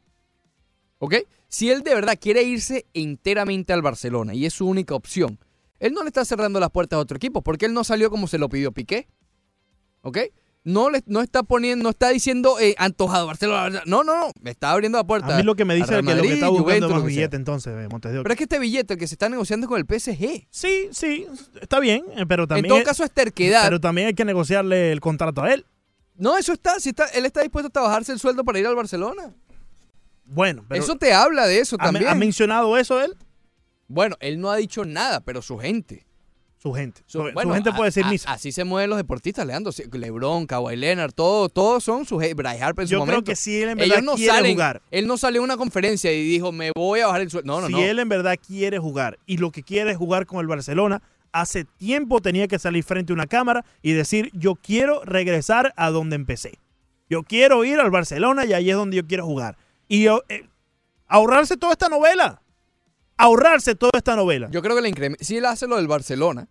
[1.00, 1.16] ¿Ok?
[1.48, 5.40] Si él de verdad quiere irse enteramente al Barcelona y es su única opción,
[5.80, 8.28] él no le está cerrando las puertas a otro equipo porque él no salió como
[8.28, 9.08] se lo pidió Piqué.
[10.02, 10.20] ¿Ok?
[10.64, 13.84] No, le, no está poniendo, no está diciendo eh, antojado Barcelona.
[13.86, 14.32] No, no, no.
[14.42, 15.36] Me está abriendo la puerta.
[15.36, 17.36] A mí lo que me dice es que lo que está buscando es más billete
[17.36, 18.24] entonces, eh, Montes de Oca.
[18.24, 20.48] Pero es que este billete, el que se está negociando con el PSG.
[20.50, 21.28] Sí, sí,
[21.62, 22.66] está bien, eh, pero también.
[22.66, 23.64] en todo es- caso es terquedad.
[23.66, 25.68] Pero también hay que negociarle el contrato a él.
[26.16, 27.06] no, eso está, si está.
[27.10, 29.36] Él está dispuesto a trabajarse el sueldo para ir al Barcelona.
[30.26, 30.84] Bueno, pero.
[30.84, 32.08] eso te habla de eso ¿ha, también.
[32.08, 33.16] ha mencionado eso él?
[33.88, 36.06] Bueno, él no ha dicho nada, pero su gente.
[36.58, 37.04] Su gente.
[37.06, 38.32] Su, gente a- puede decir a- misa.
[38.34, 39.72] Así se mueven los deportistas, Leandro.
[39.94, 42.34] LeBron, Kawhi Leonard, todos, todos son su gente.
[42.34, 43.30] Bryce Harper en su Yo creo momento.
[43.30, 44.82] que si él en verdad no quiere salen, jugar.
[44.90, 47.54] Él no salió en una conferencia y dijo, me voy a bajar el sueldo.
[47.54, 47.80] No, no, si no.
[47.80, 51.66] él en verdad quiere jugar y lo que quiere es jugar con el Barcelona, hace
[51.66, 56.16] tiempo tenía que salir frente a una cámara y decir, yo quiero regresar a donde
[56.16, 56.58] empecé.
[57.08, 59.56] Yo quiero ir al Barcelona y ahí es donde yo quiero jugar.
[59.88, 60.50] Y eh,
[61.08, 62.42] ahorrarse toda esta novela.
[63.18, 64.50] Ahorrarse toda esta novela.
[64.52, 65.16] Yo creo que le.
[65.20, 66.50] Si él hace lo del Barcelona,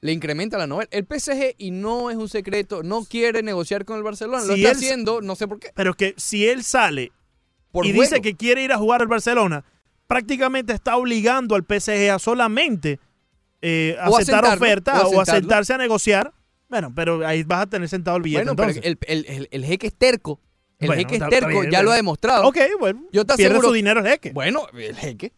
[0.00, 0.88] le incrementa la novela.
[0.90, 4.44] El PSG, y no es un secreto, no quiere negociar con el Barcelona.
[4.44, 5.70] lo está él- haciendo, no sé por qué.
[5.74, 7.12] Pero que si él sale
[7.70, 8.02] Por y juego.
[8.02, 9.64] dice que quiere ir a jugar al Barcelona,
[10.06, 12.98] prácticamente está obligando al PSG a solamente
[13.60, 15.40] eh, aceptar sentarlo, oferta o o a sentarlo.
[15.40, 16.32] sentarse a negociar.
[16.68, 18.96] Bueno, pero ahí vas a tener sentado el billete Bueno, pero entonces.
[19.06, 20.40] el, el, el, el jeque es terco.
[20.78, 22.46] El Bueno, jeque es terco, ya lo ha demostrado.
[22.48, 23.02] Ok, bueno.
[23.12, 23.68] Yo te pierde aseguro.
[23.68, 24.32] su dinero el jeque.
[24.32, 25.32] Bueno, el jeque.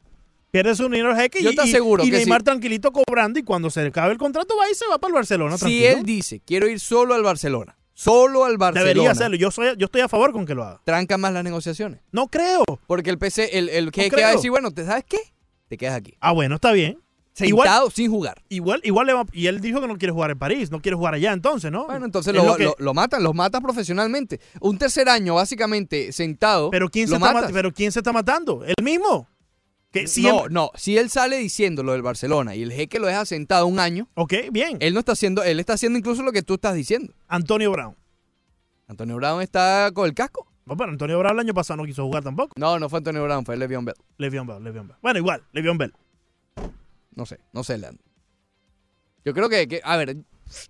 [0.51, 2.45] Pierde su dinero el jeque Yo y, te aseguro y que Neymar sí.
[2.47, 5.15] tranquilito cobrando y cuando se le acabe el contrato va y se va para el
[5.15, 5.57] Barcelona.
[5.59, 5.89] Si tranquilo.
[5.99, 9.37] él dice, quiero ir solo al Barcelona, solo al Barcelona, Debería hacerlo.
[9.37, 10.81] Yo, soy, yo estoy a favor con que lo haga.
[10.85, 12.01] tranca más las negociaciones.
[12.13, 12.65] No creo.
[12.87, 14.25] Porque el PC, el, el jeque creo.
[14.25, 15.19] va a decir, bueno, ¿te sabes qué?
[15.69, 16.15] Te quedas aquí.
[16.19, 16.99] Ah, bueno, está bien.
[17.47, 18.43] Sentado sin jugar.
[18.49, 20.97] Igual, igual le va- y él dijo que no quiere jugar en París, no quiere
[20.97, 21.87] jugar allá entonces, ¿no?
[21.87, 24.41] Bueno, entonces Es lo, que- lo- lo matan, los matas profesionalmente.
[24.61, 26.71] Un tercer año, básicamente, sentado.
[26.71, 29.29] pero quién se lo está pero quién se está matando, él mismo.
[29.91, 30.71] Que No, siempre- no.
[30.75, 34.07] Si él sale diciendo lo del Barcelona y el jeque lo deja sentado un año,
[34.15, 34.77] Ok, bien.
[34.81, 37.15] él no está haciendo, él está haciendo incluso lo que tú estás diciendo.
[37.27, 37.97] Antonio Brown.
[38.87, 40.47] Antonio Brown está con el casco.
[40.67, 42.53] No, pero Antonio Brown el año pasado no quiso jugar tampoco.
[42.59, 43.95] No, no fue Antonio Brown, fue Le'Veon Bell.
[44.19, 44.97] Le'Veon Bell, Le'Veon Bell.
[45.01, 45.95] Bueno, igual, Le'Veon Bell.
[47.19, 48.05] No sé, no sé, Leandro.
[49.25, 50.17] Yo creo que, que- a ver,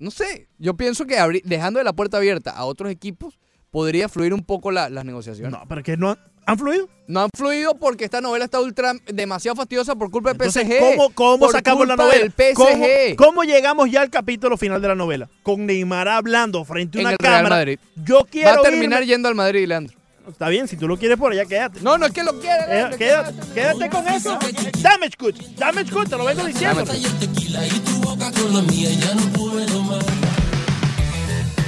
[0.00, 0.48] no sé.
[0.58, 3.38] Yo pienso que abri- dejando la puerta abierta a otros equipos
[3.70, 5.52] podría fluir un poco la- las negociaciones.
[5.52, 6.88] No, pero que no han, ¿han fluido.
[7.06, 10.78] No han fluido porque esta novela está ultra demasiado fastidiosa por culpa del Entonces, PSG.
[10.96, 12.18] ¿cómo, cómo Por sacamos la novela?
[12.18, 12.54] Del PSG.
[12.54, 12.86] ¿Cómo,
[13.18, 15.28] cómo llegamos ya al capítulo final de la novela?
[15.42, 17.56] Con Neymar hablando frente a En una el Real cámara.
[17.56, 17.78] Madrid.
[17.94, 19.98] Yo quiero Va a terminar irme- yendo al Madrid, Leandro.
[20.28, 21.80] Está bien, si tú lo quieres por allá, quédate.
[21.80, 22.32] No, no es que lo.
[22.32, 24.38] Eh, Leandro, quédate, quédate con eso.
[24.80, 26.84] Damage goods, damage goods, te lo vengo diciendo.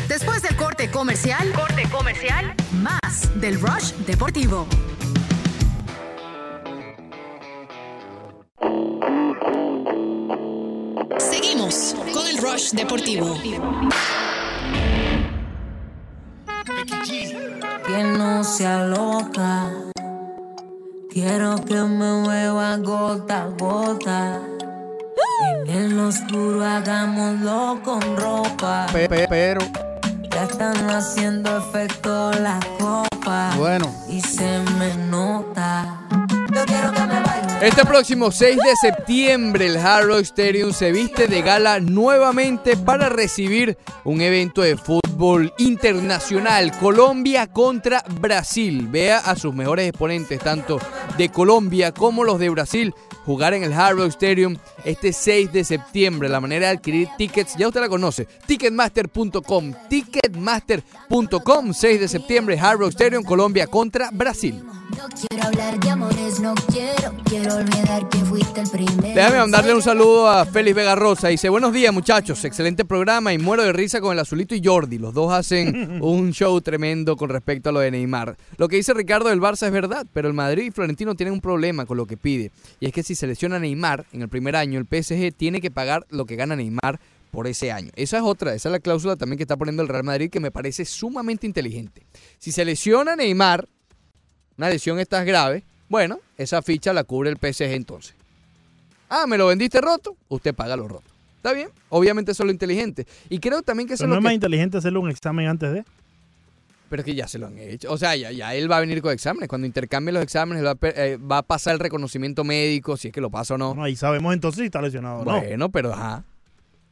[0.08, 4.66] Después del corte comercial, corte comercial, más del Rush Deportivo.
[11.18, 13.38] Seguimos con el Rush Deportivo.
[18.00, 19.68] Que no sea loca,
[21.12, 24.40] Quiero que me mueva gota a gota.
[25.66, 28.86] En el oscuro hagámoslo con ropa.
[28.90, 29.60] Pe- pe- pero,
[30.30, 33.54] Ya están haciendo efecto las copas.
[33.58, 33.94] Bueno.
[34.08, 36.00] Y se me nota.
[37.60, 43.10] Este próximo 6 de septiembre el Hard Rock Stadium se viste de gala nuevamente para
[43.10, 48.88] recibir un evento de fútbol internacional, Colombia contra Brasil.
[48.88, 50.80] Vea a sus mejores exponentes, tanto
[51.18, 52.94] de Colombia como los de Brasil,
[53.26, 54.56] jugar en el Hard Rock Stadium
[54.86, 56.30] este 6 de septiembre.
[56.30, 62.78] La manera de adquirir tickets, ya usted la conoce, ticketmaster.com, ticketmaster.com, 6 de septiembre, Hard
[62.78, 64.64] Rock Stadium, Colombia contra Brasil.
[65.00, 67.14] No quiero hablar de amores, no quiero.
[67.24, 69.14] Quiero olvidar que fuiste el primero.
[69.14, 71.28] Déjame mandarle un saludo a Félix Vega Rosa.
[71.28, 74.98] Dice, buenos días muchachos, excelente programa y muero de risa con el Azulito y Jordi.
[74.98, 78.36] Los dos hacen un show tremendo con respecto a lo de Neymar.
[78.58, 81.40] Lo que dice Ricardo del Barça es verdad, pero el Madrid y Florentino tienen un
[81.40, 82.50] problema con lo que pide.
[82.78, 85.62] Y es que si se lesiona a Neymar en el primer año, el PSG tiene
[85.62, 87.00] que pagar lo que gana Neymar
[87.30, 87.90] por ese año.
[87.96, 90.40] Esa es otra, esa es la cláusula también que está poniendo el Real Madrid que
[90.40, 92.02] me parece sumamente inteligente.
[92.38, 93.66] Si se lesiona a Neymar,
[94.60, 98.14] una lesión esta es grave, bueno, esa ficha la cubre el PSG entonces.
[99.08, 101.08] Ah, me lo vendiste roto, usted paga lo roto.
[101.38, 101.70] ¿Está bien?
[101.88, 103.06] Obviamente eso es lo inteligente.
[103.30, 104.34] Y creo también que eso Pero es no lo es más que...
[104.34, 105.84] inteligente hacerle un examen antes de.
[106.90, 107.90] Pero es que ya se lo han hecho.
[107.90, 109.48] O sea, ya, ya él va a venir con exámenes.
[109.48, 113.14] Cuando intercambie los exámenes, va a, eh, va a pasar el reconocimiento médico, si es
[113.14, 113.74] que lo pasa o no.
[113.74, 115.40] No, ahí sabemos entonces si está lesionado o no.
[115.40, 116.22] Bueno, pero ajá.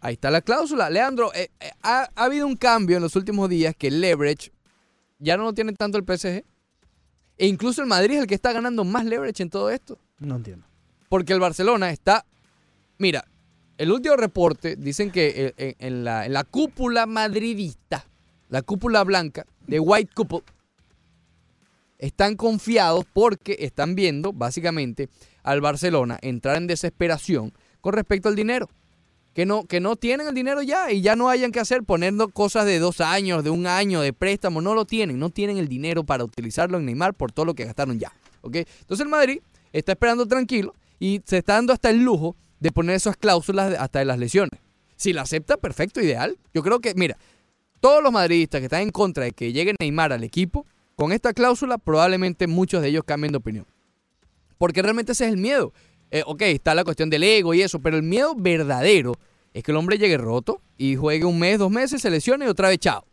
[0.01, 0.89] Ahí está la cláusula.
[0.89, 4.53] Leandro, eh, eh, ha, ha habido un cambio en los últimos días que el leverage
[5.19, 6.43] ya no lo tiene tanto el PSG.
[7.39, 9.99] E incluso el Madrid es el que está ganando más leverage en todo esto.
[10.19, 10.67] No entiendo.
[11.09, 12.27] Porque el Barcelona está.
[12.99, 13.25] Mira,
[13.79, 18.05] el último reporte dicen que en, en la, en la cúpula madridista,
[18.49, 20.43] la cúpula blanca de White Couple,
[21.99, 25.09] están confiados porque están viendo, básicamente,
[25.43, 28.69] al Barcelona entrar en desesperación con respecto al dinero.
[29.35, 32.29] Que no, que no tienen el dinero ya y ya no hayan que hacer poniendo
[32.29, 34.61] cosas de dos años, de un año, de préstamo.
[34.61, 37.65] No lo tienen, no tienen el dinero para utilizarlo en Neymar por todo lo que
[37.65, 38.13] gastaron ya.
[38.43, 38.57] ¿ok?
[38.57, 39.41] Entonces el Madrid
[39.73, 44.01] está esperando tranquilo y se está dando hasta el lujo de poner esas cláusulas hasta
[44.01, 44.61] de las lesiones.
[44.97, 46.37] Si la acepta, perfecto, ideal.
[46.53, 47.17] Yo creo que, mira,
[47.81, 51.33] todos los madridistas que están en contra de que llegue Neymar al equipo, con esta
[51.33, 53.67] cláusula probablemente muchos de ellos cambien de opinión.
[54.59, 55.73] Porque realmente ese es el miedo.
[56.11, 59.15] Eh, ok, está la cuestión del ego y eso, pero el miedo verdadero
[59.53, 62.49] es que el hombre llegue roto y juegue un mes, dos meses, se lesione y
[62.49, 63.05] otra vez chao.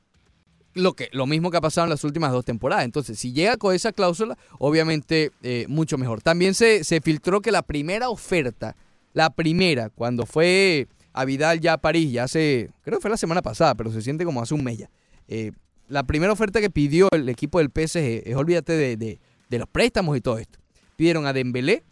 [0.74, 2.84] Lo, que, lo mismo que ha pasado en las últimas dos temporadas.
[2.84, 6.22] Entonces, si llega con esa cláusula, obviamente eh, mucho mejor.
[6.22, 8.76] También se, se filtró que la primera oferta,
[9.14, 13.16] la primera, cuando fue a Vidal ya a París, ya hace, creo que fue la
[13.16, 14.84] semana pasada, pero se siente como hace un mes.
[15.30, 15.52] Eh,
[15.88, 19.20] la primera oferta que pidió el equipo del PSG es, olvídate de, de-
[19.50, 20.60] de los préstamos y todo esto.
[20.98, 21.84] Pidieron a Dembélé,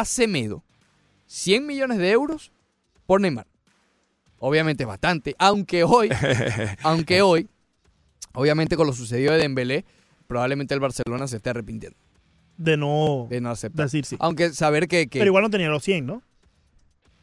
[0.00, 0.64] a Semedo,
[1.26, 2.52] 100 millones de euros
[3.06, 3.46] por Neymar.
[4.38, 6.10] Obviamente es bastante, aunque hoy,
[6.82, 7.48] aunque hoy,
[8.34, 9.84] obviamente con lo sucedido de Dembélé,
[10.26, 11.98] probablemente el Barcelona se esté arrepintiendo
[12.56, 13.86] De no, de no aceptar.
[13.86, 14.16] decir sí.
[14.20, 15.08] Aunque saber que...
[15.08, 16.22] que- Pero igual no tenía los 100, ¿no?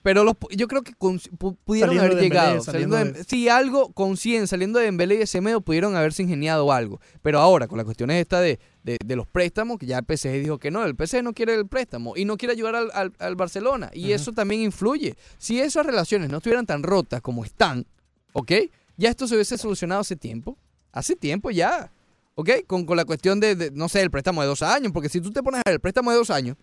[0.06, 2.64] Pero los, yo creo que con- pu- pudieron Saliendo haber de Dembélé, llegado.
[2.64, 5.96] saliendo Saliendo de- de- sí, algo con 100, saliendo de Dembélé y de Semedo, pudieron
[5.96, 7.02] haberse ingeniado algo.
[7.24, 10.32] Pero ahora, con las cuestiones esta de, de, de los préstamos, que ya el PSG
[10.44, 13.14] dijo que no, el PSG no quiere el préstamo y no quiere ayudar al, al-
[13.18, 13.90] al Barcelona.
[13.96, 15.16] Y eso también influye.
[15.40, 17.88] Si esas relaciones no estuvieran tan rotas como están,
[18.34, 18.52] ¿ok?
[18.98, 20.56] Ya esto se hubiese solucionado hace tiempo.
[20.92, 21.92] Hace tiempo ya.
[22.36, 22.50] ¿Ok?
[22.68, 24.92] Con, con la cuestión de, de, no sé, el préstamo de dos años.
[24.92, 26.58] Porque si tú te pones a ver el préstamo de dos años,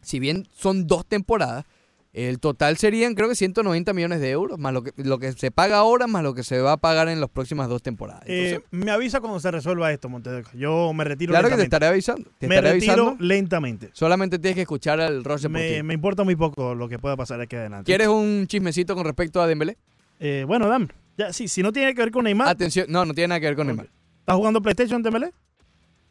[0.00, 1.66] si bien son dos temporadas,
[2.12, 5.50] el total serían creo que 190 millones de euros, más lo que, lo que se
[5.50, 8.22] paga ahora, más lo que se va a pagar en las próximas dos temporadas.
[8.26, 10.50] Eh, me avisa cuando se resuelva esto, Montedeco.
[10.52, 11.64] Yo me retiro claro que te lentamente.
[11.64, 12.30] estaré avisando.
[12.38, 13.24] Te me estaré retiro avisando.
[13.24, 13.90] lentamente.
[13.94, 17.40] Solamente tienes que escuchar al Roche Me, me importa muy poco lo que pueda pasar
[17.40, 17.86] aquí adelante.
[17.86, 19.78] ¿Quieres un chismecito con respecto a Dembélé?
[20.20, 20.88] Eh, bueno, dame.
[21.16, 22.48] Ya, sí, si no tiene que ver con Neymar.
[22.48, 23.88] Atención, no, no tiene nada que ver con Neymar.
[24.20, 25.32] ¿Estás jugando PlayStation Dembélé?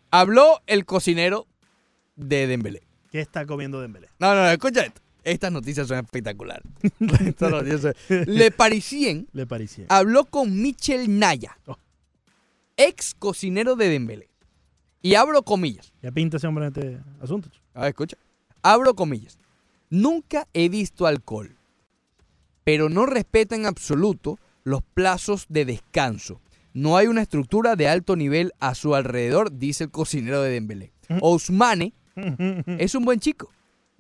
[0.09, 1.47] Habló el cocinero
[2.15, 2.81] de Dembélé.
[3.11, 4.09] ¿Qué está comiendo Dembélé?
[4.19, 5.01] No, no, no, escucha esto.
[5.23, 6.63] Estas noticias son espectaculares.
[7.25, 7.93] Estas noticias son-
[8.27, 9.85] Le Parisien Le parecía.
[9.89, 11.77] habló con Michel Naya, Oh.
[12.77, 14.29] ex cocinero de Dembélé.
[15.03, 15.93] Y abro comillas.
[16.01, 17.49] Ya pinta ese hombre en este asunto.
[17.73, 18.17] A ver, escucha.
[18.61, 19.37] Abro comillas.
[19.89, 21.55] Nunca he visto alcohol,
[22.63, 26.39] pero no respeta en absoluto los plazos de descanso.
[26.73, 30.93] No hay una estructura de alto nivel a su alrededor, dice el cocinero de Dembélé.
[31.19, 31.93] Ousmane
[32.67, 33.51] es un buen chico,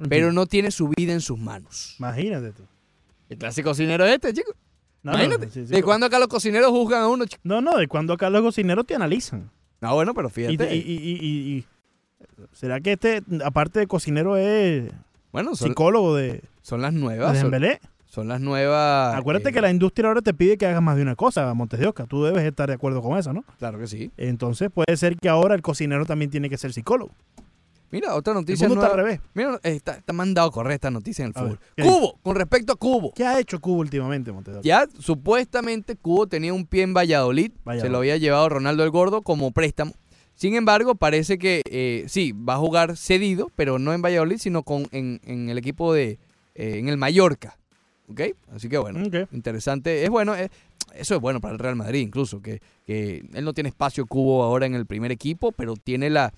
[0.09, 1.95] pero no tiene su vida en sus manos.
[1.99, 2.63] Imagínate tú.
[3.29, 4.53] El clásico cocinero es este, chico.
[5.03, 5.49] No, no, Imagínate.
[5.49, 5.73] sí, sí.
[5.73, 7.41] ¿De cuándo acá los cocineros juzgan a uno, chico?
[7.43, 9.49] No, no, de cuando acá los cocineros te analizan.
[9.79, 10.57] No, bueno, pero fíjate.
[10.57, 11.65] te- y, y, y, y-
[12.53, 14.91] ¿Será que este, aparte de cocinero, es
[15.31, 17.33] Bueno, son, psicólogo de, son las nuevas.
[17.33, 17.51] de Son,
[18.05, 19.15] son las nuevas.
[19.15, 21.79] Acuérdate eh, que la industria ahora te pide que hagas más de una cosa, Montes
[21.79, 22.05] de Oca.
[22.05, 23.43] Tú debes estar de acuerdo con eso, ¿no?
[23.57, 24.11] Claro que sí.
[24.17, 27.11] Entonces puede ser que ahora el cocinero también tiene que ser psicólogo.
[27.91, 28.67] Mira, otra noticia.
[28.67, 29.09] mundo está nueva.
[29.11, 29.29] al revés.
[29.33, 31.59] Mira, eh, está, está mandado a correr esta noticia en el A fútbol.
[31.75, 33.11] ¿qué Cubo, con respecto a Cubo.
[33.13, 34.61] ¿Qué ha hecho Cubo últimamente, Oca?
[34.63, 37.81] Ya supuestamente Cubo tenía un pie en Valladolid, Valladolid.
[37.81, 39.93] se lo había llevado Ronaldo el Gordo como préstamo.
[40.35, 44.63] Sin embargo, parece que eh, sí, va a jugar cedido, pero no en Valladolid, sino
[44.63, 46.17] con, en, en el equipo de,
[46.55, 47.57] eh, en el Mallorca.
[48.07, 48.21] ¿Ok?
[48.53, 48.99] Así que bueno,
[49.31, 50.03] interesante.
[50.03, 53.69] Es bueno, eso es bueno para el Real Madrid incluso, que, que él no tiene
[53.69, 56.33] espacio Cubo ahora en el primer equipo, pero tiene la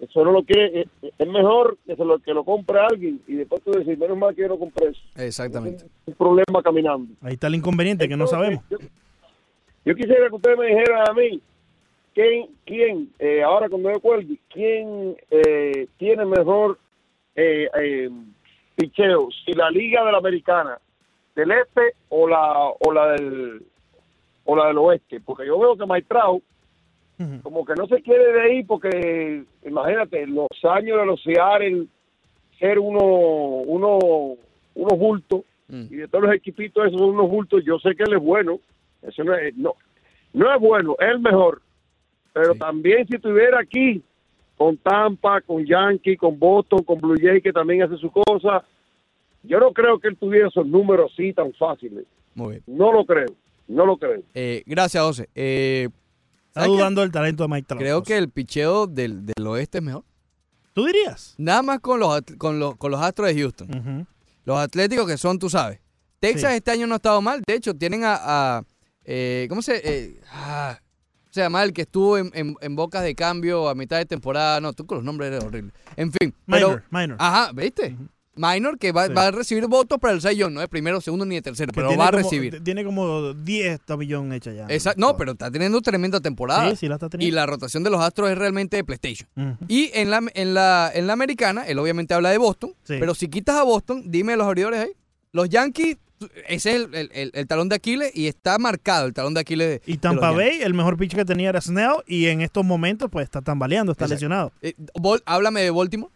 [0.00, 3.34] Eso no lo quiere es, es mejor que se lo que lo compre alguien y
[3.34, 5.84] después tú decir menos mal que yo no compré eso Exactamente.
[6.06, 8.62] un problema caminando Ahí está el inconveniente que no sabemos.
[8.70, 8.78] yo,
[9.84, 11.40] yo quisiera que ustedes me dijeran a mí
[12.14, 16.78] quién, quién eh, ahora cuando yo cuelgue, quién eh, tiene mejor
[17.36, 18.10] eh, eh,
[18.76, 20.78] picheo, si la Liga de la Americana
[21.36, 23.62] del Este o la o la del
[24.44, 26.42] o la del Oeste, porque yo veo que Maitrao
[27.42, 31.86] como que no se quiere de ahí porque imagínate los años de los Seattle
[32.58, 33.00] ser uno
[33.66, 33.98] uno
[34.74, 35.42] unos bultos
[35.72, 35.86] Mm.
[35.88, 38.58] y de todos los equipitos esos son unos bultos yo sé que él es bueno
[39.02, 39.74] eso no es no,
[40.32, 41.62] no es bueno es el mejor
[42.32, 42.58] pero Sí.
[42.58, 44.02] también si estuviera aquí
[44.56, 48.64] con Tampa con Yankee con Boston con Blue Jay que también hace su cosa
[49.44, 52.62] yo no creo que él tuviera esos números así tan fáciles Muy bien.
[52.66, 53.28] no lo creo
[53.68, 55.28] no lo creo Eh, gracias, José.
[55.36, 55.88] Eh,
[56.50, 57.80] Está dudando del talento de Mike Trout.
[57.80, 60.04] Creo que el picheo del, del oeste es mejor.
[60.72, 61.34] ¿Tú dirías?
[61.38, 64.06] Nada más con los, con los, con los astros de Houston.
[64.44, 65.80] Los atléticos que son, tú sabes.
[66.20, 66.56] Texas Sí.
[66.58, 67.42] este año no ha estado mal.
[67.46, 68.16] De hecho, tienen a.
[68.58, 68.62] a,
[69.04, 69.80] eh, ¿Cómo se.?
[69.84, 70.78] Eh, ah,
[71.30, 74.60] se llama el que estuvo en, en, en bocas de cambio a mitad de temporada.
[74.60, 75.72] No, tú con los nombres eres horrible.
[75.96, 76.34] En fin.
[76.46, 77.16] pero- Minor, minor.
[77.20, 77.96] Ajá, ¿viste?
[78.40, 79.12] Minor que va, Sí.
[79.12, 81.76] va a recibir votos para el Sayón, no es primero, segundo ni de tercero, Que
[81.82, 82.62] pero va a como- recibir.
[82.64, 84.66] Tiene como 10 tabillón hecha ya.
[84.68, 86.70] Esa- no, pero está teniendo tremenda temporada.
[86.70, 87.36] Sí, sí la está y teniendo.
[87.36, 89.28] la rotación de los astros es realmente de PlayStation.
[89.68, 92.96] Y en la, en la, en la americana, él obviamente habla de Boston, Sí.
[92.98, 94.90] pero si quitas a Boston, dime los abridores ahí.
[95.32, 95.96] Los Yankees,
[96.48, 99.40] ese es el, el- el- el talón de Aquiles y está marcado el talón de
[99.40, 99.68] Aquiles.
[99.68, 102.64] de- Y de Tampa Bay, el mejor pitch que tenía era Snell y en estos
[102.64, 104.14] momentos pues está tambaleando, está Exacto.
[104.16, 104.52] lesionado.
[104.62, 104.74] Eh,
[105.24, 106.12] háblame de Baltimore.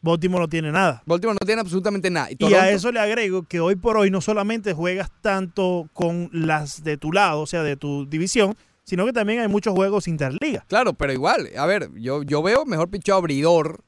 [0.00, 1.02] Baltimore no tiene nada.
[1.06, 2.28] Baltimore no tiene absolutamente nada.
[2.36, 6.84] Y, a eso le agrego que hoy por hoy no solamente juegas tanto con las
[6.84, 10.64] de tu lado, o sea, de tu división, sino que también hay muchos juegos interliga.
[10.68, 13.84] Claro, pero igual, a ver, yo, yo veo mejor picheo abridor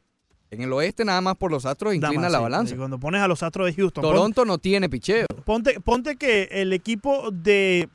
[0.50, 2.42] en el oeste nada más por los astros inclina más, la sí.
[2.42, 2.74] balanza.
[2.74, 5.26] Y cuando pones a los Astros de Houston, Toronto no tiene picheo.
[5.44, 7.88] ponte, ponte que el equipo de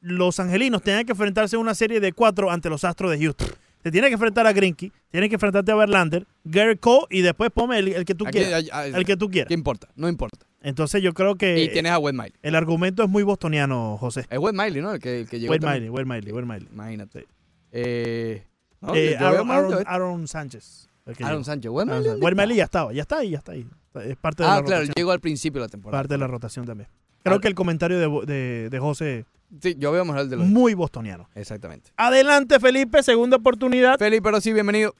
[0.00, 3.48] los angelinos tenga que enfrentarse a una serie de cuatro ante los Astros de Houston.
[3.84, 7.50] Te tiene que enfrentar a Grinky, tiene que enfrentarte a Verlander, Garrett Cole y después
[7.50, 8.64] ponme el, el que tú Aquí- quieras.
[8.94, 9.48] el que tú quieras.
[9.48, 9.88] ¿Qué importa?
[9.94, 10.46] No importa.
[10.62, 12.32] Entonces yo creo que y tienes a Wade Miley.
[12.40, 14.24] el argumento es muy bostoniano, José.
[14.30, 14.94] Es Wade Miley, ¿no?
[14.94, 15.82] El que, el que llegó también.
[15.82, 16.68] Miley, Wade Miley, Wade Miley.
[16.72, 17.26] Imagínate.
[17.72, 18.42] Eh,
[18.80, 19.84] no, Eh, Aaron, Aaron-.
[19.86, 20.88] Aaron Sánchez.
[21.22, 21.44] Aaron.
[21.44, 21.70] Sánchez.
[21.70, 22.22] Bueno, Sánchez.
[22.22, 23.66] Wermeli ya estaba, ya está ahí, ya está ahí.
[24.06, 24.94] Es parte de Ah, la claro, rotación.
[24.96, 26.00] llegó al principio de la temporada.
[26.02, 26.88] Parte de la rotación también.
[27.22, 29.26] Creo que el comentario de, de José,
[29.60, 30.46] Sí, yo veo mejor el de los.
[30.46, 31.28] muy bostoniano.
[31.34, 31.90] Exactamente.
[31.96, 33.98] Adelante, Felipe, segunda oportunidad.
[33.98, 34.94] Felipe, pero sí, bienvenido.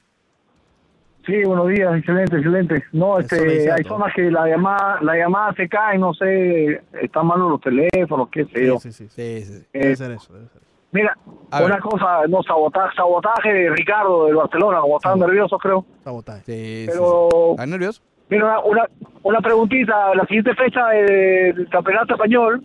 [1.27, 2.85] Sí, buenos días, excelente, excelente.
[2.93, 3.95] No, Eso este, hay todo.
[3.97, 8.45] zonas que la llamada, la llamada se cae, no sé, están malos los teléfonos, qué
[8.45, 8.79] sé yo.
[8.79, 9.41] Sí, sí, sí.
[9.41, 9.59] Sí, sí.
[9.61, 9.67] sí.
[9.73, 10.33] Debe Eh, ser eso.
[10.35, 10.61] debe ser.
[10.93, 11.17] Mira,
[11.51, 11.71] A ver.
[11.71, 15.85] una cosa, no, sabotaje, sabotaje de Ricardo del Barcelona, como estaban nerviosos, creo.
[16.05, 16.43] Sabotaje.
[16.45, 17.39] Sí, sí, Pero, sí.
[17.53, 18.03] ¿Estás nervioso?
[18.29, 18.89] mira, una, una,
[19.23, 22.63] una preguntita, la siguiente fecha de- del campeonato español,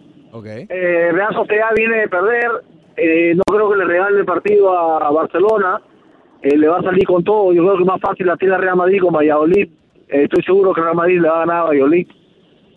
[0.70, 2.50] Eh, Real Sociedad viene de perder,
[2.98, 5.82] eh, no creo que le regale el partido a Barcelona,
[6.42, 8.76] eh, le va a salir con todo, yo creo que más fácil la tiene Real
[8.78, 9.68] Madrid con Valladolid,
[10.12, 12.08] Eh, estoy seguro que Real Madrid le va a ganar a Valladolid.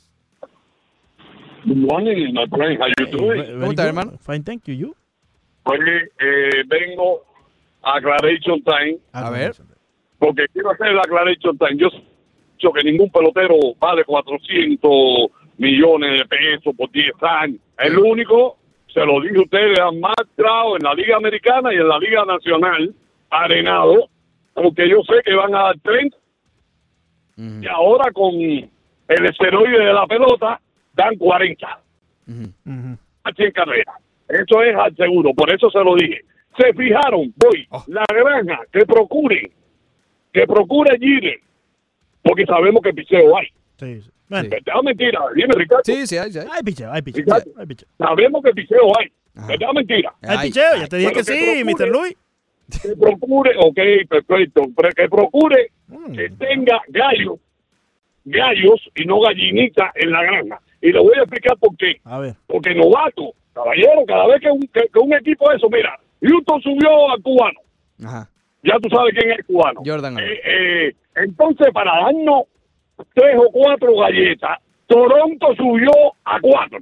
[1.64, 2.78] Good morning, my friend.
[2.80, 3.44] How you doing?
[3.44, 3.90] ¿Cómo estás, good.
[4.00, 4.18] hermano?
[4.18, 4.74] Fine, thank you.
[4.74, 4.96] You?
[5.64, 7.22] Oye, eh, vengo
[7.82, 9.54] a Aclaration Time A ver.
[10.20, 11.76] Porque quiero hacer la Aclaration Time.
[11.76, 11.98] Yo sé
[12.74, 14.90] que ningún pelotero vale 400
[15.58, 17.58] millones de pesos por 10 años.
[17.78, 18.58] El único,
[18.92, 21.98] se lo dije a ustedes, es Matt Trout en la Liga Americana y en la
[21.98, 22.94] Liga Nacional,
[23.30, 24.08] arenado,
[24.54, 26.16] aunque yo sé que van a dar 30.
[27.62, 28.70] Y ahora con el
[29.26, 30.60] esteroide de la pelota,
[30.92, 31.80] dan 40
[32.28, 32.98] Ujú.
[33.24, 33.92] aquí en carrera.
[34.28, 36.20] Eso es al seguro, por eso se lo dije.
[36.58, 37.82] Se fijaron, voy, Oh.
[37.88, 39.50] la granja, que procuren,
[40.32, 41.40] que procure Gire,
[42.22, 43.46] porque sabemos que picheo hay.
[43.78, 44.10] Sí, sí.
[44.28, 44.50] Bueno, Sí.
[44.50, 45.20] ¿Verdad o mentira?
[45.34, 45.82] Dime, Ricardo.
[45.84, 46.46] Sí, sí, hay, sí hay.
[46.52, 47.24] hay picheo, hay picheo.
[47.24, 47.50] Ricardo.
[47.58, 47.88] Hay picheo.
[47.98, 49.08] Sabemos que picheo hay.
[49.34, 49.46] Ajá.
[49.48, 50.14] ¿Verdad o mentira?
[50.22, 51.64] Hay Ay, picheo, ya te dije que que sí, procure.
[51.64, 51.88] Mr.
[51.90, 52.16] Luis.
[52.82, 53.78] Que procure, ok,
[54.08, 56.12] perfecto, pero que procure Mm.
[56.14, 57.40] que tenga gallos,
[58.24, 60.60] gallos y no gallinitas en la granja.
[60.80, 62.00] Y le voy a explicar por qué.
[62.04, 62.34] A ver.
[62.46, 66.62] Porque novato, caballero, cada vez que un, que, que un equipo de eso, mira, Houston
[66.62, 67.58] subió al cubano.
[68.04, 68.30] Ajá.
[68.62, 69.80] Ya tú sabes quién es el cubano.
[69.84, 70.18] Jordan.
[70.18, 72.44] Eh, eh, entonces, para darnos
[73.14, 75.90] tres o cuatro galletas, Toronto subió
[76.24, 76.78] a cuatro.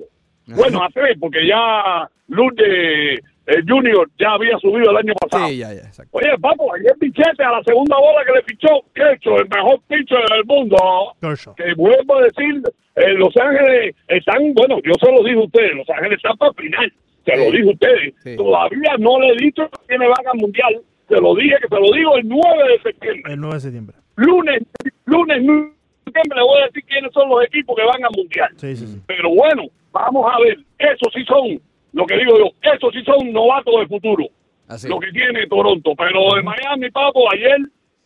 [0.47, 5.49] Bueno, a tres, porque ya Lourdes eh, Junior ya había subido el año pasado.
[5.49, 6.19] Sí, ya, ya, exacto.
[6.19, 10.25] Oye, papo, ayer pichete a la segunda bola que le pichó Kecho, el mejor pitcher
[10.29, 10.77] del mundo.
[11.21, 11.55] Kershaw.
[11.55, 12.63] Que vuelvo a decir,
[12.97, 16.51] eh, Los Ángeles están, bueno, yo se lo dije a ustedes, Los Ángeles están para
[16.51, 16.93] el final.
[17.25, 18.15] Se lo dije a ustedes.
[18.23, 18.37] Sí.
[18.37, 20.83] Todavía no le he dicho que tiene vaga mundial.
[21.09, 23.33] Se lo dije, que se lo digo el 9 de septiembre.
[23.33, 23.97] El 9 de septiembre.
[24.17, 24.63] Lunes,
[25.07, 28.09] lunes 9 de septiembre le voy a decir quiénes son los equipos que van a
[28.15, 28.51] mundial.
[28.57, 29.01] Sí, sí, sí.
[29.07, 30.59] Pero bueno, vamos a ver.
[30.79, 31.61] Esos sí son,
[31.93, 34.27] lo que digo yo, esos sí son novatos de futuro
[34.69, 34.89] Así.
[34.89, 35.95] lo que tiene Toronto.
[35.97, 37.59] Pero de Miami, papo, ayer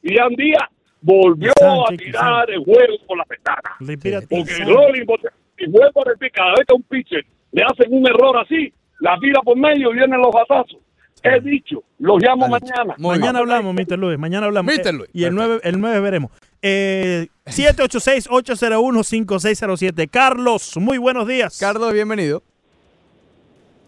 [0.03, 0.69] y Ian Díaz
[1.01, 3.77] volvió Sánchez, a tirar el juego por la ventana.
[3.79, 8.07] Porque importante, y vuelvo a repetir, cada vez que a un pitcher le hacen un
[8.07, 10.79] error así, la tira por medio y vienen los batazos.
[11.25, 12.95] He dicho, los llamo Dale, mañana.
[12.99, 13.51] Muy mañana bien.
[13.53, 13.99] hablamos, Mr.
[13.99, 14.19] Luis.
[14.19, 14.73] Mañana hablamos.
[14.75, 14.87] Mr.
[14.89, 15.61] Eh, Luis, Y el perfecto.
[15.61, 16.31] 9, el 9 veremos.
[16.63, 20.09] Eh, 786-801-5607.
[20.11, 21.59] Carlos, muy buenos días.
[21.59, 22.43] Carlos, bienvenido.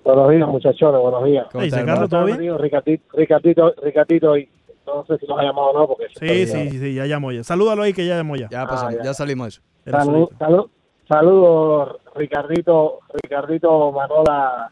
[0.04, 1.46] Buenos días, muchachones, buenos días.
[1.50, 2.10] ¿Cómo estás, Carlos?
[2.10, 2.38] ¿todo bien?
[2.38, 4.48] Bienvenido, Ricardito, Ricardito, Ricardito, y
[4.86, 6.06] no sé si nos ha llamado o no, porque...
[6.18, 7.42] Sí, sí, sí, ya llamó ya.
[7.42, 8.48] Salúdalo ahí que ya llamó ya.
[8.50, 9.04] Ya pasamos, Ah, ya.
[9.04, 9.62] ya salimos de eso.
[9.86, 10.36] Era Salud, solito.
[10.38, 10.66] salud,
[11.08, 14.70] saludos, Ricardito, Ricardito Manola,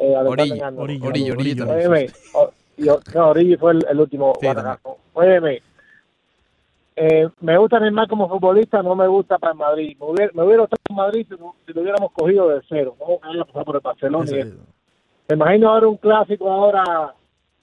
[0.00, 0.16] eh.
[0.16, 1.34] Orillo, Orillo, Orillo.
[1.34, 1.70] Orillo.
[1.72, 4.96] Óyeme, o- yo- no, Origi fue el, el último Sí, guanacazo.
[5.12, 5.62] Óyeme,
[6.96, 9.96] eh, me gusta Neymar como futbolista, no me gusta para el Madrid.
[9.98, 12.94] Me hubiera, me hubiera gustado en Madrid si, lo- si lo hubiéramos cogido de cero.
[12.98, 14.30] No que haya pasado por el Barcelona.
[14.30, 14.44] y.
[15.28, 17.14] Me imagino ahora un clásico ahora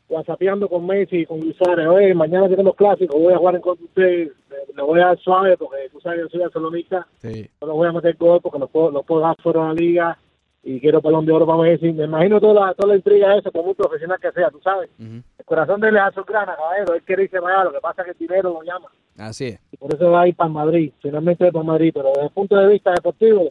[0.09, 1.85] whatsappeando con Messi y con Luis Suárez.
[1.87, 4.33] Oye, mañana tenemos clásico, voy a jugar en contra de usted.
[4.49, 7.07] Le, le voy a dar suave porque tú sabes que yo soy barcelonista.
[7.21, 7.49] Sí.
[7.61, 9.73] No lo voy a meter gol porque no puedo, no puedo dar fuera de la
[9.73, 10.17] liga
[10.63, 11.91] y quiero balón de oro para Messi.
[11.93, 14.89] Me imagino toda la, toda la intriga esa, por muy profesional que sea, tú sabes.
[14.99, 16.93] El corazón de él es azulgrana, caballero.
[16.93, 18.87] Él quiere irse para allá, lo que pasa es que el dinero lo llama.
[19.17, 19.59] Así es.
[19.71, 20.91] Y por eso va a ir para Madrid.
[21.01, 21.91] Finalmente va para Madrid.
[21.93, 23.49] Pero desde el punto de vista deportivo,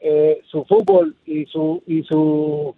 [0.00, 2.74] eh, su fútbol y su y su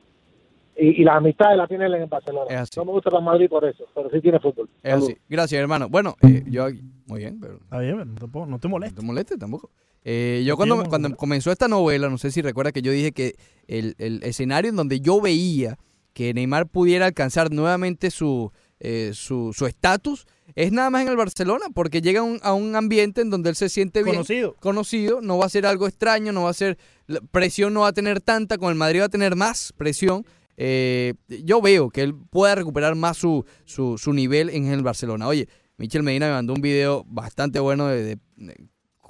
[0.77, 2.47] y, y las amistades las tiene él en el Barcelona.
[2.51, 2.73] Es así.
[2.81, 4.69] No me gusta Real Madrid por eso, pero sí tiene fútbol.
[4.83, 5.17] Es así.
[5.29, 5.89] Gracias, hermano.
[5.89, 6.67] Bueno, eh, yo
[7.07, 8.97] muy bien, pero Está bien, pero tampoco- no te molestes.
[8.97, 9.71] no te molestes tampoco.
[10.05, 13.37] Eh, yo cuando, cuando comenzó esta novela, no sé si recuerda que yo dije que
[13.69, 15.79] el, el escenario en donde yo veía
[16.13, 18.51] que Neymar pudiera alcanzar nuevamente su
[18.81, 20.27] eh, su su estatus
[20.57, 23.49] es nada más en el Barcelona, porque llega a un, a un ambiente en donde
[23.51, 24.17] él se siente bien.
[24.17, 24.55] Conocido.
[24.61, 26.77] Conocido, no va a ser algo extraño, no va a ser,
[27.07, 30.27] la presión no va a tener tanta, con el Madrid va a tener más presión.
[30.59, 31.15] Eh,
[31.45, 35.27] yo veo que él pueda recuperar más su, su, su nivel en el Barcelona.
[35.29, 35.49] Oye,
[35.79, 38.57] Michel Medina me mandó un video bastante bueno de, de- de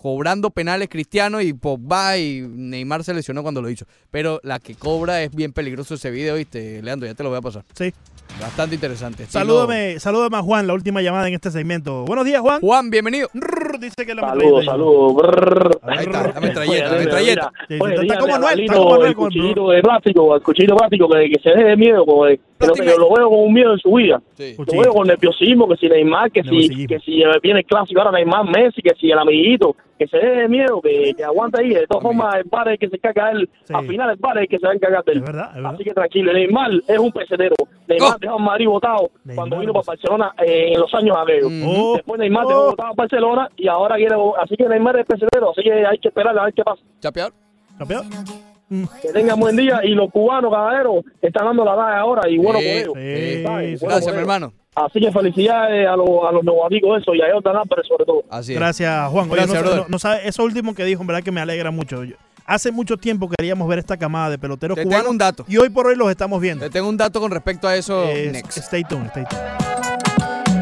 [0.03, 3.87] cobrando penales Cristiano y Pogba y Neymar se lesionó cuando lo hizo.
[4.11, 6.83] Pero la que cobra es bien peligroso ese video, ¿viste?
[6.83, 7.63] Leandro, ya te lo voy a pasar.
[7.73, 7.95] Sí.
[8.41, 9.27] Bastante interesante.
[9.27, 12.05] Salúdame, salúdame a Juan, la última llamada en este segmento.
[12.05, 12.61] Buenos días, Juan.
[12.61, 13.29] Juan, bienvenido.
[13.79, 15.79] Dice que la Saludos, saludos.
[15.83, 17.53] Ahí está, la metralleta, la metralleta.
[17.69, 20.79] Sí, está como a Anuel, está como Anuel el cuchillito de plástico, el cuchillo de
[20.79, 23.53] plástico, que, que se deje de miedo, porque creo que yo lo veo con un
[23.53, 24.23] miedo en su vida.
[24.35, 24.57] Sí.
[24.59, 28.19] Lo veo con nerviosismo, que si Neymar, que si, que si viene el clásico ahora
[28.19, 31.71] Neymar Messi, que si el amiguito, que se deje de miedo, que, que aguanta ahí.
[31.71, 33.49] De todas formas, el bar es el que se encarga él.
[33.65, 33.75] Sí.
[33.75, 35.19] Al final, el bar es el que se va a encargar de él.
[35.19, 35.75] Es verdad, es verdad.
[35.75, 37.55] Así que tranquilo, Neymar es un pesetero.
[37.89, 38.19] Neymar Oh.
[38.21, 41.51] dejó a Madrid votado cuando vino para Barcelona eh, en los años aquellos.
[41.67, 41.95] Oh.
[41.97, 42.49] Después Neymar Oh.
[42.49, 44.15] dejó votado a Barcelona y ahora quiere.
[44.43, 46.83] Así que Neymar es pesetero, así que hay que esperar a ver qué pasa.
[47.01, 47.33] Chapeador.
[47.79, 48.09] ¿Campeón?
[49.03, 52.59] Que tengan buen día y los cubanos, caballeros, están dando la edad ahora y bueno
[52.59, 53.81] Sí, por ellos.
[53.83, 54.17] Gracias, por mi ellos.
[54.17, 54.53] hermano.
[54.75, 58.25] Así que felicidades a los, a los neumáticos eso y a Jordan Álvarez sobre todo.
[58.31, 58.59] Así es.
[58.59, 59.27] Gracias, Juan.
[59.31, 59.81] Oye, Gracias, no, brother.
[59.83, 62.05] no- no sabe, eso último que dijo, en verdad que me alegra mucho.
[62.05, 62.17] Yo-
[62.47, 65.45] hace mucho tiempo queríamos ver esta camada de peloteros Te cubanos tengo un dato.
[65.47, 66.65] y hoy por hoy los estamos viendo.
[66.65, 68.05] Te tengo un dato con respecto a eso.
[68.05, 68.57] Eh, next.
[68.59, 70.53] stay tuned, stay tuned.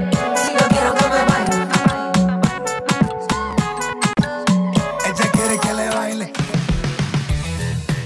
[5.06, 6.32] Ella quiere que le baile.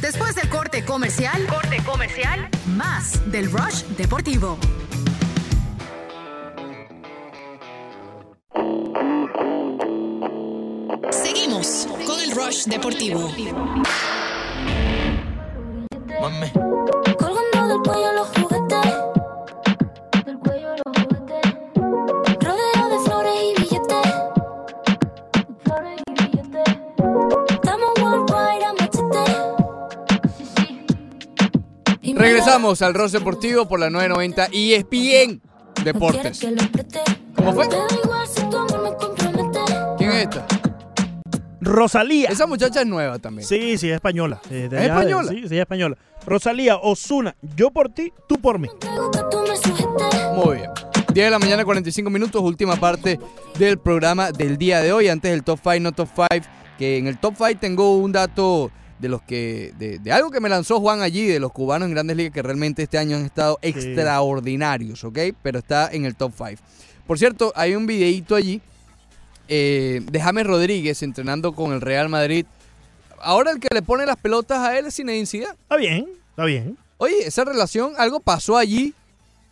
[0.01, 4.59] Después del corte comercial, corte comercial, más del Rush Deportivo.
[11.11, 13.21] Seguimos con el Rush Deportivo.
[16.21, 16.51] Mami.
[17.19, 18.95] Colgando del cuello los juguetes.
[20.25, 21.55] Del cuello los juguetes.
[22.41, 24.07] Rodeo de flores y billetes.
[25.65, 26.77] Flores y billetes.
[27.51, 29.25] Estamos worldwide a machete.
[30.39, 30.45] Sí,
[32.03, 32.15] sí.
[32.15, 35.41] Regresamos al Ross Deportivo por la 990 y ESPN
[35.77, 36.41] da- Deportes.
[37.37, 37.69] ¿Cómo fue?
[40.25, 40.47] Esta?
[41.61, 42.29] Rosalía.
[42.29, 43.47] Esa muchacha es nueva también.
[43.47, 44.41] Sí, sí, es española.
[44.51, 45.29] Eh, de ¿Es allá española?
[45.31, 45.97] sí, sí, es española.
[46.27, 48.69] Rosalía, Osuna, yo por ti, tú por mí.
[50.37, 50.71] Muy bien.
[51.13, 53.21] 10 de la mañana, 45 minutos, última parte
[53.59, 55.09] del programa del día de hoy.
[55.09, 56.27] Antes del top 5, no top 5,
[56.77, 60.41] que en el top 5 tengo un dato de los que de, de algo que
[60.41, 63.25] me lanzó Juan allí, de los cubanos en Grandes Ligas que realmente este año han
[63.25, 65.19] estado extraordinarios, ¿ok?
[65.43, 66.63] Pero está en el top 5.
[67.07, 68.61] Por cierto, hay un videíto allí
[69.49, 72.47] eh, de James Rodríguez entrenando con el Real Madrid.
[73.21, 75.55] Ahora el que le pone las pelotas a él es Zinedine Zidane.
[75.63, 76.77] Está bien, está bien.
[76.99, 78.95] Oye, esa relación, algo pasó allí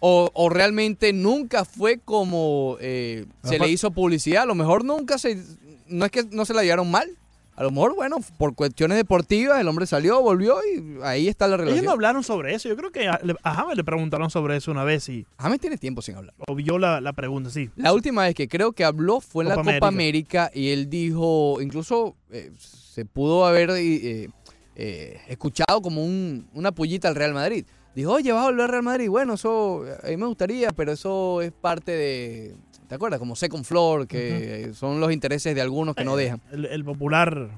[0.00, 4.42] o, o realmente nunca fue como eh, se le hizo publicidad.
[4.42, 5.38] A lo mejor nunca se,
[5.86, 7.08] no es que no se la llevaron mal.
[7.54, 11.56] A lo mejor, bueno, por cuestiones deportivas, el hombre salió, volvió y ahí está la
[11.56, 11.84] Ellos relación.
[11.84, 12.68] no hablaron sobre eso.
[12.68, 15.26] Yo creo que a, James le preguntaron sobre eso una vez y.
[15.38, 16.34] James tiene tiempo sin hablar.
[16.48, 17.68] O vio la, la pregunta, sí.
[17.76, 20.50] La última vez que creo que habló fue en la Copa Copa América.
[20.54, 24.28] y él dijo, incluso eh, se pudo haber eh,
[24.74, 27.66] eh, escuchado como un- una pullita al Real Madrid.
[27.94, 29.10] Dijo, oye, vas a volver al Real Madrid.
[29.10, 32.54] Bueno, eso a mí me gustaría, pero eso es parte de,
[32.92, 33.18] ¿te acuerdas?
[33.18, 36.42] Como second floor, que son los intereses de algunos que no dejan.
[36.52, 37.48] El, el popular.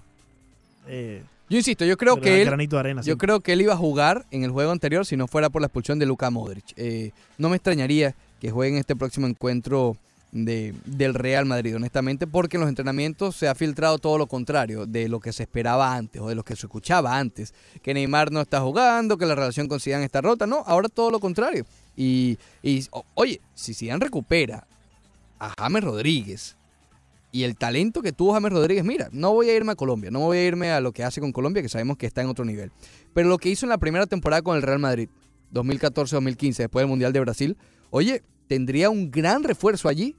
[0.86, 3.02] eh, Yo insisto, yo creo que él, Granito de arena.
[3.02, 3.18] yo sí.
[3.18, 5.66] creo que él iba a jugar en el juego anterior si no fuera por la
[5.66, 6.66] expulsión de Luka Modric.
[6.76, 9.96] Eh, no me extrañaría que juegue en este próximo encuentro
[10.30, 14.86] de, del Real Madrid, honestamente, porque en los entrenamientos se ha filtrado todo lo contrario
[14.86, 17.54] de lo que se esperaba antes o de lo que se escuchaba antes.
[17.82, 20.46] Que Neymar no está jugando, que la relación con Zidane está rota.
[20.46, 21.66] No, ahora todo lo contrario.
[21.96, 24.64] Y, y oye, si Zidane recupera
[25.58, 26.56] James Rodríguez
[27.34, 30.20] y el talento que tuvo James Rodríguez, mira, no voy a irme a Colombia, no
[30.20, 32.44] voy a irme a lo que hace con Colombia, que sabemos que está en otro
[32.44, 32.70] nivel.
[33.12, 35.08] Pero lo que hizo en la primera temporada con el Real Madrid,
[35.52, 37.56] 2014-2015, después del Mundial de Brasil,
[37.90, 40.14] oye, tendría un gran refuerzo allí.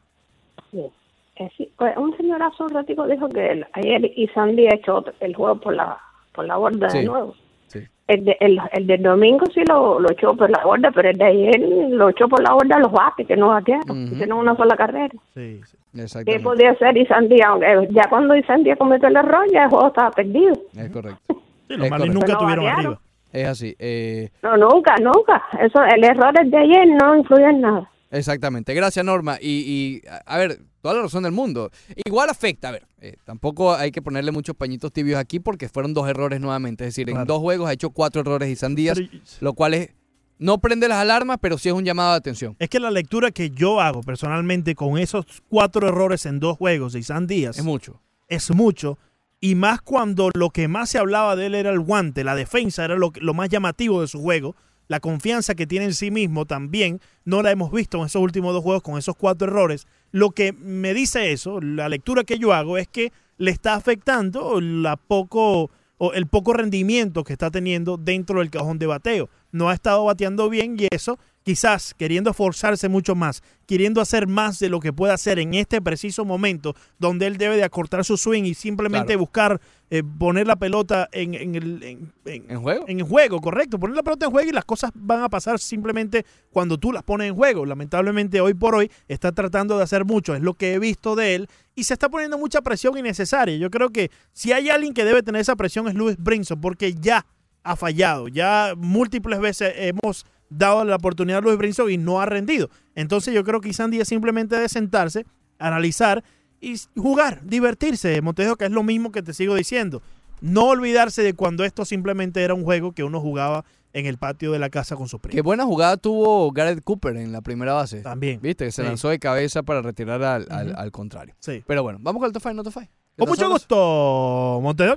[0.73, 0.91] Bien.
[1.37, 4.75] Eh, sí, pues, un señor hace un ratico dijo que él- ayer y Sandy ha
[4.77, 5.99] hecho el juego por la
[6.33, 7.05] por la borda de Sí.
[7.07, 7.35] nuevo.
[7.69, 7.81] Sí.
[8.09, 11.17] El, de, el, el del domingo sí lo, lo echó por la borda, pero el
[11.17, 14.57] de ayer lo echó por la borda los bates, que no batearon, que tienen una
[14.57, 15.15] sola carrera.
[15.35, 15.61] Sí,
[15.95, 16.43] ¿Qué Exactamente.
[16.43, 17.41] podía ser Isandy?
[17.43, 20.53] Aunque ya cuando Isandy cometió el error, ya el juego estaba perdido.
[20.77, 21.21] Es correcto.
[21.69, 22.79] Sí, los Es Marlins nunca tuvieron variaron.
[22.87, 23.01] arriba.
[23.33, 23.75] Es así.
[23.79, 25.43] eh, No, nunca, nunca.
[25.61, 27.91] Eso, el error de ayer no influye en nada.
[28.11, 28.75] Exactamente.
[28.75, 29.37] Gracias, Norma.
[29.41, 31.71] Y, y, a ver, toda la razón del mundo.
[32.05, 35.95] Igual afecta, a ver, eh, tampoco hay que ponerle muchos pañitos tibios aquí porque fueron
[35.95, 36.85] dos errores nuevamente.
[36.85, 39.95] Es decir, en dos juegos ha hecho cuatro errores y Sandías, Pero- lo cual es,
[40.39, 42.55] no prende las alarmas, pero sí es un llamado de atención.
[42.59, 46.93] Es que la lectura que yo hago personalmente con esos cuatro errores en dos juegos
[46.93, 48.03] de Isan Díaz Es mucho.
[48.29, 48.99] es mucho.
[49.41, 52.85] Y más cuando lo que más se hablaba de él era el guante, la defensa
[52.85, 54.55] era lo, lo más llamativo de su juego.
[54.89, 58.53] La confianza que tiene en sí mismo también no la hemos visto en esos últimos
[58.53, 59.87] dos juegos con esos cuatro errores.
[60.13, 64.61] Lo que me dice eso, la lectura que yo hago es que le está afectando
[64.61, 69.31] la poco o el poco rendimiento que está teniendo dentro del cajón de bateo.
[69.53, 74.59] No ha estado bateando bien y eso quizás queriendo esforzarse mucho más, queriendo hacer más
[74.59, 78.17] de lo que puede hacer en este preciso momento donde él debe de acortar su
[78.17, 79.21] swing y simplemente Claro.
[79.21, 79.61] buscar
[79.91, 82.85] eh, poner la pelota en, en el en, en- ¿En juego?
[82.89, 86.25] en juego, correcto, poner la pelota en juego y las cosas van a pasar simplemente
[86.51, 87.67] cuando tú las pones en juego.
[87.67, 91.35] Lamentablemente hoy por hoy está tratando de hacer mucho, es lo que he visto de
[91.35, 93.57] él y se está poniendo mucha presión innecesaria.
[93.59, 96.95] Yo creo que si hay alguien que debe tener esa presión es Luis Brinson porque
[96.95, 97.27] ya
[97.63, 102.27] ha fallado, ya múltiples veces hemos dado la oportunidad a Luis Brinson y no ha
[102.27, 102.71] rendido.
[102.95, 105.27] Entonces yo creo que Isan Díaz simplemente de sentarse,
[105.59, 106.23] analizar
[106.61, 110.03] y jugar, divertirse, Montejo, que es lo mismo que te sigo diciendo.
[110.41, 114.51] No olvidarse de cuando esto simplemente era un juego que uno jugaba en el patio
[114.51, 115.35] de la casa con sus primos.
[115.37, 118.01] Qué buena jugada tuvo Garrett Cooper en la primera base.
[118.01, 118.41] También.
[118.43, 118.89] Viste, que se Sí.
[118.89, 121.35] lanzó de cabeza para retirar al, al- contrario.
[121.39, 121.63] Sí.
[121.67, 122.87] Pero bueno, vamos con el top five, no top five.
[122.87, 124.97] ¿Qué Con tal, mucho gusto, Montejo.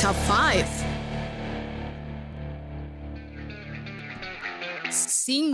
[0.00, 0.99] Top 5.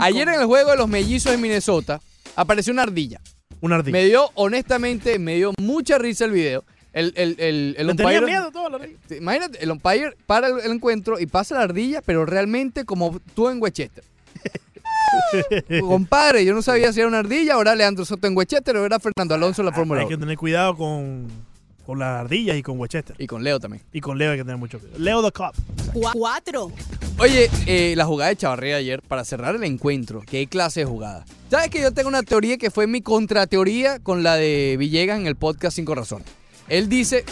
[0.00, 2.00] Ayer en el juego de los mellizos de Minnesota
[2.34, 3.20] apareció una ardilla.
[3.60, 3.92] Una ardilla.
[3.92, 6.64] Me dio, honestamente, me dio mucha risa el video.
[6.92, 8.98] El, el, el, el tenía miedo todo la ardilla.
[9.18, 13.48] Imagínate, el umpire para el, el encuentro y pasa la ardilla, pero realmente como tú
[13.48, 14.02] en Westchester.
[15.80, 18.98] Compadre, yo no sabía si era una ardilla, ahora Leandro Soto en Westchester o era
[18.98, 20.16] Fernando Alonso en la Fórmula Hay 1.
[20.16, 21.28] que tener cuidado con,
[21.86, 23.14] con las ardillas y con Westchester.
[23.16, 23.84] Y con Leo también.
[23.92, 24.98] Y con Leo hay que tener mucho cuidado.
[24.98, 25.54] Leo the Cop.
[25.94, 26.72] 4.
[27.20, 31.24] Oye, eh, la jugada de Chavarría ayer, para cerrar el encuentro, qué clase de jugada.
[31.48, 35.28] ¿Sabes que yo tengo una teoría que fue mi contrateoría con la de Villegas en
[35.28, 36.26] el podcast Cinco Razones?
[36.68, 37.24] Él dice,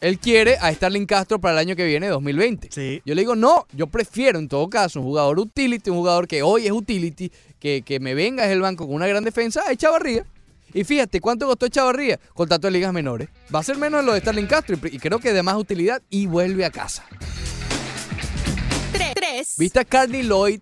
[0.00, 2.68] él quiere a Starling Castro para el año que viene, 2020.
[2.72, 3.00] Sí.
[3.04, 6.42] Yo le digo, no, yo prefiero en todo caso un jugador utility, un jugador que
[6.42, 7.30] hoy es utility,
[7.60, 10.26] que, que me venga desde el banco con una gran defensa, a Chavarría.
[10.72, 12.18] Y fíjate, ¿cuánto costó Chavarría?
[12.34, 13.28] Contrato de ligas menores.
[13.54, 15.56] Va a ser menos de lo de Starling Castro y, y creo que de más
[15.56, 17.04] utilidad y vuelve a casa.
[18.92, 19.54] 3.
[19.58, 20.60] ¿Viste a Carly Lloyd,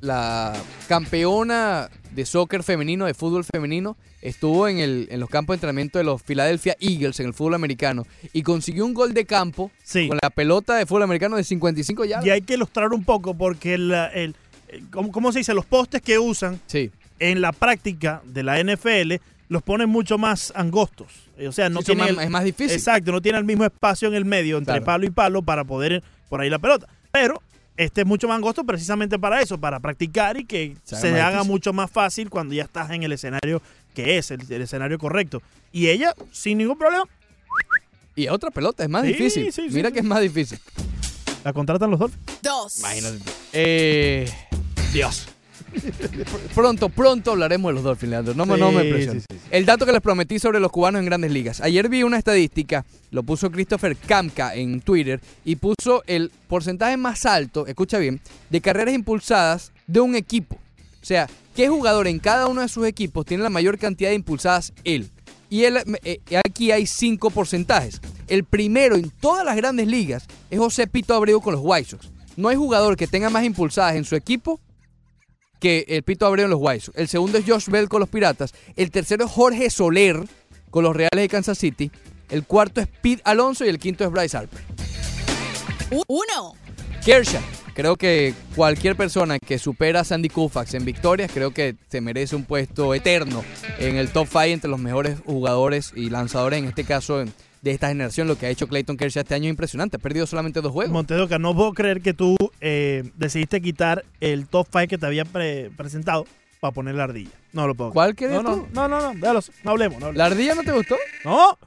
[0.00, 0.52] la
[0.88, 3.96] campeona de soccer femenino, de fútbol femenino?
[4.22, 7.54] Estuvo en, el, en los campos de entrenamiento de los Philadelphia Eagles en el fútbol
[7.54, 10.08] americano y consiguió un gol de campo Sí.
[10.08, 12.26] con la pelota de fútbol americano de 55 yardas.
[12.26, 14.34] Y hay que ilustrar un poco porque el, el,
[14.68, 15.52] el- ¿cómo, cómo se dice?
[15.54, 16.90] Los postes que usan Sí.
[17.18, 21.08] en la práctica de la NFL los ponen mucho más angostos.
[21.36, 22.76] Eh, O sea, no Sí, tiene más- es más difícil.
[22.76, 24.84] Exacto, no tiene el mismo espacio en el medio entre Claro.
[24.84, 26.88] palo y palo para poder por ahí la pelota.
[27.12, 27.42] Pero
[27.76, 31.30] este es mucho más angosto precisamente para eso, para practicar y que Se se, haga
[31.32, 31.50] difícil.
[31.50, 33.60] mucho más fácil cuando ya estás en el escenario
[33.94, 35.42] que es, el, el escenario correcto.
[35.72, 37.04] Y ella, sin ningún problema,
[38.16, 39.52] Y otra pelota, es más Sí, difícil.
[39.52, 39.92] sí, sí, Mira sí.
[39.94, 40.58] que es más difícil.
[41.44, 42.22] la contratan los Dolphins.
[42.42, 42.78] 2.
[42.78, 43.18] Imagínate.
[43.52, 44.32] Eh,
[44.92, 45.26] Dios.
[46.54, 48.34] Pronto, pronto hablaremos de los Dolphins, Leandro.
[48.34, 49.22] No, me- no me Sí, presiones.
[49.28, 49.48] sí, sí, sí.
[49.50, 51.60] El dato que les prometí sobre los cubanos en grandes ligas.
[51.60, 57.26] Ayer vi una estadística, lo puso Christopher Kamka en Twitter, y puso el porcentaje más
[57.26, 58.20] alto, escucha bien,
[58.50, 60.56] de carreras impulsadas de un equipo.
[61.02, 64.16] O sea, ¿qué jugador en cada uno de sus equipos tiene la mayor cantidad de
[64.16, 65.10] impulsadas él?
[65.50, 68.00] Y él, eh, eh, aquí hay cinco porcentajes.
[68.26, 72.08] El primero en todas las grandes ligas es José Pito Abreu con los White Sox.
[72.36, 74.58] No hay jugador que tenga más impulsadas en su equipo
[75.60, 76.98] que el Pito Abreu en los White Sox.
[76.98, 78.52] El segundo es Josh Bell con los Piratas.
[78.76, 80.20] El tercero es Jorge Soler
[80.70, 81.90] con los Reales de Kansas City.
[82.30, 84.60] El cuarto es Pete Alonso y el quinto es Bryce Harper.
[85.90, 86.02] 1.
[87.04, 87.40] Kershaw.
[87.74, 92.36] Creo que cualquier persona que supera a Sandy Koufax en victorias, creo que se merece
[92.36, 93.44] un puesto eterno
[93.80, 97.32] en el top 5 entre los mejores jugadores y lanzadores, en este caso en-
[97.64, 98.28] de esta generación.
[98.28, 99.96] Lo que ha hecho Clayton Kershaw este año es impresionante.
[99.96, 100.92] Ha perdido solamente dos juegos.
[100.92, 105.24] Montedoca, no puedo creer que tú eh, decidiste quitar el top 5 que te había
[105.24, 106.26] pre- presentado
[106.60, 107.30] para poner la ardilla.
[107.52, 107.94] No lo puedo creer.
[107.94, 108.68] ¿Cuál querías no, no, tú?
[108.72, 109.98] No, no, no, déjalos, no hablemos.
[109.98, 110.18] No hablemos.
[110.18, 110.96] ¿La ardilla no te gustó?
[111.24, 111.58] No.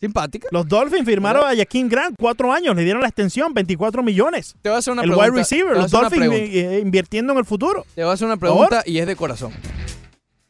[0.00, 0.48] Simpática.
[0.50, 4.56] Los Dolphins firmaron a Jaquim Grant cuatro años, le dieron la extensión, 24 millones.
[4.60, 5.30] Te voy a hacer una el pregunta.
[5.30, 7.86] wide receiver, los Dolphins eh, invirtiendo en el futuro.
[7.94, 9.52] Te voy a hacer una pregunta y es de corazón.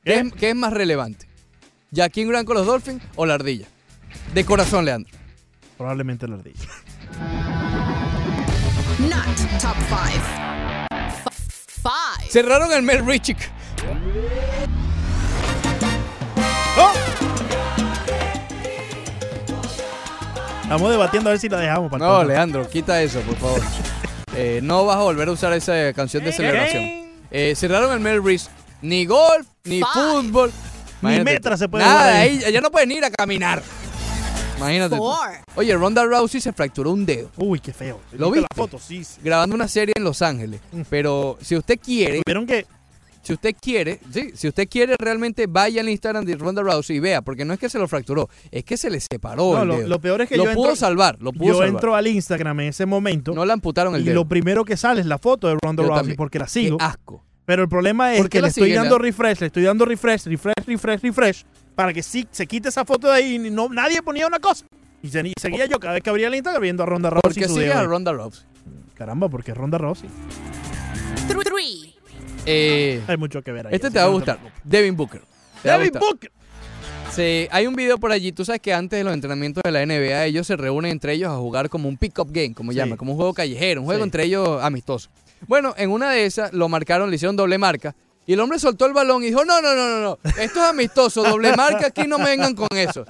[0.05, 1.27] ¿Qué, es, qué es más relevante?
[1.95, 3.67] ¿Jaquín Grant con los Dolphins o la ardilla?
[4.35, 5.13] De corazón, Leandro.
[5.77, 6.69] Probablemente la ardilla.
[8.99, 10.23] Not top five.
[11.83, 12.31] Five.
[12.31, 13.37] Cerraron el Mel Richie.
[16.79, 16.93] ¡Oh!
[20.63, 22.25] Estamos debatiendo a ver si la dejamos para No.
[22.25, 23.61] Leandro, quita eso, por favor.
[24.35, 26.85] Eh, no vas a volver a usar esa canción de celebración.
[27.31, 28.49] Eh, cerraron el Mel Reese.
[28.81, 30.51] Ni golf, ni fútbol.
[31.03, 32.43] Ni Imagínate metra se puede Nada, jugar ahí.
[32.43, 33.63] ahí ya no pueden ir a caminar.
[34.63, 34.97] Imagínate.
[34.97, 35.13] tú.
[35.57, 37.31] Oye, Ronda Rousey se fracturó un dedo.
[37.37, 38.01] Uy, qué feo.
[38.13, 38.47] ¿Lo ¿Viste viste?
[38.51, 38.79] la foto?
[38.79, 39.21] Sí, sí.
[39.23, 40.61] Grabando una serie en Los Ángeles.
[40.91, 42.23] Pero si usted quiere.
[42.27, 42.67] ¿Vieron que?
[43.25, 46.99] Si usted quiere, sí, si usted quiere realmente vaya al Instagram de Ronda Rousey y
[46.99, 49.69] vea, porque no es que se lo fracturó, es que se le separó No, el
[49.69, 49.89] lo, dedo.
[49.89, 51.69] lo peor es que lo yo pudo entro, salvar, lo pudo yo salvar.
[51.69, 53.33] entro al Instagram en ese momento.
[53.33, 54.17] No le amputaron el y dedo.
[54.17, 56.17] lo primero que sale es la foto de Ronda Yo Rousey también.
[56.17, 56.79] porque la Qué sigo.
[56.81, 57.25] asco.
[57.45, 59.85] Pero el problema es ¿Por qué que la le estoy dando refresh, le estoy dando
[59.85, 61.45] refresh, refresh, refresh, refresh,
[61.75, 64.65] para que sí, se quite esa foto de ahí y no, nadie ponía una cosa.
[65.03, 67.23] Y, se- y seguía yo cada vez que abría el Instagram viendo a Ronda Rousey.
[67.23, 67.83] ¿Por qué sigue a.
[67.85, 68.45] Ronda Rousey?
[68.95, 70.09] Caramba, porque es Ronda Rousey.
[72.45, 73.75] Eh, Hay mucho que ver ahí.
[73.75, 74.39] este te va a gustar.
[74.65, 75.23] Devin Booker.
[75.63, 76.09] Te va a Devin gustar.
[76.13, 76.33] Booker.
[77.13, 78.33] Sí, hay un video por allí.
[78.33, 81.31] Tú sabes que antes de los entrenamientos de la NBA, ellos se reúnen entre ellos
[81.31, 82.79] a jugar como un pick-up game, como Sí.
[82.79, 84.05] llama, como un juego callejero, un juego Sí.
[84.05, 85.11] entre ellos amistoso.
[85.47, 87.95] Bueno, en una de esas lo marcaron, le hicieron doble marca.
[88.27, 90.19] Y el hombre soltó el balón y dijo, no, no, no, no, no.
[90.41, 93.05] Esto es amistoso, doble marca, aquí no me vengan con eso.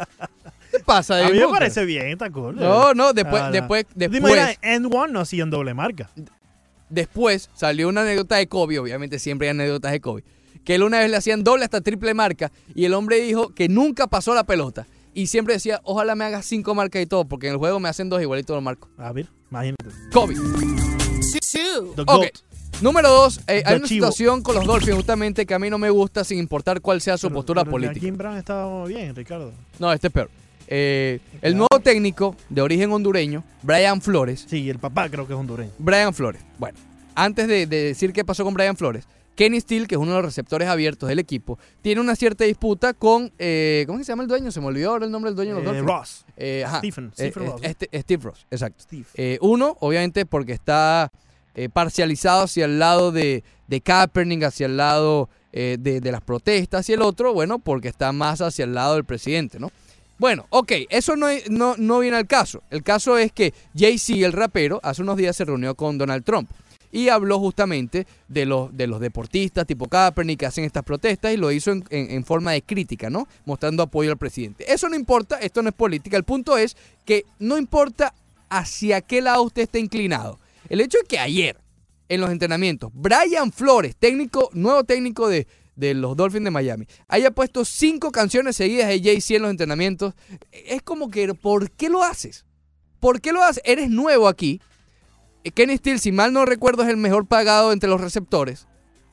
[0.71, 1.59] ¿Qué pasa, A Devin mí me Booker?
[1.61, 2.57] parece bien, está cool.
[2.57, 3.53] No, no, después, Ah, no.
[3.53, 6.09] después, ¿Te después, imaginas, End One no hacían doble marca.
[6.89, 10.25] después salió una anécdota de Kobe, obviamente siempre hay anécdotas de Kobe,
[10.65, 13.69] que él una vez le hacían doble hasta triple marca y el hombre dijo que
[13.69, 14.87] nunca pasó la pelota.
[15.15, 17.91] Y siempre decía, ojalá me hagas cinco marcas y todo, porque en el juego me
[17.91, 18.89] hacen dos igualitos los marcos.
[18.97, 19.85] A ver, imagínate.
[20.11, 20.35] Kobe.
[20.35, 21.93] Two.
[21.97, 22.07] The Ok.
[22.07, 22.39] GOAT.
[22.83, 24.07] Número dos, eh, hay una Chivo.
[24.07, 27.17] situación con los Dolphins justamente que a mí no me gusta sin importar cuál sea
[27.17, 27.95] su Pero- postura pero política.
[28.01, 29.53] Jaquim Brown estaba bien, Ricardo.
[29.79, 30.29] No, este es peor.
[30.67, 34.47] Eh, el nuevo técnico de origen hondureño, Brian Flores.
[34.49, 35.71] Sí, el papá creo que es hondureño.
[35.79, 36.43] Brian Flores.
[36.59, 36.79] Bueno,
[37.15, 39.05] antes de, de decir qué pasó con Brian Flores,
[39.37, 42.95] Kenny Steele, que es uno de los receptores abiertos del equipo, tiene una cierta disputa
[42.95, 43.33] con.
[43.39, 44.51] eh, ¿Cómo es que se llama el dueño?
[44.51, 45.87] Se me olvidó ahora el nombre del dueño de los Eh, Dolphins.
[45.87, 46.25] Ross.
[46.37, 46.79] Eh, ajá.
[46.79, 47.61] Stephen, Stephen eh, Ross.
[47.63, 48.83] este- Steve Ross, exacto.
[48.83, 49.39] Steve.
[49.41, 51.11] Uno, obviamente, porque está
[51.55, 56.23] eh, parcializado hacia el lado de, de Kaepernick, hacia el lado eh, de, de las
[56.23, 59.71] protestas, y el otro, bueno, porque está más hacia el lado del presidente, ¿no?
[60.19, 62.63] Bueno, ok, eso no, no, no viene al caso.
[62.71, 66.49] El caso es que Jay-Z, el rapero, hace unos días se reunió con Donald Trump
[66.93, 71.39] y habló justamente de los, de los deportistas tipo Kaepernick que hacen estas protestas y
[71.39, 73.27] lo hizo en, en- en forma de crítica, ¿no?
[73.47, 74.71] Mostrando apoyo al presidente.
[74.73, 76.17] Eso no importa, esto no es política.
[76.19, 78.15] El punto es que no importa
[78.49, 80.39] hacia qué lado usted esté inclinado.
[80.73, 81.61] El hecho es que ayer,
[82.09, 85.47] en los entrenamientos, Brian Flores, técnico, nuevo técnico de,
[85.77, 90.15] de los Dolphins de Miami, haya puesto cinco canciones seguidas de Jay-Z en los entrenamientos,
[90.51, 92.47] es como que, ¿por qué lo haces?
[93.01, 93.63] ¿Por qué lo haces?
[93.67, 94.63] Eres nuevo aquí.
[95.45, 98.67] Eh, Kenny Steele, si mal no recuerdo, es el mejor pagado entre los receptores.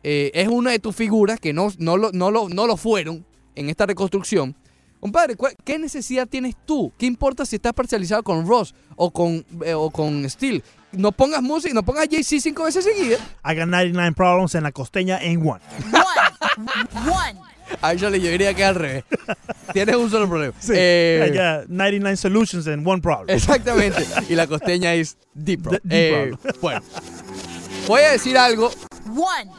[0.03, 3.25] Eh, es una de tus figuras que no, no, lo, no, lo, no lo fueron
[3.55, 4.55] en esta reconstrucción.
[5.01, 6.93] Compadre, ¿cuál- ¿qué necesidad tienes tú?
[6.97, 10.63] ¿Qué importa si estás parcializado con Ross o con, eh, o con Steele?
[10.91, 13.19] No pongas música, no pongas Jay-Z cinco veces seguidas.
[13.45, 15.59] I got 99 problems en la costeña en one.
[17.05, 17.39] One.
[17.81, 19.03] Actually, yo diría que al revés.
[19.73, 20.53] Tienes un solo problema.
[20.59, 20.73] Sí.
[20.75, 23.29] Eh, I got 99 solutions and one problem.
[23.35, 24.03] Exactamente.
[24.27, 25.61] Y la costeña es Deep.
[25.69, 26.55] The- deep Eh, problem.
[26.61, 26.81] bueno,
[27.87, 28.71] voy a decir algo.
[29.11, 29.51] One.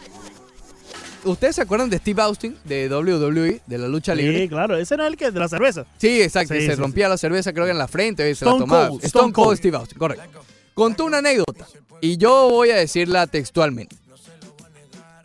[1.23, 4.39] ¿Ustedes se acuerdan de Steve Austin de WWE, de la lucha libre?
[4.41, 4.77] Sí, claro.
[4.77, 5.85] Ese no es el que de la cerveza.
[5.99, 6.55] Sí, exacto.
[6.55, 8.65] Sí, se sí, rompía la cerveza, creo que en la frente, y se la Stone
[8.65, 8.89] tomaba.
[8.89, 9.59] Cold, Stone, Stone Cold Cold.
[9.59, 10.41] Steve Austin, correcto.
[10.81, 11.67] Contó una anécdota
[12.01, 13.97] y yo voy a decirla textualmente.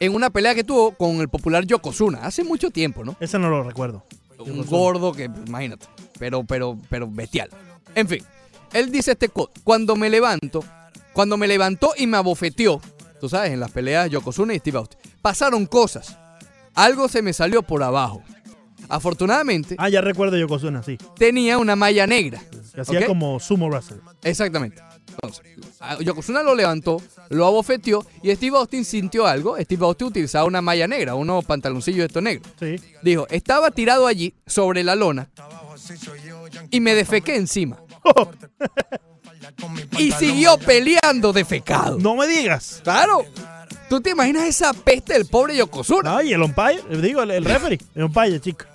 [0.01, 3.15] En una pelea que tuvo con el popular Yokozuna hace mucho tiempo, ¿no?
[3.21, 4.03] Ese no lo recuerdo.
[4.37, 5.85] Un gordo que, imagínate,
[6.19, 7.47] pero, pero, pero bestial.
[7.95, 8.21] En fin,
[8.73, 9.29] él dice este
[9.63, 10.61] cuando me levanto,
[11.13, 12.81] cuando me levantó y me abofeteó,
[13.21, 16.17] tú sabes, en las peleas Yokozuna y Steve Austin, pasaron cosas.
[16.73, 18.21] Algo se me salió por abajo.
[18.89, 20.97] Afortunadamente, Ah, ya recuerdo Yokozuna, sí.
[21.17, 22.41] tenía una malla negra.
[22.73, 24.01] Que hacía como sumo wrestler.
[24.21, 24.81] Exactamente.
[25.07, 25.45] Entonces,
[26.01, 29.57] Yokozuna lo levantó, lo abofeteó y Steve Austin sintió algo.
[29.59, 32.51] Steve Austin utilizaba una malla negra, unos pantaloncillos de estos negros.
[33.01, 35.29] Dijo, estaba tirado allí sobre la lona
[36.69, 37.77] y me defequé encima.
[39.97, 41.97] y siguió peleando defecado.
[41.99, 42.81] No me digas.
[42.83, 43.25] Claro.
[43.89, 46.17] ¿Tú te imaginas esa peste del pobre Yokozuna?
[46.17, 48.65] Ay, el umpire, digo, el, el referee, el umpire, chico.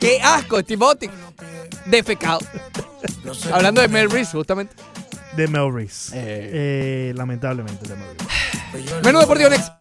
[0.00, 1.10] ¡Qué asco, Steve Austin!
[1.90, 2.40] Defecado.
[3.52, 4.74] Hablando de Mel Reese, justamente.
[5.36, 6.12] De Mel Reese.
[6.14, 9.02] Eh, lamentablemente, de Mel Reese.
[9.02, 9.72] Menú deportivo next.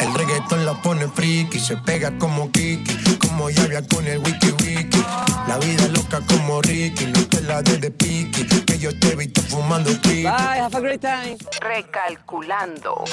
[0.00, 5.04] El reggaetón la pone friki, se pega como Kiki, como Yavia con el wiki wiki.
[5.46, 9.12] La vida es loca como Ricky, no te la de de piqui, que yo te
[9.12, 9.90] he visto fumando.
[10.02, 11.36] Bye, have a great time.
[11.60, 13.04] Recalculando.